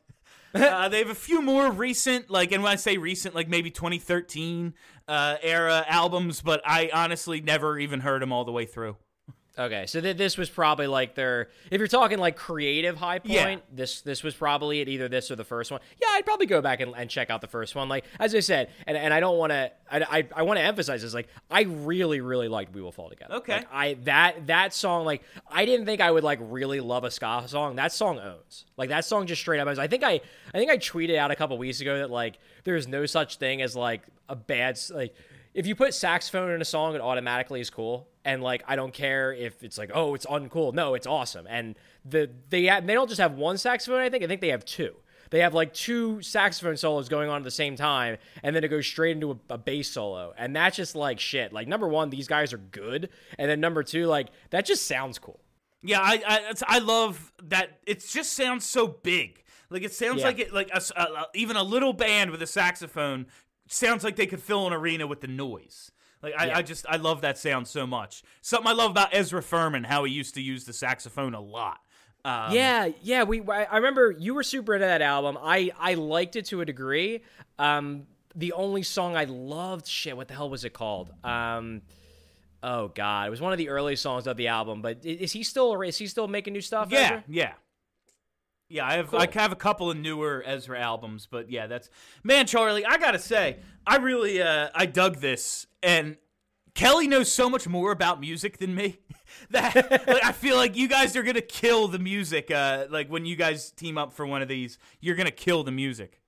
Uh, 0.54 0.88
they 0.88 0.98
have 0.98 1.10
a 1.10 1.14
few 1.14 1.42
more 1.42 1.70
recent, 1.70 2.30
like, 2.30 2.52
and 2.52 2.62
when 2.62 2.72
I 2.72 2.76
say 2.76 2.96
recent, 2.96 3.34
like 3.34 3.48
maybe 3.48 3.70
2013 3.70 4.74
uh, 5.08 5.36
era 5.42 5.84
albums, 5.88 6.40
but 6.40 6.60
I 6.64 6.90
honestly 6.92 7.40
never 7.40 7.78
even 7.78 8.00
heard 8.00 8.22
them 8.22 8.32
all 8.32 8.44
the 8.44 8.52
way 8.52 8.66
through. 8.66 8.96
Okay, 9.58 9.84
so 9.86 10.00
th- 10.00 10.16
this 10.16 10.38
was 10.38 10.48
probably 10.48 10.86
like 10.86 11.14
their. 11.14 11.50
If 11.70 11.78
you're 11.78 11.86
talking 11.86 12.18
like 12.18 12.36
creative 12.36 12.96
high 12.96 13.18
point, 13.18 13.32
Yeah. 13.32 13.56
this 13.70 14.00
this 14.00 14.22
was 14.22 14.34
probably 14.34 14.80
it. 14.80 14.88
Either 14.88 15.08
this 15.08 15.30
or 15.30 15.36
the 15.36 15.44
first 15.44 15.70
one. 15.70 15.80
Yeah, 16.00 16.08
I'd 16.12 16.24
probably 16.24 16.46
go 16.46 16.62
back 16.62 16.80
and, 16.80 16.94
and 16.96 17.10
check 17.10 17.28
out 17.28 17.42
the 17.42 17.46
first 17.48 17.74
one. 17.74 17.86
Like 17.88 18.06
as 18.18 18.34
I 18.34 18.40
said, 18.40 18.70
and, 18.86 18.96
and 18.96 19.12
I 19.12 19.20
don't 19.20 19.36
want 19.36 19.50
to. 19.50 19.70
I, 19.90 20.00
I, 20.18 20.28
I 20.36 20.42
want 20.44 20.58
to 20.58 20.62
emphasize 20.64 21.02
this. 21.02 21.12
Like 21.12 21.28
I 21.50 21.62
really 21.62 22.22
really 22.22 22.48
liked 22.48 22.74
"We 22.74 22.80
Will 22.80 22.92
Fall 22.92 23.10
Together." 23.10 23.34
Okay. 23.34 23.56
Like, 23.56 23.68
I 23.70 23.94
that 24.04 24.46
that 24.46 24.72
song 24.72 25.04
like 25.04 25.22
I 25.50 25.66
didn't 25.66 25.84
think 25.84 26.00
I 26.00 26.10
would 26.10 26.24
like 26.24 26.38
really 26.40 26.80
love 26.80 27.04
a 27.04 27.10
ska 27.10 27.44
song. 27.46 27.76
That 27.76 27.92
song 27.92 28.18
owns. 28.18 28.64
Like 28.78 28.88
that 28.88 29.04
song 29.04 29.26
just 29.26 29.42
straight 29.42 29.60
up 29.60 29.68
owns. 29.68 29.78
I 29.78 29.86
think 29.86 30.02
I 30.02 30.22
I 30.54 30.58
think 30.58 30.70
I 30.70 30.78
tweeted 30.78 31.16
out 31.16 31.30
a 31.30 31.36
couple 31.36 31.58
weeks 31.58 31.82
ago 31.82 31.98
that 31.98 32.10
like 32.10 32.38
there's 32.64 32.88
no 32.88 33.04
such 33.04 33.36
thing 33.36 33.60
as 33.60 33.76
like 33.76 34.00
a 34.30 34.34
bad 34.36 34.80
like 34.94 35.14
if 35.52 35.66
you 35.66 35.74
put 35.74 35.92
saxophone 35.92 36.52
in 36.52 36.62
a 36.62 36.64
song, 36.64 36.94
it 36.94 37.02
automatically 37.02 37.60
is 37.60 37.68
cool. 37.68 38.08
And 38.24 38.42
like, 38.42 38.62
I 38.68 38.76
don't 38.76 38.92
care 38.94 39.32
if 39.32 39.62
it's 39.64 39.76
like, 39.78 39.90
oh, 39.94 40.14
it's 40.14 40.26
uncool. 40.26 40.72
No, 40.74 40.94
it's 40.94 41.06
awesome. 41.06 41.46
And 41.48 41.74
the 42.04 42.30
they 42.50 42.62
they 42.66 42.94
don't 42.94 43.08
just 43.08 43.20
have 43.20 43.32
one 43.34 43.58
saxophone. 43.58 44.00
I 44.00 44.10
think 44.10 44.22
I 44.22 44.26
think 44.26 44.40
they 44.40 44.48
have 44.50 44.64
two. 44.64 44.94
They 45.30 45.40
have 45.40 45.54
like 45.54 45.72
two 45.72 46.20
saxophone 46.20 46.76
solos 46.76 47.08
going 47.08 47.30
on 47.30 47.38
at 47.38 47.44
the 47.44 47.50
same 47.50 47.74
time, 47.74 48.18
and 48.42 48.54
then 48.54 48.64
it 48.64 48.68
goes 48.68 48.86
straight 48.86 49.12
into 49.12 49.30
a, 49.32 49.54
a 49.54 49.58
bass 49.58 49.90
solo, 49.90 50.34
and 50.36 50.54
that's 50.54 50.76
just 50.76 50.94
like 50.94 51.18
shit. 51.18 51.52
Like 51.54 51.66
number 51.66 51.88
one, 51.88 52.10
these 52.10 52.28
guys 52.28 52.52
are 52.52 52.58
good, 52.58 53.08
and 53.38 53.50
then 53.50 53.58
number 53.58 53.82
two, 53.82 54.06
like 54.06 54.28
that 54.50 54.66
just 54.66 54.86
sounds 54.86 55.18
cool. 55.18 55.40
Yeah, 55.82 56.00
I 56.00 56.22
I, 56.26 56.36
it's- 56.50 56.62
I 56.66 56.78
love 56.80 57.32
that. 57.44 57.80
It 57.86 58.06
just 58.06 58.34
sounds 58.34 58.64
so 58.66 58.86
big. 58.86 59.42
Like 59.70 59.82
it 59.84 59.92
sounds 59.94 60.20
Yeah. 60.20 60.26
like 60.26 60.38
it 60.38 60.52
like 60.52 60.70
a- 60.72 60.82
a- 61.00 61.26
even 61.34 61.56
a 61.56 61.62
little 61.62 61.94
band 61.94 62.30
with 62.30 62.42
a 62.42 62.46
saxophone 62.46 63.26
sounds 63.68 64.04
like 64.04 64.16
they 64.16 64.26
could 64.26 64.42
fill 64.42 64.66
an 64.66 64.72
arena 64.74 65.06
with 65.06 65.22
the 65.22 65.28
noise. 65.28 65.90
Like 66.22 66.34
I, 66.38 66.46
Yeah. 66.46 66.58
I 66.58 66.62
just 66.62 66.86
I 66.88 66.96
love 66.96 67.22
that 67.22 67.38
sound 67.38 67.66
so 67.66 67.86
much. 67.86 68.22
Something 68.40 68.68
I 68.68 68.72
love 68.72 68.90
about 68.92 69.08
Ezra 69.12 69.42
Furman, 69.42 69.84
how 69.84 70.04
he 70.04 70.12
used 70.12 70.34
to 70.34 70.42
use 70.42 70.64
the 70.64 70.72
saxophone 70.72 71.34
a 71.34 71.40
lot. 71.40 71.80
Um, 72.24 72.52
yeah, 72.52 72.88
yeah. 73.02 73.24
We 73.24 73.42
I 73.48 73.76
remember 73.76 74.12
you 74.12 74.34
were 74.34 74.44
super 74.44 74.74
into 74.74 74.86
that 74.86 75.02
album. 75.02 75.36
I 75.42 75.72
I 75.78 75.94
liked 75.94 76.36
it 76.36 76.44
to 76.46 76.60
a 76.60 76.64
degree. 76.64 77.22
Um, 77.58 78.06
the 78.34 78.52
only 78.52 78.82
song 78.82 79.16
I 79.16 79.24
loved, 79.24 79.86
shit, 79.86 80.16
what 80.16 80.28
the 80.28 80.34
hell 80.34 80.48
was 80.48 80.64
it 80.64 80.72
called? 80.72 81.10
Um, 81.24 81.82
oh 82.62 82.88
god, 82.88 83.26
it 83.26 83.30
was 83.30 83.40
one 83.40 83.52
of 83.52 83.58
the 83.58 83.68
early 83.68 83.96
songs 83.96 84.26
of 84.26 84.36
the 84.36 84.48
album. 84.48 84.82
But 84.82 85.04
is 85.04 85.32
he 85.32 85.42
still 85.42 85.80
is 85.82 85.98
he 85.98 86.06
still 86.06 86.28
making 86.28 86.52
new 86.52 86.60
stuff? 86.60 86.88
yeah, 86.90 86.98
Ezra? 86.98 87.24
yeah, 87.28 87.52
Yeah, 88.72 88.86
I 88.86 88.94
have 88.94 89.12
I 89.12 89.28
have 89.30 89.52
a 89.52 89.56
couple 89.56 89.90
of 89.90 89.98
newer 89.98 90.42
Ezra 90.46 90.80
albums, 90.80 91.26
but 91.30 91.50
yeah, 91.50 91.66
that's 91.66 91.90
man, 92.24 92.46
Charlie. 92.46 92.86
I 92.86 92.96
gotta 92.96 93.18
say, 93.18 93.58
I 93.86 93.96
really 93.96 94.40
uh, 94.40 94.70
I 94.74 94.86
dug 94.86 95.18
this, 95.18 95.66
and 95.82 96.16
Kelly 96.74 97.06
knows 97.06 97.30
so 97.30 97.50
much 97.50 97.68
more 97.68 97.92
about 97.92 98.18
music 98.18 98.56
than 98.56 98.74
me 98.74 98.98
that 99.50 99.74
like, 100.06 100.24
I 100.24 100.32
feel 100.32 100.56
like 100.56 100.74
you 100.74 100.88
guys 100.88 101.14
are 101.16 101.22
gonna 101.22 101.42
kill 101.42 101.86
the 101.88 101.98
music. 101.98 102.50
Uh, 102.50 102.86
like 102.88 103.08
when 103.08 103.26
you 103.26 103.36
guys 103.36 103.72
team 103.72 103.98
up 103.98 104.14
for 104.14 104.26
one 104.26 104.40
of 104.40 104.48
these, 104.48 104.78
you're 105.00 105.16
gonna 105.16 105.30
kill 105.30 105.64
the 105.64 105.70
music. 105.70 106.21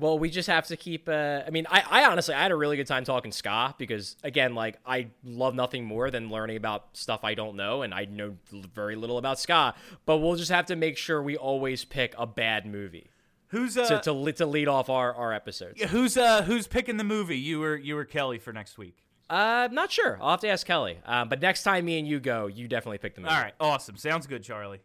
Well, 0.00 0.18
we 0.18 0.30
just 0.30 0.48
have 0.48 0.66
to 0.68 0.76
keep. 0.76 1.08
Uh, 1.08 1.42
I 1.46 1.50
mean, 1.50 1.66
I, 1.68 1.82
I 1.90 2.04
honestly 2.04 2.34
I 2.34 2.42
had 2.42 2.52
a 2.52 2.56
really 2.56 2.76
good 2.76 2.86
time 2.86 3.04
talking 3.04 3.32
ska 3.32 3.74
because 3.78 4.16
again, 4.22 4.54
like 4.54 4.78
I 4.86 5.08
love 5.24 5.54
nothing 5.54 5.84
more 5.84 6.10
than 6.10 6.30
learning 6.30 6.56
about 6.56 6.96
stuff 6.96 7.24
I 7.24 7.34
don't 7.34 7.56
know, 7.56 7.82
and 7.82 7.92
I 7.92 8.04
know 8.04 8.36
very 8.74 8.94
little 8.94 9.18
about 9.18 9.38
ska. 9.40 9.74
But 10.06 10.18
we'll 10.18 10.36
just 10.36 10.50
have 10.50 10.66
to 10.66 10.76
make 10.76 10.96
sure 10.96 11.22
we 11.22 11.36
always 11.36 11.84
pick 11.84 12.14
a 12.16 12.26
bad 12.26 12.64
movie. 12.64 13.10
Who's 13.48 13.76
uh, 13.76 13.88
to, 13.88 14.14
to, 14.14 14.32
to 14.32 14.46
lead 14.46 14.68
off 14.68 14.90
our, 14.90 15.12
our 15.14 15.32
episodes? 15.32 15.80
Yeah, 15.80 15.88
who's 15.88 16.16
uh 16.16 16.42
who's 16.42 16.66
picking 16.66 16.96
the 16.96 17.04
movie? 17.04 17.38
You 17.38 17.60
were 17.60 17.76
you 17.76 17.96
were 17.96 18.04
Kelly 18.04 18.38
for 18.38 18.52
next 18.52 18.78
week. 18.78 19.02
Uh, 19.30 19.68
not 19.72 19.90
sure. 19.90 20.18
I'll 20.22 20.30
have 20.30 20.40
to 20.40 20.48
ask 20.48 20.66
Kelly. 20.66 20.98
Um, 21.04 21.28
but 21.28 21.42
next 21.42 21.62
time 21.62 21.84
me 21.84 21.98
and 21.98 22.08
you 22.08 22.18
go, 22.18 22.46
you 22.46 22.66
definitely 22.66 22.98
pick 22.98 23.14
the 23.14 23.20
movie. 23.20 23.34
All 23.34 23.40
right, 23.40 23.52
awesome. 23.60 23.96
Sounds 23.96 24.26
good, 24.26 24.42
Charlie. 24.42 24.80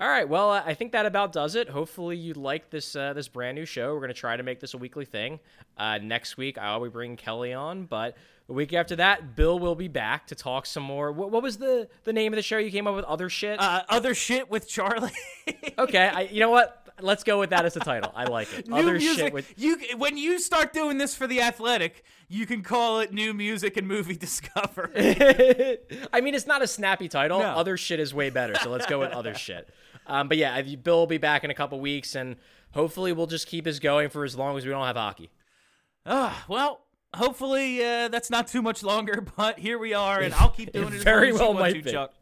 All 0.00 0.08
right. 0.08 0.28
Well, 0.28 0.50
I 0.50 0.74
think 0.74 0.92
that 0.92 1.06
about 1.06 1.32
does 1.32 1.56
it. 1.56 1.68
Hopefully, 1.68 2.16
you 2.16 2.34
like 2.34 2.70
this 2.70 2.94
uh, 2.94 3.14
this 3.14 3.26
brand 3.26 3.56
new 3.56 3.64
show. 3.64 3.94
We're 3.94 4.00
gonna 4.00 4.14
try 4.14 4.36
to 4.36 4.44
make 4.44 4.60
this 4.60 4.74
a 4.74 4.78
weekly 4.78 5.04
thing. 5.04 5.40
Uh, 5.76 5.98
next 5.98 6.36
week, 6.36 6.56
I'll 6.56 6.82
be 6.82 6.88
bringing 6.88 7.16
Kelly 7.16 7.52
on, 7.52 7.84
but 7.86 8.16
the 8.46 8.52
week 8.52 8.72
after 8.72 8.94
that, 8.96 9.34
Bill 9.34 9.58
will 9.58 9.74
be 9.74 9.88
back 9.88 10.28
to 10.28 10.36
talk 10.36 10.66
some 10.66 10.84
more. 10.84 11.10
What, 11.10 11.32
what 11.32 11.42
was 11.42 11.58
the 11.58 11.88
the 12.04 12.12
name 12.12 12.32
of 12.32 12.36
the 12.36 12.42
show 12.42 12.58
you 12.58 12.70
came 12.70 12.86
up 12.86 12.94
with? 12.94 13.04
Other 13.06 13.28
shit. 13.28 13.58
Uh, 13.58 13.82
other 13.88 14.14
shit 14.14 14.48
with 14.48 14.68
Charlie. 14.68 15.10
okay. 15.78 16.06
I, 16.06 16.20
you 16.22 16.40
know 16.40 16.50
what? 16.50 16.88
Let's 17.00 17.22
go 17.22 17.38
with 17.38 17.50
that 17.50 17.64
as 17.64 17.74
the 17.74 17.80
title. 17.80 18.12
I 18.14 18.24
like 18.24 18.52
it. 18.52 18.68
New 18.68 18.76
Other 18.76 18.94
music. 18.94 19.18
shit 19.18 19.32
with 19.32 19.52
you 19.56 19.78
when 19.96 20.16
you 20.16 20.38
start 20.38 20.72
doing 20.72 20.98
this 20.98 21.14
for 21.14 21.26
the 21.26 21.40
Athletic, 21.40 22.04
you 22.28 22.46
can 22.46 22.62
call 22.62 23.00
it 23.00 23.12
New 23.12 23.34
Music 23.34 23.76
and 23.76 23.86
Movie 23.86 24.16
Discover. 24.16 24.90
I 24.96 26.20
mean, 26.20 26.34
it's 26.34 26.46
not 26.46 26.62
a 26.62 26.66
snappy 26.66 27.08
title. 27.08 27.40
No. 27.40 27.46
Other 27.46 27.76
shit 27.76 28.00
is 28.00 28.14
way 28.14 28.30
better. 28.30 28.54
So 28.56 28.70
let's 28.70 28.86
go 28.86 28.98
with 28.98 29.12
other 29.12 29.34
shit. 29.34 29.68
Um, 30.08 30.28
but 30.28 30.36
yeah, 30.36 30.60
Bill 30.62 30.98
will 30.98 31.06
be 31.06 31.18
back 31.18 31.44
in 31.44 31.50
a 31.50 31.54
couple 31.54 31.78
weeks, 31.80 32.14
and 32.14 32.36
hopefully 32.72 33.12
we'll 33.12 33.26
just 33.26 33.46
keep 33.46 33.64
this 33.64 33.78
going 33.78 34.08
for 34.08 34.24
as 34.24 34.36
long 34.36 34.56
as 34.56 34.64
we 34.64 34.70
don't 34.70 34.84
have 34.84 34.96
hockey. 34.96 35.30
Ah, 36.06 36.44
well, 36.48 36.80
hopefully 37.14 37.84
uh, 37.84 38.08
that's 38.08 38.30
not 38.30 38.48
too 38.48 38.62
much 38.62 38.82
longer, 38.82 39.24
but 39.36 39.58
here 39.58 39.78
we 39.78 39.94
are, 39.94 40.20
and 40.20 40.34
I'll 40.34 40.50
keep 40.50 40.72
doing 40.72 40.88
it. 40.88 40.94
as 40.94 41.02
very 41.04 41.32
long 41.32 41.34
as 41.34 41.40
you 41.40 41.44
well 41.44 41.54
might 41.54 41.84
be. 41.84 41.92
Chuck. 41.92 42.12